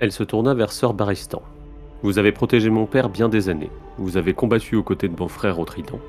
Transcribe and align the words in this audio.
Elle 0.00 0.10
se 0.10 0.24
tourna 0.24 0.54
vers 0.54 0.72
Sœur 0.72 0.92
Baristan. 0.92 1.40
Vous 2.02 2.18
avez 2.18 2.32
protégé 2.32 2.68
mon 2.68 2.84
père 2.84 3.08
bien 3.08 3.28
des 3.28 3.48
années. 3.48 3.70
Vous 3.96 4.16
avez 4.16 4.34
combattu 4.34 4.74
aux 4.74 4.82
côtés 4.82 5.08
de 5.08 5.18
mon 5.18 5.28
frère 5.28 5.60
au 5.60 5.64
Trident. 5.64 6.00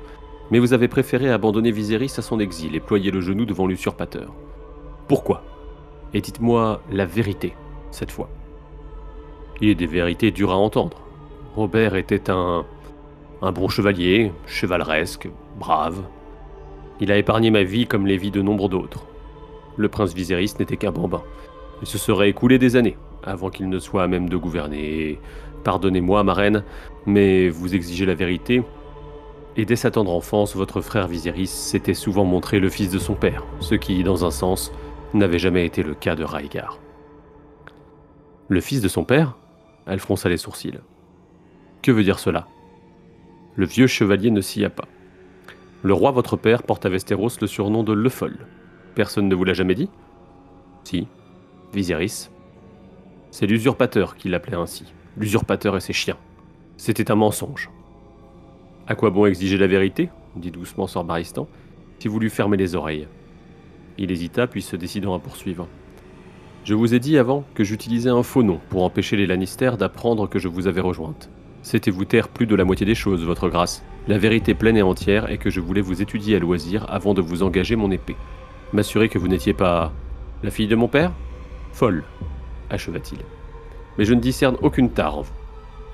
Mais 0.50 0.58
vous 0.58 0.72
avez 0.72 0.88
préféré 0.88 1.30
abandonner 1.30 1.70
Viserys 1.70 2.12
à 2.16 2.22
son 2.22 2.40
exil 2.40 2.74
et 2.74 2.80
ployer 2.80 3.12
le 3.12 3.20
genou 3.20 3.44
devant 3.44 3.66
l'usurpateur. 3.66 4.32
Pourquoi? 5.06 5.42
Et 6.14 6.20
dites-moi 6.20 6.82
la 6.90 7.06
vérité, 7.06 7.54
cette 7.92 8.10
fois. 8.10 8.28
Il 9.60 9.68
est 9.68 9.76
des 9.76 9.86
vérités 9.86 10.32
dures 10.32 10.52
à 10.52 10.56
entendre. 10.56 10.98
Robert 11.54 11.94
était 11.94 12.28
un. 12.28 12.64
un 13.40 13.52
bon 13.52 13.68
chevalier, 13.68 14.32
chevaleresque, 14.46 15.28
brave. 15.60 16.02
Il 17.00 17.12
a 17.12 17.18
épargné 17.18 17.50
ma 17.50 17.62
vie 17.62 17.86
comme 17.86 18.06
les 18.06 18.16
vies 18.16 18.32
de 18.32 18.42
nombre 18.42 18.68
d'autres. 18.68 19.06
Le 19.76 19.88
prince 19.88 20.12
Viserys 20.12 20.54
n'était 20.58 20.76
qu'un 20.76 20.92
bambin. 20.92 21.22
Il 21.82 21.86
se 21.86 21.98
serait 21.98 22.30
écoulé 22.30 22.58
des 22.58 22.76
années 22.76 22.96
avant 23.22 23.50
qu'il 23.50 23.68
ne 23.68 23.78
soit 23.78 24.04
à 24.04 24.06
même 24.06 24.28
de 24.28 24.36
gouverner. 24.36 25.18
Pardonnez-moi, 25.64 26.22
ma 26.22 26.32
reine, 26.32 26.64
mais 27.06 27.48
vous 27.48 27.74
exigez 27.74 28.06
la 28.06 28.14
vérité. 28.14 28.62
Et 29.56 29.64
dès 29.64 29.76
sa 29.76 29.90
tendre 29.90 30.12
enfance, 30.12 30.54
votre 30.54 30.80
frère 30.80 31.08
Viserys 31.08 31.46
s'était 31.46 31.94
souvent 31.94 32.24
montré 32.24 32.60
le 32.60 32.68
fils 32.68 32.90
de 32.90 32.98
son 32.98 33.14
père, 33.14 33.44
ce 33.60 33.74
qui, 33.74 34.02
dans 34.04 34.24
un 34.24 34.30
sens, 34.30 34.72
n'avait 35.14 35.38
jamais 35.38 35.66
été 35.66 35.82
le 35.82 35.94
cas 35.94 36.14
de 36.14 36.24
Raegar. 36.24 36.78
Le 38.48 38.60
fils 38.60 38.80
de 38.80 38.88
son 38.88 39.04
père? 39.04 39.36
Elle 39.86 39.98
fronça 39.98 40.28
les 40.28 40.36
sourcils. 40.36 40.78
Que 41.82 41.90
veut 41.90 42.04
dire 42.04 42.18
cela? 42.18 42.46
Le 43.54 43.66
vieux 43.66 43.86
chevalier 43.86 44.30
ne 44.30 44.40
s'y 44.40 44.64
a 44.64 44.70
pas. 44.70 44.86
Le 45.82 45.94
roi 45.94 46.10
votre 46.10 46.36
père 46.36 46.62
porte 46.62 46.84
à 46.84 46.90
Westeros 46.90 47.40
le 47.40 47.46
surnom 47.46 47.82
de 47.82 47.92
Le 47.92 48.08
Foll. 48.08 48.36
Personne 48.94 49.28
ne 49.28 49.34
vous 49.34 49.44
l'a 49.44 49.54
jamais 49.54 49.74
dit? 49.74 49.88
Si. 50.84 51.08
Viserys. 51.72 52.30
C'est 53.30 53.46
l'usurpateur 53.46 54.16
qui 54.16 54.28
l'appelait 54.28 54.56
ainsi 54.56 54.84
l'usurpateur 55.16 55.76
et 55.76 55.80
ses 55.80 55.92
chiens. 55.92 56.18
C'était 56.76 57.10
un 57.10 57.14
mensonge. 57.14 57.70
À 58.86 58.94
quoi 58.94 59.10
bon 59.10 59.26
exiger 59.26 59.56
la 59.56 59.66
vérité? 59.66 60.10
dit 60.36 60.50
doucement 60.50 60.86
Sor 60.86 61.04
Baristan, 61.04 61.48
si 61.98 62.08
vous 62.08 62.20
lui 62.20 62.28
fermez 62.28 62.58
les 62.58 62.74
oreilles. 62.74 63.08
Il 63.96 64.10
hésita, 64.10 64.46
puis 64.46 64.60
se 64.60 64.76
décidant 64.76 65.14
à 65.14 65.18
poursuivre. 65.18 65.66
Je 66.64 66.74
vous 66.74 66.94
ai 66.94 66.98
dit 66.98 67.16
avant 67.16 67.44
que 67.54 67.64
j'utilisais 67.64 68.10
un 68.10 68.22
faux 68.22 68.42
nom 68.42 68.60
pour 68.68 68.84
empêcher 68.84 69.16
les 69.16 69.26
Lannister 69.26 69.72
d'apprendre 69.78 70.28
que 70.28 70.38
je 70.38 70.48
vous 70.48 70.66
avais 70.66 70.82
rejointe. 70.82 71.30
C'était 71.62 71.90
vous 71.90 72.04
taire 72.04 72.28
plus 72.28 72.46
de 72.46 72.54
la 72.54 72.64
moitié 72.64 72.84
des 72.84 72.94
choses, 72.94 73.24
votre 73.24 73.48
grâce. 73.48 73.82
La 74.08 74.18
vérité 74.18 74.54
pleine 74.54 74.76
et 74.76 74.82
entière 74.82 75.30
est 75.30 75.38
que 75.38 75.50
je 75.50 75.60
voulais 75.60 75.80
vous 75.80 76.02
étudier 76.02 76.36
à 76.36 76.38
loisir 76.38 76.84
avant 76.88 77.14
de 77.14 77.22
vous 77.22 77.42
engager 77.42 77.76
mon 77.76 77.90
épée. 77.90 78.16
M'assurer 78.72 79.08
que 79.08 79.18
vous 79.18 79.28
n'étiez 79.28 79.54
pas 79.54 79.92
la 80.42 80.50
fille 80.50 80.68
de 80.68 80.76
mon 80.76 80.88
père? 80.88 81.12
Folle, 81.76 82.04
acheva-t-il 82.70 83.18
mais 83.98 84.06
je 84.06 84.14
ne 84.14 84.20
discerne 84.20 84.56
aucune 84.62 84.88
tare 84.88 85.18
en 85.18 85.20
vous. 85.20 85.32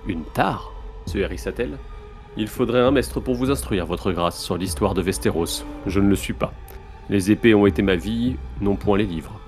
Une 0.07 0.23
tare? 0.23 0.73
se 1.07 1.19
hérissa-t-elle. 1.19 1.77
Il 2.37 2.47
faudrait 2.47 2.83
un 2.83 2.93
maître 2.93 3.19
pour 3.19 3.35
vous 3.35 3.51
instruire, 3.51 3.85
votre 3.85 4.13
grâce, 4.13 4.41
sur 4.41 4.57
l'histoire 4.57 4.95
de 4.95 5.03
Westeros. 5.03 5.65
Je 5.89 5.99
ne 5.99 6.09
le 6.09 6.15
suis 6.15 6.35
pas. 6.35 6.53
Les 7.11 7.33
épées 7.33 7.53
ont 7.55 7.67
été 7.67 7.83
ma 7.83 7.97
vie, 7.97 8.37
non 8.61 8.77
point 8.77 8.97
les 8.97 9.07
livres. 9.07 9.41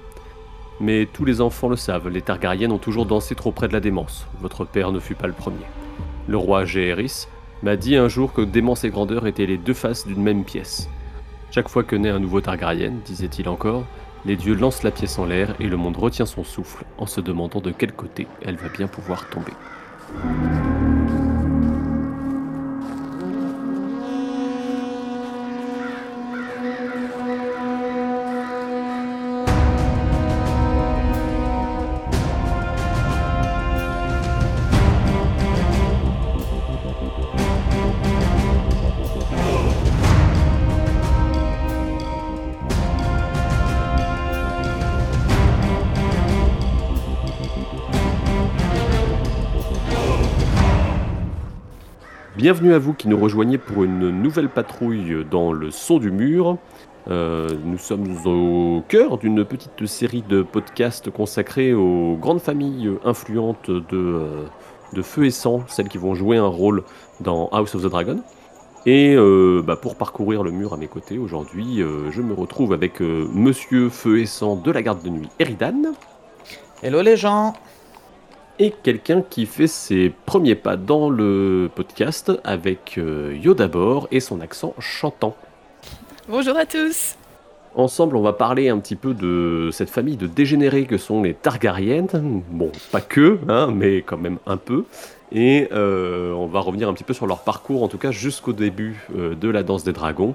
Mais 0.81 1.07
tous 1.07 1.25
les 1.25 1.41
enfants 1.41 1.69
le 1.69 1.77
savent, 1.77 2.09
les 2.09 2.23
Targaryennes 2.23 2.73
ont 2.73 2.79
toujours 2.79 3.07
dansé 3.07 3.37
trop 3.37 3.53
près 3.53 3.69
de 3.69 3.73
la 3.73 3.79
démence. 3.79 4.27
Votre 4.41 4.65
père 4.65 4.91
ne 4.91 4.99
fut 4.99 5.15
pas 5.15 5.29
le 5.29 5.33
premier. 5.35 5.67
Le 6.27 6.37
roi 6.37 6.65
Jaehaerys 6.65 7.29
m'a 7.63 7.77
dit 7.77 7.95
un 7.95 8.09
jour 8.09 8.33
que 8.33 8.43
démence 8.43 8.83
et 8.83 8.91
grandeur 8.91 9.29
étaient 9.29 9.47
les 9.47 9.59
deux 9.59 9.73
faces 9.73 10.05
d'une 10.05 10.23
même 10.23 10.45
pièce. 10.45 10.89
Chaque 11.53 11.69
fois 11.69 11.85
que 11.85 11.95
naît 11.95 12.11
un 12.11 12.19
nouveau 12.19 12.41
Targaryen, 12.41 12.95
disait-il 13.05 13.49
encore, 13.49 13.85
les 14.27 14.37
dieux 14.37 14.55
lancent 14.55 14.83
la 14.83 14.91
pièce 14.91 15.19
en 15.19 15.27
l'air 15.27 15.55
et 15.61 15.67
le 15.67 15.77
monde 15.77 15.97
retient 15.97 16.27
son 16.27 16.45
souffle 16.45 16.85
en 16.99 17.07
se 17.07 17.21
demandant 17.21 17.61
de 17.61 17.71
quel 17.71 17.93
côté 17.93 18.27
elle 18.43 18.57
va 18.57 18.69
bien 18.69 18.87
pouvoir 18.87 19.29
tomber. 19.29 19.53
Bienvenue 52.45 52.75
à 52.75 52.79
vous 52.79 52.93
qui 52.93 53.09
nous 53.09 53.19
rejoignez 53.19 53.57
pour 53.57 53.85
une 53.85 54.11
nouvelle 54.11 54.51
patrouille 54.51 55.25
dans 55.31 55.51
le 55.51 55.71
son 55.71 55.97
du 55.99 56.11
mur. 56.11 56.59
Euh, 57.09 57.49
nous 57.65 57.79
sommes 57.79 58.19
au 58.27 58.83
cœur 58.87 59.17
d'une 59.17 59.47
petite 59.47 59.87
série 59.87 60.21
de 60.21 60.43
podcasts 60.43 61.09
consacrés 61.09 61.73
aux 61.73 62.19
grandes 62.21 62.43
familles 62.43 62.91
influentes 63.03 63.71
de, 63.71 63.97
euh, 63.97 64.45
de 64.93 65.01
Feu 65.01 65.25
et 65.25 65.31
Sang, 65.31 65.63
celles 65.69 65.89
qui 65.89 65.97
vont 65.97 66.15
jouer 66.15 66.37
un 66.37 66.47
rôle 66.47 66.85
dans 67.23 67.49
House 67.49 67.75
of 67.77 67.83
the 67.83 67.87
Dragon. 67.87 68.19
Et 68.85 69.15
euh, 69.17 69.63
bah, 69.67 69.77
pour 69.77 69.97
parcourir 69.97 70.43
le 70.43 70.51
mur 70.51 70.75
à 70.75 70.77
mes 70.77 70.87
côtés 70.87 71.17
aujourd'hui, 71.17 71.79
je 72.11 72.21
me 72.21 72.35
retrouve 72.35 72.75
avec 72.75 73.01
Monsieur 73.01 73.89
Feu 73.89 74.19
et 74.19 74.27
Sang 74.27 74.57
de 74.57 74.71
la 74.71 74.83
garde 74.83 75.03
de 75.03 75.09
nuit, 75.09 75.31
Eridan. 75.39 75.95
Hello 76.83 77.01
les 77.01 77.17
gens 77.17 77.55
et 78.59 78.73
quelqu'un 78.83 79.23
qui 79.23 79.47
fait 79.47 79.67
ses 79.67 80.13
premiers 80.27 80.55
pas 80.55 80.77
dans 80.77 81.11
le 81.11 81.69
podcast 81.75 82.33
avec 82.45 82.99
euh, 82.99 83.37
Yodabor 83.43 84.09
et 84.11 84.21
son 84.21 84.41
accent 84.41 84.75
chantant. 84.79 85.37
Bonjour 86.29 86.57
à 86.57 86.65
tous 86.65 87.17
Ensemble, 87.77 88.17
on 88.17 88.23
va 88.23 88.33
parler 88.33 88.69
un 88.69 88.79
petit 88.79 88.95
peu 88.95 89.15
de 89.15 89.71
cette 89.73 89.91
famille 89.91 90.17
de 90.17 90.29
dégénérés 90.29 90.85
que 90.85 90.97
sont 90.97 91.23
les 91.25 91.35
Targaryennes. 91.35 92.43
Bon, 92.51 92.71
pas 92.93 93.01
que, 93.01 93.41
hein, 93.49 93.73
mais 93.75 94.03
quand 94.03 94.17
même 94.17 94.39
un 94.47 94.57
peu. 94.57 94.85
Et 95.33 95.69
euh, 95.73 96.33
on 96.35 96.47
va 96.47 96.61
revenir 96.61 96.89
un 96.89 96.95
petit 96.95 97.03
peu 97.03 97.15
sur 97.15 97.27
leur 97.27 97.41
parcours, 97.41 97.83
en 97.83 97.89
tout 97.89 97.99
cas 97.99 98.13
jusqu'au 98.13 98.53
début 98.53 99.05
euh, 99.17 99.35
de 99.35 99.49
la 99.49 99.65
danse 99.65 99.83
des 99.83 99.93
dragons, 99.93 100.35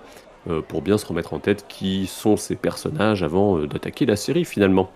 pour 0.68 0.82
bien 0.82 0.98
se 0.98 1.06
remettre 1.06 1.34
en 1.34 1.40
tête 1.40 1.66
qui 1.68 2.08
sont 2.08 2.36
ces 2.36 2.56
personnages 2.56 3.22
avant 3.22 3.60
d'attaquer 3.60 4.08
la 4.08 4.16
série 4.16 4.46
finalement. 4.46 4.90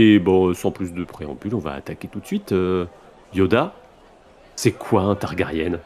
Et 0.00 0.20
bon, 0.20 0.54
sans 0.54 0.70
plus 0.70 0.92
de 0.92 1.02
préambule, 1.02 1.56
on 1.56 1.58
va 1.58 1.72
attaquer 1.72 2.06
tout 2.06 2.20
de 2.20 2.26
suite. 2.26 2.52
Euh, 2.52 2.86
Yoda, 3.34 3.74
c'est 4.54 4.70
quoi 4.70 5.02
un 5.02 5.16
Targaryen? 5.16 5.80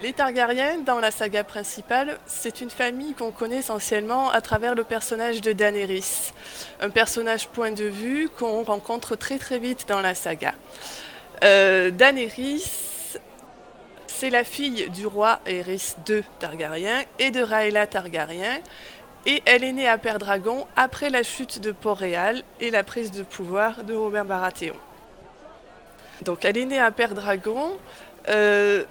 Les 0.00 0.14
Targaryens, 0.14 0.78
dans 0.78 0.98
la 0.98 1.10
saga 1.10 1.44
principale, 1.44 2.16
c'est 2.24 2.62
une 2.62 2.70
famille 2.70 3.12
qu'on 3.12 3.32
connaît 3.32 3.58
essentiellement 3.58 4.30
à 4.30 4.40
travers 4.40 4.74
le 4.74 4.82
personnage 4.82 5.42
de 5.42 5.52
Daenerys. 5.52 6.32
Un 6.80 6.88
personnage 6.88 7.48
point 7.48 7.70
de 7.70 7.84
vue 7.84 8.30
qu'on 8.30 8.62
rencontre 8.62 9.14
très 9.14 9.36
très 9.36 9.58
vite 9.58 9.84
dans 9.88 10.00
la 10.00 10.14
saga. 10.14 10.54
Euh, 11.42 11.90
Daenerys, 11.90 12.64
c'est 14.06 14.30
la 14.30 14.44
fille 14.44 14.88
du 14.88 15.06
roi 15.06 15.40
Aerys 15.44 15.96
II 16.08 16.22
Targaryen 16.38 17.02
et 17.18 17.30
de 17.30 17.42
Rhaella 17.42 17.86
Targaryen, 17.86 18.60
et 19.26 19.42
elle 19.46 19.64
est 19.64 19.72
née 19.72 19.88
à 19.88 19.98
Père-Dragon 19.98 20.66
après 20.76 21.10
la 21.10 21.22
chute 21.22 21.60
de 21.60 21.72
Port-Réal 21.72 22.42
et 22.60 22.70
la 22.70 22.84
prise 22.84 23.10
de 23.10 23.22
pouvoir 23.22 23.84
de 23.84 23.94
Robert 23.94 24.24
Baratheon. 24.24 24.74
Donc 26.22 26.44
elle 26.44 26.56
est 26.56 26.64
née 26.64 26.80
à 26.80 26.90
Père-Dragon, 26.90 27.76
euh, 28.28 28.84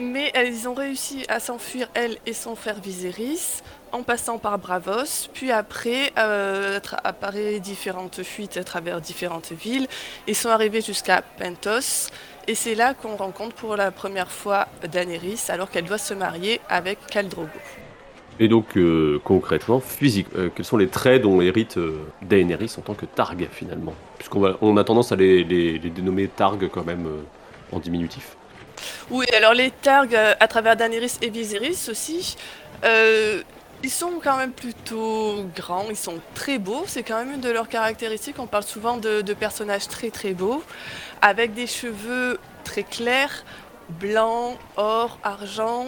mais 0.00 0.30
elles 0.34 0.68
ont 0.68 0.74
réussi 0.74 1.24
à 1.28 1.40
s'enfuir, 1.40 1.88
elle 1.94 2.18
et 2.26 2.32
son 2.32 2.54
frère 2.54 2.80
Viserys, 2.80 3.62
en 3.90 4.02
passant 4.02 4.38
par 4.38 4.58
Bravos, 4.58 5.28
puis 5.32 5.50
après, 5.50 6.12
euh, 6.18 6.78
apparaît 7.04 7.58
différentes 7.58 8.22
fuites 8.22 8.56
à 8.56 8.64
travers 8.64 9.00
différentes 9.00 9.52
villes, 9.52 9.88
et 10.26 10.34
sont 10.34 10.50
arrivés 10.50 10.82
jusqu'à 10.82 11.22
Pentos, 11.22 12.10
et 12.46 12.54
c'est 12.54 12.74
là 12.74 12.94
qu'on 12.94 13.16
rencontre 13.16 13.54
pour 13.54 13.76
la 13.76 13.90
première 13.90 14.30
fois 14.30 14.68
Daenerys, 14.86 15.40
alors 15.48 15.70
qu'elle 15.70 15.86
doit 15.86 15.98
se 15.98 16.14
marier 16.14 16.60
avec 16.68 16.98
Khal. 17.06 17.28
Et 18.40 18.48
donc, 18.48 18.76
euh, 18.76 19.20
concrètement, 19.24 19.80
physique, 19.80 20.28
euh, 20.36 20.48
quels 20.54 20.64
sont 20.64 20.76
les 20.76 20.88
traits 20.88 21.22
dont 21.22 21.40
hérite 21.40 21.76
euh, 21.76 22.06
Daenerys 22.22 22.72
en 22.78 22.82
tant 22.82 22.94
que 22.94 23.06
Targ, 23.06 23.48
finalement? 23.50 23.94
Puisqu'on 24.16 24.56
on 24.60 24.76
a 24.76 24.84
tendance 24.84 25.10
à 25.10 25.16
les, 25.16 25.44
dénommer 25.78 26.28
Targ 26.28 26.68
quand 26.72 26.84
même 26.84 27.06
en 27.72 27.78
diminutif. 27.80 28.36
Oui, 29.10 29.26
alors 29.36 29.54
les 29.54 29.70
Targ, 29.70 30.14
à 30.14 30.48
travers 30.48 30.76
Daenerys 30.76 31.18
et 31.20 31.30
Viserys 31.30 31.88
aussi, 31.90 32.36
ils 32.84 33.90
sont 33.90 34.20
quand 34.22 34.36
même 34.36 34.52
plutôt 34.52 35.44
grands, 35.56 35.86
ils 35.90 35.96
sont 35.96 36.18
très 36.34 36.58
beaux, 36.58 36.84
c'est 36.86 37.02
quand 37.02 37.18
même 37.24 37.34
une 37.34 37.40
de 37.40 37.50
leurs 37.50 37.68
caractéristiques. 37.68 38.36
On 38.38 38.46
parle 38.46 38.64
souvent 38.64 38.96
de, 38.96 39.20
de 39.20 39.34
personnages 39.34 39.88
très 39.88 40.10
très 40.10 40.32
beaux, 40.32 40.62
avec 41.22 41.54
des 41.54 41.66
cheveux 41.66 42.38
très 42.62 42.84
clairs, 42.84 43.44
blancs, 43.88 44.56
or, 44.76 45.18
argent, 45.24 45.86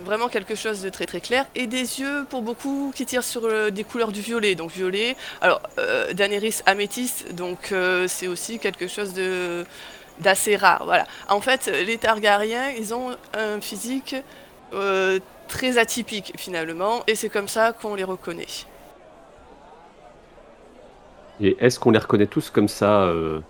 Vraiment 0.00 0.28
quelque 0.28 0.54
chose 0.54 0.82
de 0.82 0.90
très 0.90 1.06
très 1.06 1.20
clair. 1.20 1.46
Et 1.54 1.66
des 1.66 2.00
yeux, 2.00 2.26
pour 2.28 2.42
beaucoup, 2.42 2.92
qui 2.94 3.06
tirent 3.06 3.24
sur 3.24 3.44
euh, 3.44 3.70
des 3.70 3.82
couleurs 3.82 4.12
du 4.12 4.20
violet. 4.20 4.54
Donc 4.54 4.70
violet. 4.70 5.16
Alors, 5.40 5.62
euh, 5.78 6.12
Daenerys 6.12 6.60
améthyste, 6.66 7.34
donc 7.34 7.72
euh, 7.72 8.06
c'est 8.06 8.26
aussi 8.26 8.58
quelque 8.58 8.88
chose 8.88 9.14
de 9.14 9.64
d'assez 10.20 10.56
rare. 10.56 10.82
Voilà. 10.84 11.06
En 11.28 11.40
fait, 11.40 11.70
les 11.86 11.98
Targaryens, 11.98 12.70
ils 12.70 12.94
ont 12.94 13.16
un 13.34 13.60
physique 13.60 14.16
euh, 14.72 15.18
très 15.48 15.78
atypique 15.78 16.32
finalement. 16.36 17.02
Et 17.06 17.14
c'est 17.14 17.28
comme 17.28 17.48
ça 17.48 17.72
qu'on 17.72 17.94
les 17.94 18.04
reconnaît. 18.04 18.46
Et 21.40 21.56
est-ce 21.60 21.78
qu'on 21.78 21.90
les 21.90 21.98
reconnaît 21.98 22.26
tous 22.26 22.48
comme 22.50 22.68
ça, 22.68 23.02
euh, 23.02 23.40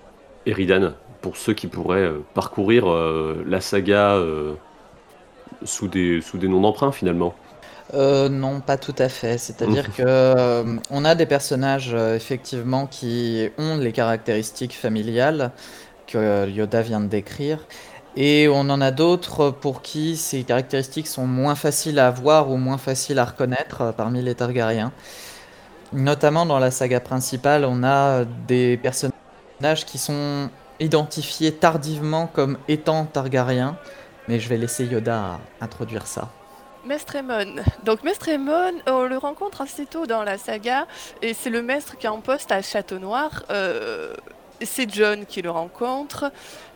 Eridan, 0.44 0.94
pour 1.22 1.36
ceux 1.36 1.54
qui 1.54 1.68
pourraient 1.68 2.10
parcourir 2.34 2.86
la 2.86 3.60
saga 3.60 4.20
sous 5.66 5.88
des, 5.88 6.20
sous 6.22 6.38
des 6.38 6.48
noms 6.48 6.60
d'emprunt 6.60 6.92
finalement 6.92 7.34
Euh, 7.94 8.28
non, 8.28 8.60
pas 8.60 8.78
tout 8.78 8.94
à 8.98 9.08
fait. 9.08 9.38
C'est-à-dire 9.38 9.92
que 9.92 10.02
euh, 10.04 10.76
on 10.90 11.04
a 11.04 11.14
des 11.14 11.26
personnages 11.26 11.92
euh, 11.94 12.16
effectivement 12.16 12.86
qui 12.86 13.48
ont 13.58 13.76
les 13.76 13.92
caractéristiques 13.92 14.74
familiales 14.74 15.52
que 16.06 16.48
Yoda 16.48 16.82
vient 16.82 17.00
de 17.00 17.06
décrire, 17.06 17.66
et 18.16 18.48
on 18.48 18.70
en 18.70 18.80
a 18.80 18.90
d'autres 18.90 19.50
pour 19.50 19.82
qui 19.82 20.16
ces 20.16 20.44
caractéristiques 20.44 21.06
sont 21.06 21.26
moins 21.26 21.54
faciles 21.54 21.98
à 21.98 22.10
voir 22.10 22.50
ou 22.50 22.56
moins 22.56 22.78
faciles 22.78 23.18
à 23.18 23.24
reconnaître 23.24 23.92
parmi 23.96 24.22
les 24.22 24.34
Targaryens. 24.34 24.92
Notamment 25.92 26.46
dans 26.46 26.58
la 26.58 26.70
saga 26.70 27.00
principale, 27.00 27.64
on 27.64 27.84
a 27.84 28.24
des 28.48 28.76
personnages 28.76 29.84
qui 29.86 29.98
sont 29.98 30.50
identifiés 30.80 31.52
tardivement 31.52 32.26
comme 32.26 32.58
étant 32.68 33.06
Targaryens, 33.06 33.76
mais 34.28 34.40
je 34.40 34.48
vais 34.48 34.56
laisser 34.56 34.84
Yoda 34.84 35.38
introduire 35.60 36.06
ça. 36.06 36.28
Mestre 36.86 37.16
Donc 37.82 38.04
Mestre 38.04 38.28
Aemon, 38.28 38.74
on 38.86 39.02
le 39.06 39.18
rencontre 39.18 39.60
assez 39.60 39.86
tôt 39.86 40.06
dans 40.06 40.22
la 40.22 40.38
saga, 40.38 40.86
et 41.20 41.34
c'est 41.34 41.50
le 41.50 41.60
maître 41.62 41.98
qui 41.98 42.06
est 42.06 42.10
en 42.10 42.20
poste 42.20 42.52
à 42.52 42.62
Château 42.62 42.98
Noir. 42.98 43.42
Euh, 43.50 44.14
c'est 44.62 44.88
John 44.90 45.26
qui 45.26 45.42
le 45.42 45.50
rencontre, 45.50 46.30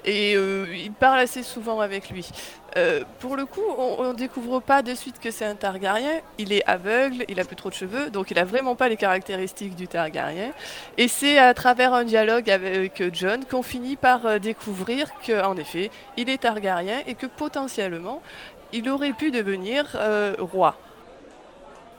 et 0.04 0.34
euh, 0.36 0.66
il 0.74 0.92
parle 0.92 1.20
assez 1.20 1.42
souvent 1.42 1.80
avec 1.80 2.10
lui. 2.10 2.28
Euh, 2.76 3.02
pour 3.18 3.36
le 3.36 3.46
coup, 3.46 3.64
on 3.78 4.08
ne 4.08 4.14
découvre 4.14 4.60
pas 4.60 4.82
de 4.82 4.94
suite 4.94 5.18
que 5.18 5.30
c'est 5.30 5.44
un 5.44 5.56
Targaryen. 5.56 6.20
Il 6.38 6.52
est 6.52 6.64
aveugle, 6.66 7.24
il 7.28 7.40
a 7.40 7.44
plus 7.44 7.56
trop 7.56 7.68
de 7.68 7.74
cheveux, 7.74 8.10
donc 8.10 8.30
il 8.30 8.38
a 8.38 8.44
vraiment 8.44 8.76
pas 8.76 8.88
les 8.88 8.96
caractéristiques 8.96 9.74
du 9.74 9.88
Targaryen. 9.88 10.52
Et 10.96 11.08
c'est 11.08 11.38
à 11.38 11.52
travers 11.52 11.92
un 11.94 12.04
dialogue 12.04 12.48
avec 12.48 13.02
John 13.12 13.44
qu'on 13.44 13.62
finit 13.62 13.96
par 13.96 14.24
euh, 14.26 14.38
découvrir 14.38 15.08
qu'en 15.26 15.56
effet, 15.56 15.90
il 16.16 16.30
est 16.30 16.38
Targaryen 16.38 17.00
et 17.06 17.14
que 17.14 17.26
potentiellement, 17.26 18.22
il 18.72 18.88
aurait 18.88 19.12
pu 19.12 19.32
devenir 19.32 19.96
euh, 19.96 20.34
roi. 20.38 20.76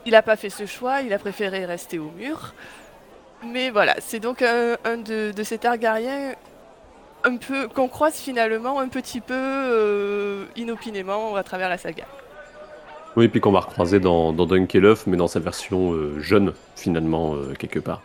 Il 0.06 0.12
n'a 0.12 0.22
pas 0.22 0.36
fait 0.36 0.50
ce 0.50 0.66
choix, 0.66 1.02
il 1.02 1.12
a 1.12 1.18
préféré 1.18 1.66
rester 1.66 1.98
au 1.98 2.10
mur. 2.16 2.54
Mais 3.44 3.70
voilà, 3.70 3.94
c'est 3.98 4.20
donc 4.20 4.40
un, 4.40 4.76
un 4.84 4.96
de, 4.96 5.32
de 5.32 5.42
ces 5.42 5.58
Targaryens 5.58 6.34
un 7.24 7.36
peu 7.36 7.68
qu'on 7.68 7.88
croise 7.88 8.14
finalement 8.14 8.80
un 8.80 8.88
petit 8.88 9.20
peu 9.20 9.34
euh, 9.36 10.44
inopinément 10.56 11.36
à 11.36 11.42
travers 11.42 11.68
la 11.68 11.78
saga. 11.78 12.04
Oui, 13.16 13.28
puis 13.28 13.40
qu'on 13.40 13.52
va 13.52 13.60
recroiser 13.60 14.00
dans, 14.00 14.32
dans 14.32 14.46
mais 15.06 15.16
dans 15.16 15.28
sa 15.28 15.38
version 15.38 15.92
euh, 15.92 16.18
jeune, 16.20 16.54
finalement, 16.76 17.34
euh, 17.34 17.52
quelque 17.58 17.78
part. 17.78 18.00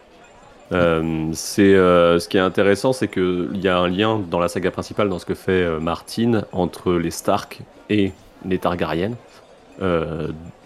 C'est 0.69 1.73
ce 1.73 2.27
qui 2.27 2.35
est 2.35 2.41
intéressant, 2.41 2.91
c'est 2.91 3.07
qu'il 3.07 3.55
y 3.55 3.69
a 3.69 3.77
un 3.77 3.87
lien 3.87 4.19
dans 4.19 4.39
la 4.39 4.49
saga 4.49 4.69
principale, 4.69 5.07
dans 5.07 5.19
ce 5.19 5.25
que 5.25 5.33
fait 5.33 5.63
euh, 5.63 5.79
Martin, 5.79 6.43
entre 6.51 6.91
les 6.93 7.11
Stark 7.11 7.61
et 7.89 8.11
les 8.45 8.57
Targaryennes, 8.59 9.15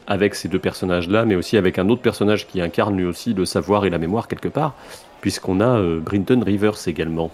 avec 0.08 0.34
ces 0.34 0.48
deux 0.48 0.60
personnages-là, 0.60 1.26
mais 1.26 1.36
aussi 1.36 1.56
avec 1.56 1.78
un 1.78 1.88
autre 1.90 2.02
personnage 2.02 2.48
qui 2.48 2.62
incarne 2.62 2.98
lui 2.98 3.06
aussi 3.06 3.34
le 3.36 3.46
savoir 3.46 3.86
et 3.86 3.92
la 3.92 4.00
mémoire 4.00 4.28
quelque 4.28 4.48
part, 4.48 4.74
puisqu'on 5.22 5.62
a 5.62 5.80
Brinton 6.00 6.42
Rivers 6.44 6.88
également. 6.88 7.30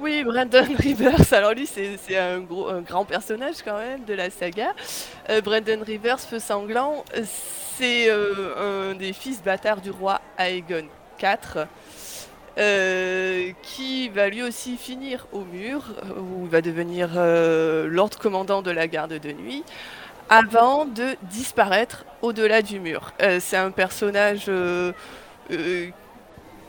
Oui, 0.00 0.24
Brandon 0.24 0.64
Rivers, 0.78 1.30
alors 1.32 1.52
lui 1.52 1.66
c'est 1.66 2.16
un, 2.16 2.40
un 2.40 2.80
grand 2.80 3.04
personnage 3.04 3.56
quand 3.62 3.76
même 3.76 4.02
de 4.04 4.14
la 4.14 4.30
saga. 4.30 4.72
Euh, 5.28 5.42
Brandon 5.42 5.82
Rivers, 5.86 6.20
Feu 6.20 6.38
Sanglant, 6.38 7.04
c'est 7.76 8.08
euh, 8.08 8.90
un 8.92 8.94
des 8.94 9.12
fils 9.12 9.42
bâtards 9.42 9.82
du 9.82 9.90
roi 9.90 10.22
Aegon 10.38 10.86
IV, 11.22 11.66
euh, 12.56 13.50
qui 13.62 14.08
va 14.08 14.30
lui 14.30 14.42
aussi 14.42 14.78
finir 14.78 15.26
au 15.32 15.40
mur, 15.40 15.82
où 16.16 16.44
il 16.44 16.50
va 16.50 16.62
devenir 16.62 17.10
euh, 17.16 17.86
Lord 17.86 18.16
Commandant 18.18 18.62
de 18.62 18.70
la 18.70 18.88
garde 18.88 19.18
de 19.18 19.32
nuit, 19.32 19.64
avant 20.30 20.86
de 20.86 21.14
disparaître 21.24 22.06
au-delà 22.22 22.62
du 22.62 22.80
mur. 22.80 23.12
C'est 23.40 23.56
un 23.58 23.70
personnage 23.70 24.46
euh, 24.48 24.92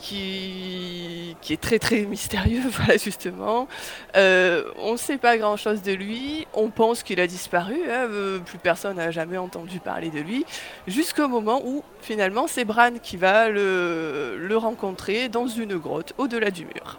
qui, 0.02 1.36
est 1.50 1.60
très 1.60 1.78
très 1.78 2.02
mystérieux, 2.02 2.62
voilà 2.70 2.96
justement. 2.96 3.68
Euh, 4.16 4.64
on 4.78 4.92
ne 4.92 4.96
sait 4.96 5.16
pas 5.16 5.38
grand 5.38 5.56
chose 5.56 5.82
de 5.82 5.92
lui, 5.92 6.46
on 6.54 6.68
pense 6.70 7.02
qu'il 7.02 7.20
a 7.20 7.26
disparu, 7.26 7.76
hein, 7.88 8.08
euh, 8.10 8.38
plus 8.40 8.58
personne 8.58 8.96
n'a 8.96 9.10
jamais 9.10 9.38
entendu 9.38 9.78
parler 9.78 10.10
de 10.10 10.20
lui, 10.20 10.44
jusqu'au 10.88 11.28
moment 11.28 11.62
où 11.64 11.84
finalement 12.00 12.46
c'est 12.48 12.64
Bran 12.64 12.90
qui 13.00 13.16
va 13.16 13.48
le, 13.48 14.48
rencontrer 14.56 15.28
dans 15.28 15.46
une 15.46 15.76
grotte 15.76 16.12
au-delà 16.18 16.50
du 16.50 16.64
mur. 16.64 16.98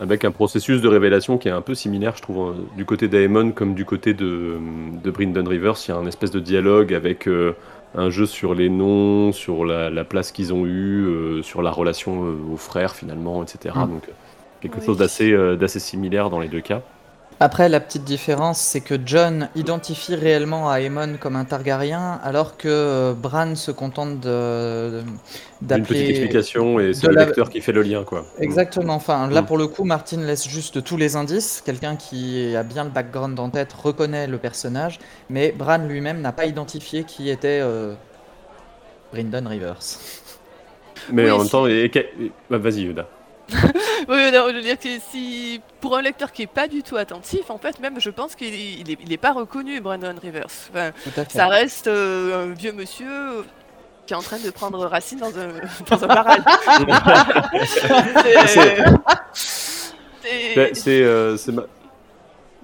Avec 0.00 0.24
un 0.24 0.30
processus 0.30 0.80
de 0.80 0.88
révélation 0.88 1.38
qui 1.38 1.48
est 1.48 1.52
un 1.52 1.60
peu 1.60 1.74
similaire, 1.74 2.14
je 2.16 2.22
trouve, 2.22 2.50
euh, 2.50 2.54
du 2.76 2.84
côté 2.84 3.08
d'Aemon 3.08 3.50
comme 3.50 3.74
du 3.74 3.84
côté 3.84 4.14
de, 4.14 4.58
de 5.02 5.10
Bryndon 5.10 5.44
Rivers. 5.48 5.74
Il 5.86 5.90
y 5.90 5.94
a 5.94 5.96
un 5.96 6.06
espèce 6.06 6.30
de 6.30 6.40
dialogue 6.40 6.94
avec 6.94 7.28
un 7.94 8.10
jeu 8.10 8.26
sur 8.26 8.54
les 8.54 8.68
noms, 8.68 9.32
sur 9.32 9.64
la, 9.64 9.90
la 9.90 10.04
place 10.04 10.32
qu'ils 10.32 10.52
ont 10.52 10.66
eue, 10.66 11.06
euh, 11.06 11.42
sur 11.42 11.62
la 11.62 11.70
relation 11.70 12.24
euh, 12.24 12.36
aux 12.52 12.56
frères 12.56 12.94
finalement, 12.94 13.42
etc. 13.42 13.74
Mm. 13.74 13.86
Donc 13.88 14.08
euh, 14.08 14.12
quelque 14.60 14.80
Oui. 14.80 14.86
chose 14.86 14.98
d'assez 14.98 15.32
euh, 15.32 15.56
d'assez 15.56 15.80
similaire 15.80 16.30
dans 16.30 16.40
les 16.40 16.48
deux 16.48 16.60
cas. 16.60 16.82
Après, 17.40 17.68
la 17.68 17.78
petite 17.78 18.02
différence, 18.02 18.58
c'est 18.58 18.80
que 18.80 18.96
John 19.06 19.48
identifie 19.54 20.16
réellement 20.16 20.72
Aemon 20.72 21.18
comme 21.20 21.36
un 21.36 21.44
Targaryen, 21.44 22.18
alors 22.24 22.56
que 22.56 22.66
euh, 22.66 23.14
Bran 23.14 23.54
se 23.54 23.70
contente 23.70 24.18
de- 24.18 25.02
Une 25.62 25.66
d'appeler. 25.68 25.84
petite 25.86 26.08
explication 26.10 26.80
et 26.80 26.92
c'est 26.94 27.06
le 27.06 27.14
la- 27.14 27.26
lecteur 27.26 27.48
qui 27.48 27.60
fait 27.60 27.70
le 27.70 27.82
lien, 27.82 28.02
quoi. 28.02 28.24
Exactement. 28.40 28.94
Enfin, 28.94 29.30
là 29.30 29.42
Mm. 29.42 29.46
pour 29.46 29.56
le 29.56 29.68
coup, 29.68 29.84
Martin 29.84 30.16
laisse 30.22 30.48
juste 30.48 30.82
tous 30.82 30.96
les 30.96 31.14
indices. 31.14 31.62
Quelqu'un 31.64 31.94
qui 31.94 32.56
a 32.56 32.64
bien 32.64 32.82
le 32.82 32.90
background 32.90 33.38
en 33.38 33.50
tête 33.50 33.72
reconnaît 33.72 34.26
le 34.26 34.38
personnage, 34.38 34.98
mais 35.30 35.52
Bran 35.52 35.78
lui-même 35.78 36.20
n'a 36.20 36.32
pas 36.32 36.46
identifié 36.46 37.04
qui 37.04 37.30
était 37.30 37.60
euh, 37.62 37.94
Bryndon 39.12 39.48
Rivers. 39.48 39.78
Mais 41.12 41.26
Oui, 41.26 41.30
en 41.30 41.38
même 41.38 41.48
temps, 41.48 41.66
et- 41.68 41.88
bah, 42.50 42.58
vas-y, 42.58 42.82
Yoda. 42.82 43.06
Oui, 43.50 44.30
non, 44.32 44.48
je 44.48 44.54
veux 44.54 44.62
dire 44.62 44.78
que 44.78 44.88
si 45.10 45.60
pour 45.80 45.96
un 45.96 46.02
lecteur 46.02 46.32
qui 46.32 46.42
est 46.42 46.46
pas 46.46 46.68
du 46.68 46.82
tout 46.82 46.96
attentif, 46.96 47.50
en 47.50 47.58
fait, 47.58 47.78
même 47.80 48.00
je 48.00 48.10
pense 48.10 48.34
qu'il 48.34 48.52
est, 48.54 48.72
il 48.80 48.90
est, 48.90 48.98
il 49.04 49.12
est 49.12 49.16
pas 49.18 49.32
reconnu, 49.32 49.80
Brandon 49.80 50.14
Rivers. 50.20 50.46
Enfin, 50.70 50.90
ça 51.28 51.46
reste 51.48 51.86
euh, 51.88 52.44
un 52.50 52.54
vieux 52.54 52.72
monsieur 52.72 53.44
qui 54.06 54.14
est 54.14 54.16
en 54.16 54.22
train 54.22 54.38
de 54.38 54.50
prendre 54.50 54.84
racine 54.86 55.18
dans 55.18 55.32
un, 55.38 55.48
dans 55.90 56.04
un 56.04 56.06
barrage. 56.06 56.40
C'est- 57.66 58.46
c'est- 59.34 60.54
Ben, 60.56 60.74
c'est 60.74 61.02
euh, 61.02 61.36
c'est 61.36 61.52
ma- 61.52 61.62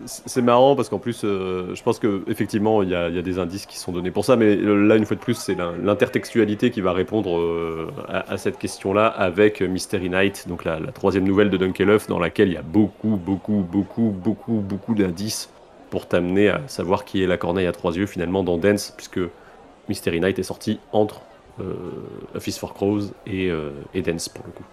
c'est- 0.04 0.42
marrant 0.42 0.76
parce 0.76 0.88
qu'en 0.88 0.98
plus, 0.98 1.22
euh, 1.24 1.74
je 1.74 1.82
pense 1.82 1.98
que 1.98 2.22
effectivement, 2.28 2.82
il 2.82 2.90
y, 2.90 2.94
a 2.94 3.10
des 3.10 3.38
indices 3.38 3.66
qui 3.66 3.78
sont 3.78 3.92
donnés 3.92 4.10
pour 4.10 4.24
ça, 4.24 4.36
mais 4.36 4.56
euh, 4.56 4.74
là, 4.86 4.96
une 4.96 5.06
fois 5.06 5.16
de 5.16 5.20
plus, 5.20 5.34
c'est 5.34 5.54
l'in- 5.54 5.74
l'intertextualité 5.82 6.70
qui 6.70 6.80
va 6.80 6.92
répondre 6.92 7.38
euh, 7.38 7.90
à, 8.08 8.36
cette 8.36 8.58
question-là 8.58 9.06
avec 9.06 9.60
Mystery 9.62 10.10
Night, 10.10 10.46
donc 10.48 10.64
la, 10.64 10.80
troisième 10.92 11.24
nouvelle 11.24 11.50
de 11.50 11.56
Dunkelhoff, 11.56 12.06
dans 12.08 12.18
laquelle 12.18 12.48
il 12.48 12.54
y 12.54 12.58
a 12.58 12.62
beaucoup, 12.62 13.16
beaucoup, 13.16 13.64
beaucoup, 13.70 14.10
beaucoup, 14.10 14.60
beaucoup 14.60 14.94
d'indices 14.94 15.50
pour 15.90 16.06
t'amener 16.08 16.48
à 16.48 16.60
savoir 16.66 17.04
qui 17.04 17.22
est 17.22 17.26
la 17.26 17.36
corneille 17.36 17.66
à 17.66 17.72
trois 17.72 17.96
yeux 17.96 18.06
finalement 18.06 18.42
dans 18.42 18.58
Dance, 18.58 18.92
puisque 18.96 19.20
Mystery 19.88 20.20
Night 20.20 20.38
est 20.38 20.42
sorti 20.42 20.80
entre 20.92 21.22
euh, 21.60 21.74
A 22.34 22.40
Fist 22.40 22.58
for 22.58 22.74
Crows 22.74 23.12
et, 23.26 23.50
euh, 23.50 23.70
et 23.94 24.02
Dance 24.02 24.28
pour 24.28 24.44
le 24.46 24.52
coup. 24.52 24.64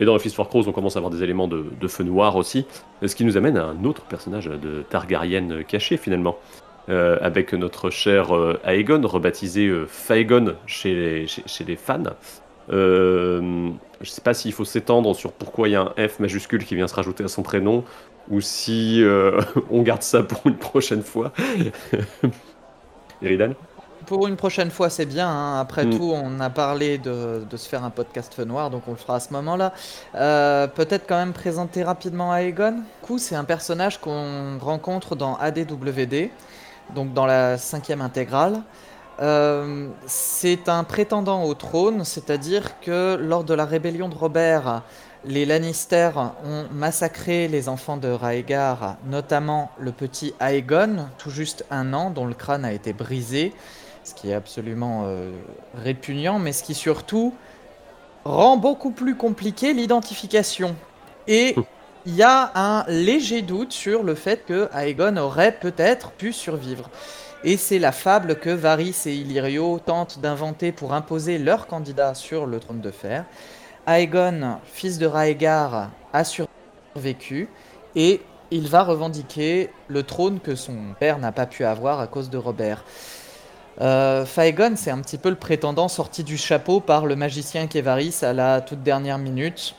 Et 0.00 0.04
dans 0.04 0.18
Fist 0.18 0.36
for 0.36 0.48
Crows, 0.48 0.68
on 0.68 0.72
commence 0.72 0.96
à 0.96 0.98
avoir 0.98 1.10
des 1.10 1.22
éléments 1.22 1.48
de, 1.48 1.88
feu 1.88 2.04
noir 2.04 2.36
aussi, 2.36 2.66
ce 3.04 3.14
qui 3.14 3.24
nous 3.24 3.36
amène 3.36 3.56
à 3.56 3.64
un 3.64 3.84
autre 3.84 4.02
personnage 4.02 4.46
de 4.46 4.82
Targaryen 4.88 5.62
caché 5.66 5.96
finalement, 5.96 6.38
euh, 6.88 7.18
avec 7.20 7.52
notre 7.52 7.90
cher 7.90 8.36
euh, 8.36 8.60
Aegon, 8.64 9.00
rebaptisé 9.04 9.66
euh, 9.66 9.86
Faegon 9.86 10.54
chez 10.66 10.94
les, 10.94 11.26
chez, 11.26 11.64
les 11.64 11.76
fans. 11.76 12.02
Euh, 12.70 13.70
je 14.00 14.10
sais 14.10 14.20
pas 14.20 14.34
s'il 14.34 14.52
faut 14.52 14.64
s'étendre 14.64 15.14
sur 15.14 15.32
pourquoi 15.32 15.68
il 15.68 15.72
y 15.72 15.76
a 15.76 15.92
un 15.96 16.08
F 16.08 16.20
majuscule 16.20 16.64
qui 16.64 16.74
vient 16.74 16.88
se 16.88 16.94
rajouter 16.94 17.24
à 17.24 17.28
son 17.28 17.42
prénom, 17.42 17.84
ou 18.28 18.40
si 18.40 19.02
euh, 19.02 19.40
on 19.70 19.82
garde 19.82 20.02
ça 20.02 20.22
pour 20.22 20.46
une 20.46 20.56
prochaine 20.56 21.02
fois. 21.02 21.32
Eridan? 23.22 23.54
Pour 24.06 24.28
une 24.28 24.36
prochaine 24.36 24.70
fois, 24.70 24.88
c'est 24.88 25.06
bien. 25.06 25.28
hein. 25.28 25.58
Après 25.60 25.84
Mm. 25.84 25.96
tout, 25.98 26.12
on 26.14 26.38
a 26.40 26.48
parlé 26.50 26.98
de, 26.98 27.44
de 27.48 27.56
se 27.56 27.68
faire 27.68 27.82
un 27.84 27.90
podcast 27.90 28.32
feu 28.34 28.44
noir, 28.44 28.70
donc 28.70 28.82
on 28.86 28.92
le 28.92 28.96
fera 28.96 29.16
à 29.16 29.20
ce 29.20 29.32
moment-là. 29.32 29.72
Euh, 30.14 30.66
Peut-être 30.68 31.06
quand 31.08 31.16
même 31.16 31.32
présenter 31.32 31.82
rapidement 31.82 32.34
Aegon. 32.36 32.72
Du 32.72 32.82
coup, 33.02 33.18
c'est 33.18 33.34
un 33.34 33.44
personnage 33.44 34.00
qu'on 34.00 34.58
rencontre 34.60 35.16
dans 35.16 35.36
ADWD. 35.36 36.30
donc 36.94 37.12
dans 37.12 37.26
la 37.26 37.58
cinquième 37.58 38.00
intégrale. 38.00 38.62
Euh, 39.20 39.88
c'est 40.06 40.68
un 40.68 40.84
prétendant 40.84 41.42
au 41.44 41.54
trône, 41.54 42.04
c'est-à-dire 42.04 42.78
que 42.80 43.16
lors 43.20 43.42
de 43.44 43.54
la 43.54 43.64
rébellion 43.64 44.08
de 44.08 44.14
Robert, 44.14 44.82
les 45.24 45.44
Lannister 45.46 46.10
ont 46.44 46.66
massacré 46.70 47.48
les 47.48 47.68
enfants 47.68 47.96
de 47.96 48.08
Raegar, 48.08 48.96
notamment 49.06 49.70
le 49.80 49.90
petit 49.90 50.32
Aegon, 50.38 51.06
tout 51.18 51.30
juste 51.30 51.64
un 51.72 51.92
an, 51.94 52.10
dont 52.10 52.26
le 52.26 52.34
crâne 52.34 52.64
a 52.64 52.72
été 52.72 52.92
brisé, 52.92 53.52
ce 54.06 54.14
qui 54.14 54.30
est 54.30 54.34
absolument 54.34 55.04
euh, 55.06 55.32
répugnant, 55.74 56.38
mais 56.38 56.52
ce 56.52 56.62
qui 56.62 56.74
surtout 56.74 57.34
rend 58.24 58.56
beaucoup 58.56 58.92
plus 58.92 59.16
compliqué 59.16 59.72
l'identification. 59.74 60.76
Et 61.26 61.56
il 62.06 62.14
y 62.14 62.22
a 62.22 62.52
un 62.54 62.84
léger 62.86 63.42
doute 63.42 63.72
sur 63.72 64.04
le 64.04 64.14
fait 64.14 64.46
que 64.46 64.68
Aegon 64.72 65.16
aurait 65.16 65.58
peut-être 65.58 66.12
pu 66.12 66.32
survivre. 66.32 66.88
Et 67.42 67.56
c'est 67.56 67.80
la 67.80 67.90
fable 67.90 68.36
que 68.38 68.50
Varys 68.50 69.02
et 69.06 69.14
Illyrio 69.14 69.80
tentent 69.84 70.20
d'inventer 70.20 70.70
pour 70.70 70.94
imposer 70.94 71.38
leur 71.38 71.66
candidat 71.66 72.14
sur 72.14 72.46
le 72.46 72.60
trône 72.60 72.80
de 72.80 72.92
fer. 72.92 73.24
Aegon, 73.88 74.58
fils 74.64 74.98
de 74.98 75.06
Raegar, 75.06 75.90
a 76.12 76.24
survécu 76.24 77.48
et 77.96 78.20
il 78.52 78.68
va 78.68 78.84
revendiquer 78.84 79.70
le 79.88 80.04
trône 80.04 80.38
que 80.38 80.54
son 80.54 80.76
père 80.98 81.18
n'a 81.18 81.32
pas 81.32 81.46
pu 81.46 81.64
avoir 81.64 81.98
à 81.98 82.06
cause 82.06 82.30
de 82.30 82.38
Robert. 82.38 82.84
Euh, 83.80 84.24
Faegon, 84.24 84.74
c'est 84.76 84.90
un 84.90 85.00
petit 85.00 85.18
peu 85.18 85.28
le 85.28 85.36
prétendant 85.36 85.88
sorti 85.88 86.24
du 86.24 86.36
chapeau 86.36 86.80
par 86.80 87.06
le 87.06 87.16
magicien 87.16 87.66
Kevaris 87.66 88.18
à 88.22 88.32
la 88.32 88.60
toute 88.60 88.82
dernière 88.82 89.18
minute. 89.18 89.74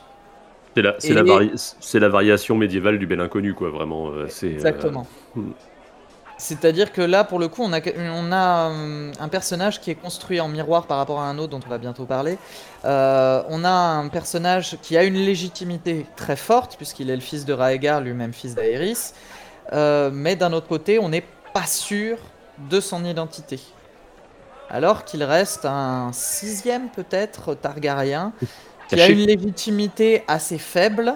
C'est 0.98 1.12
la, 1.12 2.00
la, 2.00 2.08
variation 2.08 2.54
médiévale 2.54 2.98
du 2.98 3.06
bel 3.06 3.20
inconnu, 3.20 3.54
quoi, 3.54 3.70
vraiment. 3.70 4.10
Euh, 4.10 4.28
euh, 4.42 4.52
Exactement. 4.54 5.06
Hmm. 5.34 5.50
C'est-à-dire 6.36 6.92
que 6.92 7.00
là, 7.00 7.24
pour 7.24 7.40
le 7.40 7.48
coup, 7.48 7.62
on 7.64 7.72
a, 7.72 7.80
on 7.96 8.30
a 8.30 8.70
euh, 8.70 9.12
un 9.18 9.28
personnage 9.28 9.80
qui 9.80 9.90
est 9.90 9.96
construit 9.96 10.38
en 10.40 10.46
miroir 10.46 10.86
par 10.86 10.98
rapport 10.98 11.18
à 11.18 11.28
un 11.28 11.36
autre 11.38 11.50
dont 11.50 11.60
on 11.66 11.68
va 11.68 11.78
bientôt 11.78 12.04
parler. 12.04 12.38
on 12.84 13.64
a 13.64 13.68
un 13.68 14.08
personnage 14.08 14.78
qui 14.82 14.96
a 14.96 15.02
une 15.02 15.16
légitimité 15.16 16.06
très 16.14 16.36
forte, 16.36 16.76
puisqu'il 16.76 17.10
est 17.10 17.16
le 17.16 17.22
fils 17.22 17.44
de 17.44 17.52
Raegar, 17.52 18.00
lui-même 18.00 18.32
fils 18.32 18.54
d'Aerys. 18.54 19.14
mais 20.12 20.36
d'un 20.36 20.52
autre 20.52 20.68
côté, 20.68 21.00
on 21.00 21.08
n'est 21.08 21.24
pas 21.52 21.66
sûr 21.66 22.18
de 22.70 22.78
son 22.78 23.04
identité. 23.04 23.58
Alors 24.70 25.04
qu'il 25.04 25.22
reste 25.22 25.64
un 25.64 26.10
sixième 26.12 26.90
peut-être 26.90 27.54
Targaryen 27.54 28.32
qui 28.88 29.00
a 29.00 29.08
une 29.08 29.26
légitimité 29.26 30.22
assez 30.28 30.58
faible, 30.58 31.14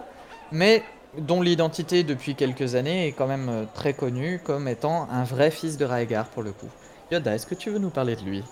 mais 0.50 0.82
dont 1.18 1.42
l'identité 1.42 2.02
depuis 2.02 2.34
quelques 2.34 2.74
années 2.74 3.08
est 3.08 3.12
quand 3.12 3.26
même 3.26 3.48
euh, 3.50 3.64
très 3.74 3.92
connue 3.92 4.40
comme 4.42 4.68
étant 4.68 5.08
un 5.10 5.24
vrai 5.24 5.50
fils 5.50 5.76
de 5.76 5.84
Raegar 5.84 6.26
pour 6.26 6.42
le 6.42 6.52
coup. 6.52 6.68
Yoda, 7.10 7.34
est-ce 7.34 7.46
que 7.46 7.54
tu 7.54 7.68
veux 7.70 7.78
nous 7.78 7.90
parler 7.90 8.16
de 8.16 8.22
lui? 8.22 8.42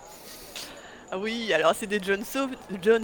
Ah 1.10 1.18
oui, 1.18 1.52
alors 1.52 1.74
c'est 1.74 1.86
de 1.86 1.98
Jon 2.02 2.22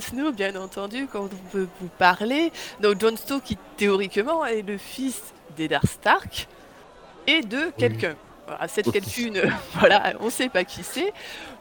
Snow, 0.01 0.33
bien 0.33 0.55
entendu, 0.55 1.09
quand 1.11 1.25
on 1.25 1.51
peut 1.51 1.67
vous 1.81 1.89
parler. 1.99 2.53
Donc 2.81 3.01
Jon 3.01 3.17
Snow 3.17 3.41
qui 3.41 3.57
théoriquement 3.77 4.45
est 4.45 4.63
le 4.63 4.79
fils 4.79 5.23
d'Eddard 5.57 5.87
Stark 5.87 6.47
et 7.27 7.41
de 7.41 7.73
quelqu'un 7.77 8.15
cette 8.69 8.95
quelqu'un, 8.95 9.43
voilà, 9.75 10.15
on 10.21 10.31
sait 10.31 10.49
pas 10.49 10.65
qui 10.65 10.83
c'est, 10.83 11.13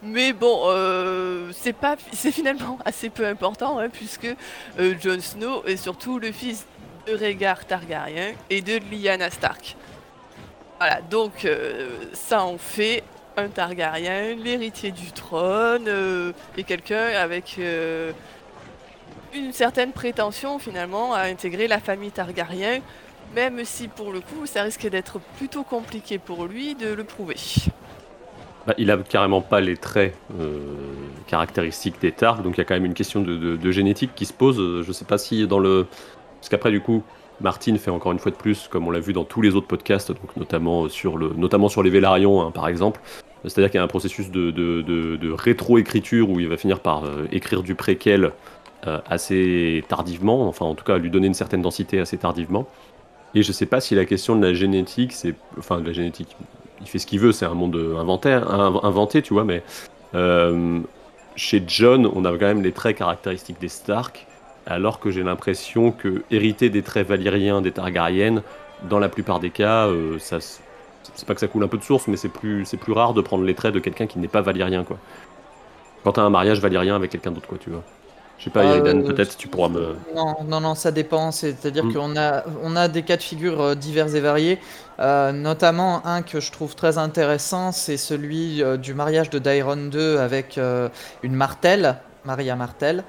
mais 0.02 0.34
bon, 0.34 0.64
euh, 0.66 1.52
c'est 1.54 1.74
pas, 1.74 1.96
c'est 2.14 2.32
finalement 2.32 2.78
assez 2.86 3.10
peu 3.10 3.26
important, 3.26 3.80
hein, 3.80 3.90
puisque 3.90 4.28
euh, 4.80 4.94
Jon 5.02 5.20
Snow 5.20 5.64
est 5.66 5.78
surtout 5.78 6.20
le 6.20 6.32
fils 6.32 6.66
de 7.08 7.16
Rhaegar 7.16 7.66
Targaryen 7.66 8.34
et 8.50 8.62
de 8.62 8.80
Lyanna 8.92 9.30
Stark. 9.30 9.76
Voilà, 10.80 11.02
donc 11.02 11.46
euh, 11.46 11.90
ça 12.14 12.44
en 12.44 12.58
fait 12.58 13.04
un 13.38 13.50
Targaryen, 13.50 14.36
l'héritier 14.36 14.92
du 14.92 15.12
trône, 15.12 15.90
et 16.56 16.64
quelqu'un 16.64 17.08
avec 17.18 17.60
une 19.34 19.52
certaine 19.52 19.92
prétention 19.92 20.58
finalement 20.58 21.14
à 21.14 21.24
intégrer 21.24 21.68
la 21.68 21.80
famille 21.80 22.12
Targaryen 22.12 22.80
même 23.34 23.64
si 23.64 23.88
pour 23.88 24.12
le 24.12 24.20
coup 24.20 24.46
ça 24.46 24.64
risque 24.64 24.88
d'être 24.88 25.20
plutôt 25.38 25.64
compliqué 25.64 26.18
pour 26.18 26.46
lui 26.46 26.76
de 26.76 26.94
le 26.94 27.04
prouver. 27.04 27.36
Bah, 28.68 28.74
il 28.78 28.90
a 28.90 28.98
carrément 28.98 29.42
pas 29.42 29.62
les 29.62 29.78
traits 29.78 30.16
euh, 30.40 30.60
caractéristiques 31.28 32.02
des 32.02 32.12
Targs, 32.12 32.42
donc 32.42 32.56
il 32.56 32.58
y 32.58 32.62
a 32.62 32.66
quand 32.66 32.74
même 32.74 32.86
une 32.86 32.96
question 32.96 33.22
de, 33.22 33.72
génétique 33.72 34.12
qui 34.16 34.26
se 34.26 34.34
pose. 34.34 34.58
Je 34.58 34.92
sais 34.92 35.06
pas 35.06 35.18
si 35.18 35.46
dans 35.48 35.60
le. 35.60 35.86
Parce 36.40 36.50
qu'après, 36.50 36.72
du 36.72 36.82
coup, 36.82 37.04
Martine 37.42 37.78
fait 37.78 37.92
encore 37.92 38.12
une 38.12 38.20
fois 38.20 38.32
de 38.32 38.38
plus, 38.38 38.68
comme 38.68 38.88
on 38.88 38.92
l'a 38.92 39.00
vu 39.00 39.14
dans 39.14 39.24
tous 39.24 39.42
les 39.42 39.56
autres 39.56 39.68
podcasts, 39.68 40.12
donc 40.12 40.36
notamment 40.36 40.90
sur, 40.90 41.18
le, 41.18 41.32
notamment 41.36 41.70
sur 41.70 41.84
les 41.84 41.90
Vélarions, 41.90 42.42
hein, 42.42 42.52
par 42.52 42.68
exemple. 42.68 43.02
C'est-à-dire 43.44 43.70
qu'il 43.70 43.78
y 43.78 43.82
a 43.82 43.84
un 43.84 43.88
processus 43.88 44.32
de, 44.32 44.50
de 44.52 45.32
rétro-écriture 45.32 46.30
où 46.32 46.40
il 46.40 46.48
va 46.48 46.58
finir 46.58 46.80
par 46.80 47.06
euh, 47.06 47.28
écrire 47.32 47.62
du 47.62 47.76
préquel 47.76 48.32
euh, 48.88 49.00
assez 49.10 49.84
tardivement, 49.88 50.48
enfin 50.48 50.66
en 50.66 50.76
tout 50.76 50.84
cas 50.84 51.00
lui 51.00 51.10
donner 51.10 51.26
une 51.26 51.34
certaine 51.34 51.64
densité 51.64 52.00
assez 52.00 52.20
tardivement. 52.20 52.68
Et 53.36 53.44
je 53.44 53.52
sais 53.52 53.66
pas 53.66 53.82
si 53.82 53.96
la 53.96 54.06
question 54.06 54.36
de 54.36 54.46
la 54.46 54.54
génétique, 54.54 55.12
c'est. 55.12 55.36
Enfin, 55.60 55.80
de 55.82 55.86
la 55.86 55.94
génétique, 55.94 56.36
il 56.82 56.88
fait 56.88 57.00
ce 57.00 57.06
qu'il 57.06 57.20
veut, 57.20 57.34
c'est 57.34 57.46
un 57.46 57.54
monde 57.54 57.78
inventé, 57.98 59.22
tu 59.22 59.34
vois, 59.34 59.44
mais. 59.44 59.62
Euh, 60.16 60.80
chez 61.36 61.62
John, 61.68 62.10
on 62.16 62.24
a 62.24 62.32
quand 62.32 62.46
même 62.46 62.64
les 62.64 62.72
traits 62.72 62.98
caractéristiques 62.98 63.60
des 63.60 63.68
Stark, 63.68 64.26
alors 64.66 65.02
que 65.02 65.12
j'ai 65.12 65.22
l'impression 65.22 65.92
que 65.92 66.24
hériter 66.32 66.70
des 66.70 66.82
traits 66.82 67.08
valyriens 67.08 67.62
des 67.62 67.74
Targaryennes, 67.74 68.42
dans 68.90 69.00
la 69.00 69.10
plupart 69.10 69.42
des 69.42 69.50
cas, 69.52 69.88
euh. 69.88 70.18
C'est 70.20 71.28
pas 71.28 71.36
que 71.36 71.40
ça 71.40 71.48
coule 71.48 71.64
un 71.64 71.68
peu 71.68 71.78
de 71.78 71.84
source, 71.84 72.08
mais 72.08 72.18
c'est 72.18 72.30
plus, 72.30 72.66
plus 72.80 72.94
rare 72.94 73.14
de 73.14 73.22
prendre 73.22 73.44
les 73.44 73.54
traits 73.54 73.74
de 73.74 73.80
quelqu'un 73.80 74.08
qui 74.08 74.18
n'est 74.18 74.28
pas 74.28 74.42
valyrien, 74.42 74.84
quoi. 74.84 74.98
Quand 76.04 76.14
t'as 76.14 76.24
un 76.24 76.30
mariage 76.30 76.60
valyrien 76.62 76.96
avec 76.96 77.12
quelqu'un 77.12 77.32
d'autre, 77.32 77.48
quoi, 77.48 77.58
tu 77.60 77.70
vois. 77.70 77.84
Je 78.38 78.46
sais 78.46 78.50
pas, 78.50 78.64
euh, 78.64 79.02
peut-être 79.04 79.38
tu 79.38 79.48
pourras 79.48 79.70
me. 79.70 79.96
Non, 80.14 80.36
non, 80.46 80.60
non, 80.60 80.76
ça 80.76 80.92
dépend. 80.92 81.32
C'est-à-dire 81.32 81.86
mm. 81.86 81.94
qu'on 81.94 82.18
a, 82.18 82.44
on 82.64 82.76
a 82.76 82.88
des 82.88 83.04
cas 83.04 83.18
de 83.18 83.24
figure 83.24 83.62
euh, 83.62 83.76
divers 83.76 84.14
et 84.16 84.20
variés. 84.20 84.60
Euh, 85.00 85.32
notamment 85.32 86.06
un 86.06 86.22
que 86.22 86.40
je 86.40 86.52
trouve 86.52 86.76
très 86.76 86.98
intéressant, 86.98 87.72
c'est 87.72 87.98
celui 87.98 88.64
du 88.78 88.94
mariage 88.94 89.30
de 89.30 89.40
Dairon 89.40 89.88
2 89.88 90.18
avec 90.18 90.60
une 91.24 91.34
Martel, 91.34 91.98
Maria 92.24 92.56
Martel. 92.56 93.04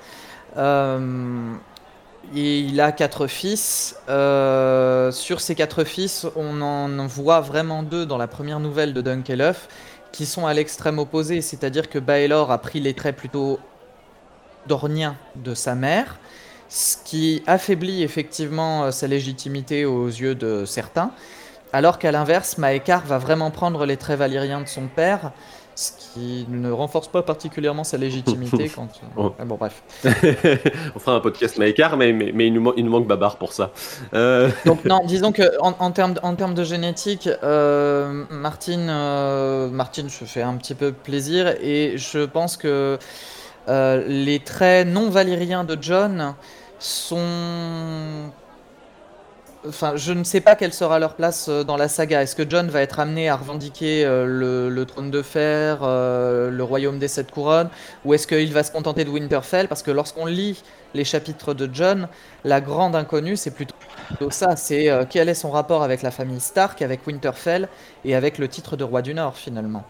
Et 2.35 2.59
il 2.59 2.81
a 2.81 2.91
quatre 2.91 3.29
fils. 3.29 3.97
sur 4.09 5.41
ces 5.41 5.55
quatre 5.55 5.85
fils, 5.85 6.27
on 6.35 6.61
en 6.61 7.07
voit 7.07 7.41
vraiment 7.41 7.85
deux 7.85 8.05
dans 8.05 8.19
la 8.19 8.27
première 8.27 8.59
nouvelle 8.59 8.93
de 8.93 9.01
Dunkelhoff 9.01 9.69
qui 10.11 10.27
sont 10.27 10.47
à 10.47 10.55
l'extrême 10.55 10.99
opposé, 10.99 11.43
c'est-à-dire 11.43 11.91
que 11.91 11.99
Baelor 11.99 12.51
a 12.51 12.59
pris 12.59 12.81
les 12.81 12.95
traits 12.95 13.17
plutôt 13.17 13.61
dornien 14.67 15.17
de 15.37 15.55
sa 15.55 15.75
mère, 15.75 16.19
ce 16.69 16.97
qui 17.05 17.43
affaiblit 17.47 18.03
effectivement 18.03 18.85
euh, 18.85 18.91
sa 18.91 19.07
légitimité 19.07 19.85
aux 19.85 20.07
yeux 20.09 20.35
de 20.35 20.65
certains, 20.65 21.11
alors 21.73 21.99
qu'à 21.99 22.13
l'inverse, 22.13 22.59
Maekar 22.59 23.05
va 23.07 23.19
vraiment 23.19 23.51
prendre 23.51 23.87
les 23.87 23.97
traits 23.97 24.19
valériens 24.19 24.61
de 24.61 24.69
son 24.69 24.87
père, 24.87 25.33
ce 25.75 25.91
qui 25.93 26.47
ne 26.49 26.71
renforce 26.71 27.09
pas 27.09 27.23
particulièrement 27.23 27.85
sa 27.85 27.99
légitimité 27.99 28.69
quand... 28.75 28.89
Oh. 29.17 29.35
Ah, 29.39 29.45
bon, 29.45 29.57
bref. 29.57 29.83
On 30.95 30.99
fera 30.99 31.17
un 31.17 31.21
podcast 31.21 31.59
Maekar, 31.59 31.99
mais, 31.99 32.13
mais, 32.13 32.47
il, 32.47 32.55
nous 32.55 32.73
il, 32.77 32.85
nous 32.85 32.91
manque 32.91 33.07
Babar 33.07 33.37
pour 33.37 33.53
ça. 33.53 33.73
Euh, 34.15 34.49
Donc 34.65 34.87
non, 34.87 35.01
disons 35.05 35.33
que 35.33 35.61
en, 35.61 35.75
en, 35.79 35.91
termes, 35.91 36.15
en 36.23 36.33
de 36.33 36.65
génétique, 36.65 37.29
euh, 37.43 38.25
Martine, 38.31 38.87
Martine 39.71 40.09
se 40.09 40.25
fait 40.25 40.43
un 40.43 40.55
petit 40.55 40.75
peu 40.75 40.93
plaisir, 40.93 41.55
et 41.61 41.99
je 41.99 42.25
pense 42.25 42.57
que 42.57 42.99
euh, 43.69 44.05
les 44.07 44.39
traits 44.41 44.87
non 44.87 45.11
valériens 45.11 45.65
de 45.65 45.77
John 45.81 46.35
sont 46.79 48.31
Enfin, 49.69 49.97
je 49.97 50.13
ne 50.13 50.23
sais 50.23 50.41
pas 50.41 50.55
quelle 50.55 50.73
sera 50.73 51.01
leur 51.01 51.15
place 51.17 51.49
euh, 51.49 51.65
dans 51.65 51.77
la 51.77 51.89
saga. 51.89 52.23
Est-ce 52.23 52.37
que 52.37 52.49
John 52.49 52.69
va 52.69 52.83
être 52.83 53.01
amené 53.01 53.29
à 53.29 53.35
revendiquer 53.35 54.05
euh, 54.05 54.69
le, 54.71 54.87
trône 54.87 55.11
de 55.11 55.23
fer, 55.23 55.79
le 55.81 56.61
royaume 56.63 57.01
des 57.01 57.09
sept 57.09 57.33
couronnes, 57.33 57.69
ou 58.05 58.15
est-ce 58.15 58.29
qu'il 58.29 58.53
va 58.53 58.63
se 58.63 58.71
contenter 58.71 59.05
de 59.05 59.11
Winterfell? 59.11 59.67
Parce 59.67 59.83
que 59.83 59.91
lorsqu'on 59.91 60.27
lit 60.27 60.63
les 60.95 61.03
chapitres 61.03 61.53
de 61.53 61.69
John, 61.73 62.07
la 62.45 62.61
grande 62.61 62.95
inconnue, 62.95 63.37
c'est 63.37 63.51
plutôt 63.51 63.75
ça. 64.31 64.55
C'est 64.55 64.89
quel 65.11 65.29
est 65.29 65.35
son 65.35 65.51
rapport 65.51 65.83
avec 65.83 66.03
la 66.03 66.13
famille 66.13 66.41
Stark, 66.41 66.81
avec 66.81 67.05
Winterfell 67.05 67.69
et 68.05 68.15
avec 68.15 68.39
le 68.39 68.47
titre 68.47 68.77
de 68.77 68.85
roi 68.85 69.03
du 69.03 69.15
Nord, 69.15 69.37
finalement. 69.37 69.83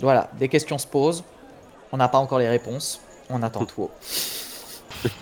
Voilà, 0.00 0.30
des 0.38 0.48
questions 0.48 0.78
se 0.78 0.86
posent. 0.86 1.24
On 1.92 1.96
n'a 1.96 2.08
pas 2.08 2.18
encore 2.18 2.38
les 2.38 2.48
réponses. 2.48 3.00
On 3.30 3.42
attend 3.42 3.64
tout. 3.74 3.88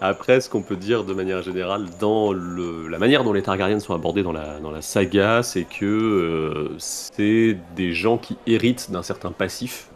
Après, 0.00 0.40
ce 0.42 0.50
qu'on 0.50 0.60
peut 0.62 0.76
dire 0.76 1.04
de 1.04 1.14
manière 1.14 1.40
générale 1.42 1.86
dans 2.00 2.30
le, 2.32 2.86
la 2.88 2.98
manière 2.98 3.24
dont 3.24 3.32
les 3.32 3.42
Targaryens 3.42 3.80
sont 3.80 3.94
abordés 3.94 4.22
dans 4.22 4.32
la, 4.32 4.58
dans 4.60 4.70
la 4.70 4.82
saga, 4.82 5.42
c'est 5.42 5.64
que 5.64 5.86
euh, 5.86 6.74
c'est 6.78 7.56
des 7.76 7.92
gens 7.92 8.18
qui 8.18 8.36
héritent 8.46 8.90
d'un 8.90 9.02
certain 9.02 9.30
passif, 9.32 9.88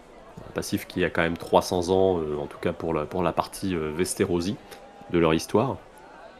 un 0.48 0.52
passif 0.52 0.86
qui 0.86 1.04
a 1.04 1.10
quand 1.10 1.20
même 1.20 1.36
300 1.36 1.90
ans, 1.90 2.18
euh, 2.18 2.38
en 2.40 2.46
tout 2.46 2.56
cas 2.58 2.72
pour 2.72 2.94
la, 2.94 3.04
pour 3.04 3.22
la 3.22 3.32
partie 3.32 3.74
euh, 3.74 3.92
de 5.12 5.18
leur 5.18 5.34
histoire. 5.34 5.76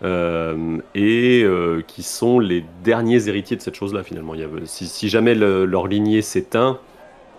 euh, 0.02 0.78
et 0.94 1.44
qui 1.86 2.02
sont 2.02 2.38
les 2.38 2.64
derniers 2.82 3.28
héritiers 3.28 3.58
de 3.58 3.62
cette 3.62 3.74
chose-là 3.74 4.02
finalement. 4.02 4.32
Il 4.34 4.40
y 4.40 4.44
a- 4.44 4.48
si, 4.64 4.86
si 4.86 5.10
jamais 5.10 5.34
le- 5.34 5.66
leur 5.66 5.86
lignée 5.86 6.22
s'éteint, 6.22 6.78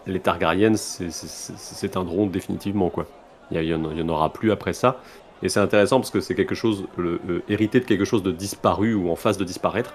les 0.08 0.20
Targaryen 0.20 0.76
c'est- 0.76 1.12
c'est- 1.12 1.58
s'éteindront 1.58 2.28
définitivement 2.28 2.90
quoi. 2.90 3.06
Il 3.52 3.56
y, 3.56 3.60
a- 3.60 3.64
il 3.64 3.70
y 3.70 3.74
en, 3.74 4.10
aura 4.10 4.32
plus 4.32 4.52
après 4.52 4.74
ça. 4.74 5.00
Et 5.44 5.50
c'est 5.50 5.60
intéressant 5.60 6.00
parce 6.00 6.12
que 6.12 6.22
c'est 6.22 6.36
quelque 6.36 6.56
chose, 6.56 6.86
le, 6.98 7.20
le- 7.28 7.44
hérité 7.50 7.80
de 7.80 7.86
quelque 7.86 8.06
chose 8.06 8.24
de 8.24 8.32
disparu 8.32 8.94
ou 8.94 9.10
en 9.12 9.16
phase 9.16 9.38
de 9.38 9.44
disparaître. 9.44 9.94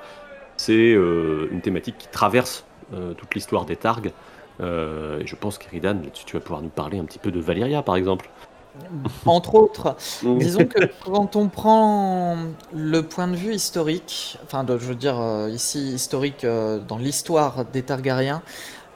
C'est 0.57 0.93
euh, 0.95 1.49
une 1.53 1.61
thématique 1.61 1.97
qui 1.99 2.09
traverse 2.09 2.65
euh, 2.95 3.15
toute 3.15 3.35
l'histoire 3.35 3.65
des 3.65 3.77
Targs. 3.77 4.13
Euh, 4.61 5.21
et 5.21 5.27
je 5.27 5.37
pense 5.37 5.59
qu'Eridan, 5.59 6.01
tu 6.13 6.37
vas 6.37 6.41
pouvoir 6.41 6.63
nous 6.63 6.69
parler 6.71 6.99
un 6.99 7.05
petit 7.05 7.19
peu 7.19 7.31
de 7.31 7.41
Valyria 7.41 7.83
par 7.83 7.97
exemple. 7.97 8.29
Entre 9.27 9.55
autres, 9.55 9.97
disons 10.39 10.67
que 10.67 10.79
quand 11.05 11.35
on 11.37 11.49
prend 11.49 12.37
le 12.75 13.01
point 13.03 13.27
de 13.27 13.35
vue 13.37 13.55
historique, 13.55 14.39
enfin, 14.45 14.65
de- 14.65 14.77
je 14.79 14.85
veux 14.85 14.95
dire 14.95 15.17
ici 15.51 15.93
historique 15.95 16.45
dans 16.45 16.99
l'histoire 16.99 17.65
des 17.65 17.83
Targaryens, 17.83 18.43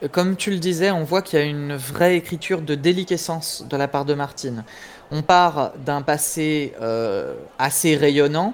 comme 0.09 0.35
tu 0.35 0.49
le 0.51 0.57
disais, 0.57 0.89
on 0.91 1.03
voit 1.03 1.21
qu'il 1.21 1.39
y 1.39 1.41
a 1.41 1.45
une 1.45 1.75
vraie 1.75 2.15
écriture 2.15 2.61
de 2.61 2.73
déliquescence 2.73 3.65
de 3.69 3.77
la 3.77 3.87
part 3.87 4.05
de 4.05 4.13
Martine. 4.13 4.63
On 5.11 5.21
part 5.21 5.73
d'un 5.85 6.01
passé 6.01 6.73
euh, 6.81 7.35
assez 7.59 7.95
rayonnant, 7.95 8.53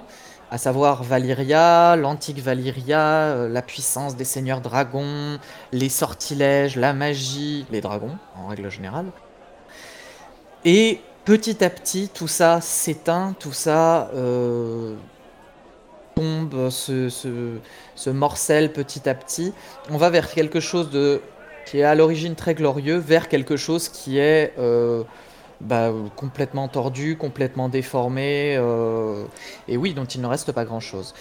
à 0.50 0.58
savoir 0.58 1.02
Valyria, 1.04 1.96
l'antique 1.96 2.40
Valyria, 2.40 3.00
euh, 3.00 3.48
la 3.48 3.62
puissance 3.62 4.16
des 4.16 4.24
seigneurs 4.24 4.60
dragons, 4.60 5.38
les 5.72 5.88
sortilèges, 5.88 6.76
la 6.76 6.92
magie, 6.92 7.64
les 7.70 7.80
dragons 7.80 8.16
en 8.36 8.48
règle 8.48 8.70
générale. 8.70 9.06
Et 10.64 11.00
petit 11.24 11.64
à 11.64 11.70
petit, 11.70 12.10
tout 12.12 12.28
ça 12.28 12.60
s'éteint, 12.60 13.34
tout 13.38 13.52
ça 13.52 14.10
euh, 14.14 14.96
tombe, 16.14 16.70
se, 16.70 18.10
morcelle 18.10 18.72
petit 18.72 19.08
à 19.08 19.14
petit. 19.14 19.52
On 19.90 19.96
va 19.96 20.10
vers 20.10 20.30
quelque 20.30 20.60
chose 20.60 20.90
de 20.90 21.20
qui 21.68 21.80
est 21.80 21.84
à 21.84 21.94
l'origine 21.94 22.34
très 22.34 22.54
glorieux, 22.54 22.96
vers 22.96 23.28
quelque 23.28 23.56
chose 23.56 23.88
qui 23.88 24.18
est 24.18 24.54
euh, 24.58 25.02
bah, 25.60 25.92
complètement 26.16 26.68
tordu, 26.68 27.16
complètement 27.16 27.68
déformé, 27.68 28.56
euh, 28.56 29.24
et 29.66 29.76
oui, 29.76 29.92
dont 29.92 30.04
il 30.06 30.20
ne 30.22 30.26
reste 30.26 30.52
pas 30.52 30.64
grand-chose. 30.64 31.14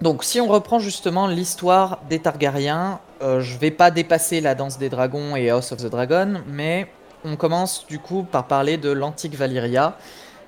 Donc, 0.00 0.24
si 0.24 0.40
on 0.40 0.48
reprend 0.48 0.78
justement 0.78 1.26
l'histoire 1.26 2.00
des 2.08 2.18
Targaryens, 2.18 3.00
euh, 3.22 3.40
je 3.40 3.58
vais 3.58 3.70
pas 3.70 3.90
dépasser 3.90 4.40
la 4.40 4.54
danse 4.54 4.78
des 4.78 4.88
dragons 4.88 5.36
et 5.36 5.50
House 5.50 5.70
of 5.72 5.78
the 5.82 5.90
Dragon, 5.90 6.42
mais 6.48 6.88
on 7.24 7.36
commence 7.36 7.86
du 7.86 7.98
coup 7.98 8.24
par 8.24 8.46
parler 8.46 8.78
de 8.78 8.90
l'antique 8.90 9.36
Valyria, 9.36 9.96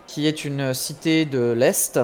qui 0.06 0.26
est 0.26 0.44
une 0.44 0.74
cité 0.74 1.24
de 1.24 1.52
l'Est, 1.52 2.00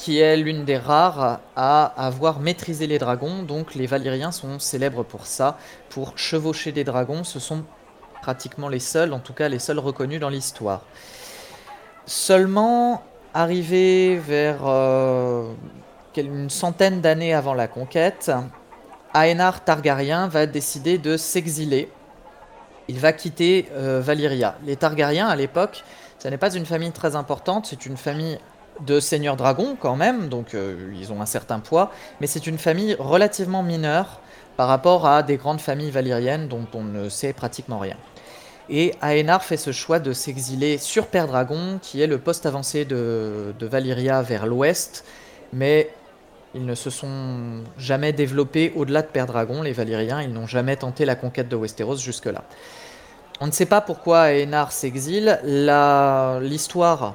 qui 0.00 0.18
est 0.18 0.34
l'une 0.38 0.64
des 0.64 0.78
rares 0.78 1.40
à 1.56 1.84
avoir 1.84 2.40
maîtrisé 2.40 2.86
les 2.86 2.98
dragons. 2.98 3.42
Donc 3.42 3.74
les 3.74 3.86
Valyriens 3.86 4.32
sont 4.32 4.58
célèbres 4.58 5.02
pour 5.02 5.26
ça, 5.26 5.58
pour 5.90 6.16
chevaucher 6.16 6.72
des 6.72 6.84
dragons. 6.84 7.22
Ce 7.22 7.38
sont 7.38 7.64
pratiquement 8.22 8.70
les 8.70 8.78
seuls, 8.78 9.12
en 9.12 9.18
tout 9.18 9.34
cas 9.34 9.50
les 9.50 9.58
seuls 9.58 9.78
reconnus 9.78 10.18
dans 10.18 10.30
l'histoire. 10.30 10.86
Seulement 12.06 13.02
arrivé 13.34 14.16
vers 14.16 14.66
euh, 14.66 15.52
une 16.16 16.48
centaine 16.48 17.02
d'années 17.02 17.34
avant 17.34 17.52
la 17.52 17.68
conquête, 17.68 18.32
Aenar 19.12 19.62
Targaryen 19.64 20.28
va 20.28 20.46
décider 20.46 20.96
de 20.96 21.18
s'exiler 21.18 21.92
il 22.88 22.98
va 22.98 23.12
quitter 23.12 23.68
euh, 23.72 24.00
Valyria. 24.02 24.56
Les 24.66 24.74
Targaryens, 24.74 25.28
à 25.28 25.36
l'époque, 25.36 25.84
ce 26.18 26.26
n'est 26.26 26.38
pas 26.38 26.52
une 26.52 26.66
famille 26.66 26.90
très 26.90 27.14
importante, 27.14 27.66
c'est 27.66 27.86
une 27.86 27.96
famille 27.96 28.40
de 28.86 29.00
seigneurs 29.00 29.36
dragons 29.36 29.76
quand 29.78 29.96
même, 29.96 30.28
donc 30.28 30.54
euh, 30.54 30.92
ils 30.94 31.12
ont 31.12 31.20
un 31.20 31.26
certain 31.26 31.60
poids, 31.60 31.90
mais 32.20 32.26
c'est 32.26 32.46
une 32.46 32.58
famille 32.58 32.96
relativement 32.98 33.62
mineure 33.62 34.20
par 34.56 34.68
rapport 34.68 35.06
à 35.06 35.22
des 35.22 35.36
grandes 35.36 35.60
familles 35.60 35.90
valyriennes 35.90 36.48
dont 36.48 36.66
on 36.74 36.82
ne 36.82 37.08
sait 37.08 37.32
pratiquement 37.32 37.78
rien. 37.78 37.96
Et 38.68 38.94
Aenar 39.02 39.42
fait 39.42 39.56
ce 39.56 39.72
choix 39.72 39.98
de 39.98 40.12
s'exiler 40.12 40.78
sur 40.78 41.06
Père 41.06 41.26
Dragon, 41.26 41.78
qui 41.82 42.00
est 42.00 42.06
le 42.06 42.18
poste 42.18 42.46
avancé 42.46 42.84
de, 42.84 43.54
de 43.58 43.66
Valyria 43.66 44.22
vers 44.22 44.46
l'ouest, 44.46 45.04
mais 45.52 45.90
ils 46.54 46.64
ne 46.64 46.74
se 46.74 46.90
sont 46.90 47.62
jamais 47.78 48.12
développés 48.12 48.72
au-delà 48.76 49.02
de 49.02 49.08
Père 49.08 49.26
Dragon, 49.26 49.62
les 49.62 49.72
Valyriens, 49.72 50.20
ils 50.22 50.32
n'ont 50.32 50.46
jamais 50.46 50.76
tenté 50.76 51.04
la 51.04 51.14
conquête 51.14 51.48
de 51.48 51.56
Westeros 51.56 51.96
jusque-là. 51.96 52.44
On 53.40 53.46
ne 53.46 53.52
sait 53.52 53.66
pas 53.66 53.80
pourquoi 53.80 54.32
Aenar 54.32 54.70
s'exile. 54.70 55.40
L'histoire 55.44 57.14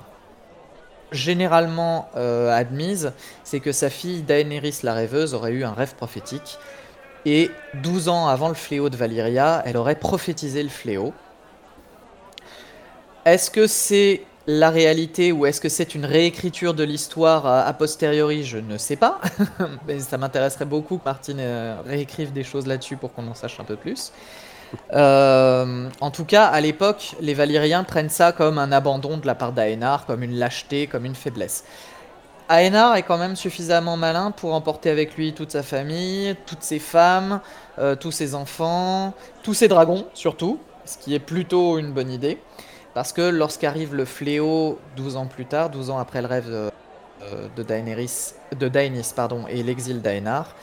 généralement 1.16 2.10
euh, 2.16 2.52
admise, 2.52 3.14
c'est 3.44 3.60
que 3.60 3.72
sa 3.72 3.90
fille 3.90 4.22
Daenerys 4.22 4.80
la 4.84 4.94
rêveuse 4.94 5.34
aurait 5.34 5.52
eu 5.52 5.64
un 5.64 5.74
rêve 5.74 5.96
prophétique. 5.96 6.58
Et 7.26 7.50
12 7.76 8.10
ans 8.10 8.28
avant 8.28 8.50
le 8.50 8.54
fléau 8.54 8.90
de 8.90 8.98
Valyria, 8.98 9.64
elle 9.66 9.78
aurait 9.78 9.96
prophétisé 9.96 10.62
le 10.62 10.70
fléau. 10.70 11.14
Est-ce 13.26 13.50
que 13.50 13.66
c'est 13.66 14.22
la 14.46 14.70
réalité 14.70 15.32
ou 15.32 15.48
est-ce 15.48 15.60
que 15.60 15.70
c'est 15.70 15.96
une 15.96 16.06
réécriture 16.06 16.76
de 16.76 16.84
l'histoire 16.84 17.48
a 17.48 17.74
posteriori? 17.74 18.44
Je 18.44 18.60
ne 18.60 18.78
sais 18.78 18.96
pas. 18.96 19.20
Mais 19.88 20.00
ça 20.00 20.20
m'intéresserait 20.20 20.66
beaucoup 20.66 21.00
que 21.00 21.06
Martine 21.06 21.40
euh, 21.40 21.78
réécrive 21.84 22.32
des 22.32 22.44
choses 22.44 22.68
là-dessus 22.68 22.98
pour 22.98 23.12
qu'on 23.14 23.28
en 23.28 23.34
sache 23.34 23.60
un 23.60 23.64
peu 23.64 23.76
plus. 23.76 24.12
Euh, 24.94 25.90
en 26.02 26.12
tout 26.12 26.26
cas, 26.26 26.46
à 26.46 26.62
l'époque, 26.62 27.16
les 27.22 27.34
Valyriens 27.34 27.84
prennent 27.84 28.10
ça 28.10 28.32
comme 28.32 28.58
un 28.58 28.72
abandon 28.72 29.18
de 29.18 29.26
la 29.26 29.36
part 29.36 29.52
d'Aenar, 29.52 30.06
comme 30.06 30.24
une 30.24 30.38
lâcheté, 30.38 30.88
comme 30.88 31.06
une 31.06 31.16
faiblesse. 31.16 31.64
Aenar 32.50 32.96
est 32.96 33.04
quand 33.04 33.18
même 33.18 33.36
suffisamment 33.36 33.98
malin 33.98 34.32
pour 34.32 34.54
emporter 34.54 34.92
avec 34.92 35.16
lui 35.16 35.34
toute 35.34 35.52
sa 35.52 35.64
famille, 35.64 36.36
toutes 36.46 36.62
ses 36.62 36.78
femmes, 36.78 37.42
euh, 37.80 37.96
tous 37.96 38.12
ses 38.12 38.36
enfants, 38.36 39.16
tous 39.42 39.56
ses 39.56 39.68
dragons 39.68 40.06
surtout, 40.14 40.60
ce 40.86 40.98
qui 41.00 41.16
est 41.16 41.20
plutôt 41.20 41.80
une 41.80 41.92
bonne 41.92 42.12
idée. 42.12 42.40
Parce 42.94 43.14
que 43.14 43.22
lorsqu'arrive 43.22 43.96
le 43.96 44.06
fléau 44.06 44.80
12 44.96 45.18
ans 45.18 45.26
plus 45.26 45.46
tard, 45.46 45.70
12 45.72 45.90
ans 45.90 45.98
après 45.98 46.22
le 46.22 46.28
rêve 46.28 46.50
de, 46.50 46.70
euh, 47.24 47.48
de 47.56 47.64
Daenerys, 47.64 48.34
de 48.58 48.70
pardon, 49.16 49.46
et 49.50 49.64
l'exil 49.64 50.02
d'Aenar, 50.02 50.56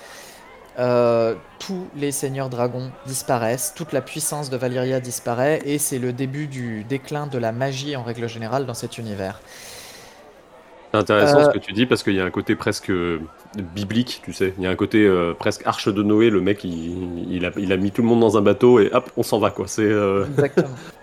euh, 0.78 1.34
tous 1.58 1.90
les 1.94 2.12
seigneurs 2.12 2.48
dragons 2.48 2.92
disparaissent, 3.06 3.74
toute 3.76 3.92
la 3.92 4.02
puissance 4.02 4.50
de 4.50 4.56
Valyria 4.56 5.00
disparaît, 5.00 5.60
et 5.64 5.78
c'est 5.78 5.98
le 5.98 6.12
début 6.12 6.46
du 6.48 6.84
déclin 6.84 7.26
de 7.26 7.38
la 7.38 7.52
magie 7.52 7.96
en 7.96 8.02
règle 8.02 8.28
générale 8.28 8.66
dans 8.66 8.74
cet 8.74 8.98
univers. 8.98 9.42
C'est 10.92 10.98
intéressant 10.98 11.40
Euh, 11.40 11.44
ce 11.44 11.50
que 11.50 11.58
tu 11.58 11.72
dis 11.72 11.86
parce 11.86 12.02
qu'il 12.02 12.14
y 12.14 12.20
a 12.20 12.24
un 12.24 12.30
côté 12.30 12.54
presque 12.54 12.90
euh, 12.90 13.20
biblique, 13.54 14.20
tu 14.24 14.32
sais. 14.34 14.54
Il 14.58 14.64
y 14.64 14.66
a 14.66 14.70
un 14.70 14.76
côté 14.76 15.06
euh, 15.06 15.34
presque 15.34 15.62
arche 15.66 15.88
de 15.88 16.02
Noé. 16.02 16.28
Le 16.28 16.40
mec, 16.42 16.64
il, 16.64 17.30
il 17.30 17.46
a, 17.46 17.50
il 17.56 17.72
a 17.72 17.76
mis 17.78 17.92
tout 17.92 18.02
le 18.02 18.08
monde 18.08 18.20
dans 18.20 18.36
un 18.36 18.42
bateau 18.42 18.78
et 18.78 18.90
hop, 18.92 19.10
on 19.16 19.22
s'en 19.22 19.38
va 19.38 19.50
quoi. 19.50 19.66
C'est 19.68 19.82
euh, 19.84 20.26
Exactement. 20.26 20.80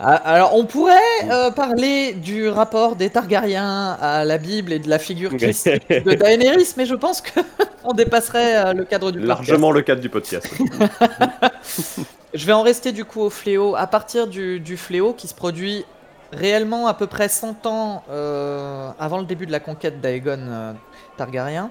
Ah, 0.00 0.14
Alors, 0.14 0.54
on 0.54 0.64
pourrait 0.64 0.94
euh, 1.30 1.50
parler 1.50 2.12
du 2.12 2.48
rapport 2.48 2.96
des 2.96 3.10
Targaryens 3.10 3.96
à 4.00 4.24
la 4.24 4.38
Bible 4.38 4.72
et 4.72 4.78
de 4.78 4.88
la 4.88 4.98
figure 4.98 5.36
christique 5.36 5.88
de 5.88 6.14
Daenerys, 6.14 6.74
mais 6.76 6.86
je 6.86 6.94
pense 6.94 7.20
que 7.20 7.40
on 7.84 7.92
dépasserait 7.92 8.56
euh, 8.56 8.72
le 8.72 8.84
cadre 8.84 9.10
du 9.10 9.18
podcast. 9.18 9.48
largement 9.48 9.70
le 9.72 9.82
cadre 9.82 10.00
du 10.00 10.08
podcast. 10.08 10.48
Je 12.34 12.44
vais 12.46 12.52
en 12.52 12.62
rester 12.62 12.92
du 12.92 13.04
coup 13.04 13.22
au 13.22 13.30
fléau. 13.30 13.74
À 13.74 13.86
partir 13.86 14.26
du, 14.26 14.60
du 14.60 14.76
fléau 14.76 15.14
qui 15.14 15.26
se 15.26 15.34
produit 15.34 15.84
réellement 16.32 16.86
à 16.86 16.94
peu 16.94 17.06
près 17.06 17.28
100 17.28 17.64
ans 17.66 18.04
euh, 18.10 18.90
avant 19.00 19.18
le 19.18 19.24
début 19.24 19.46
de 19.46 19.52
la 19.52 19.60
conquête 19.60 20.00
d'Aegon 20.00 20.74
Targaryen 21.16 21.70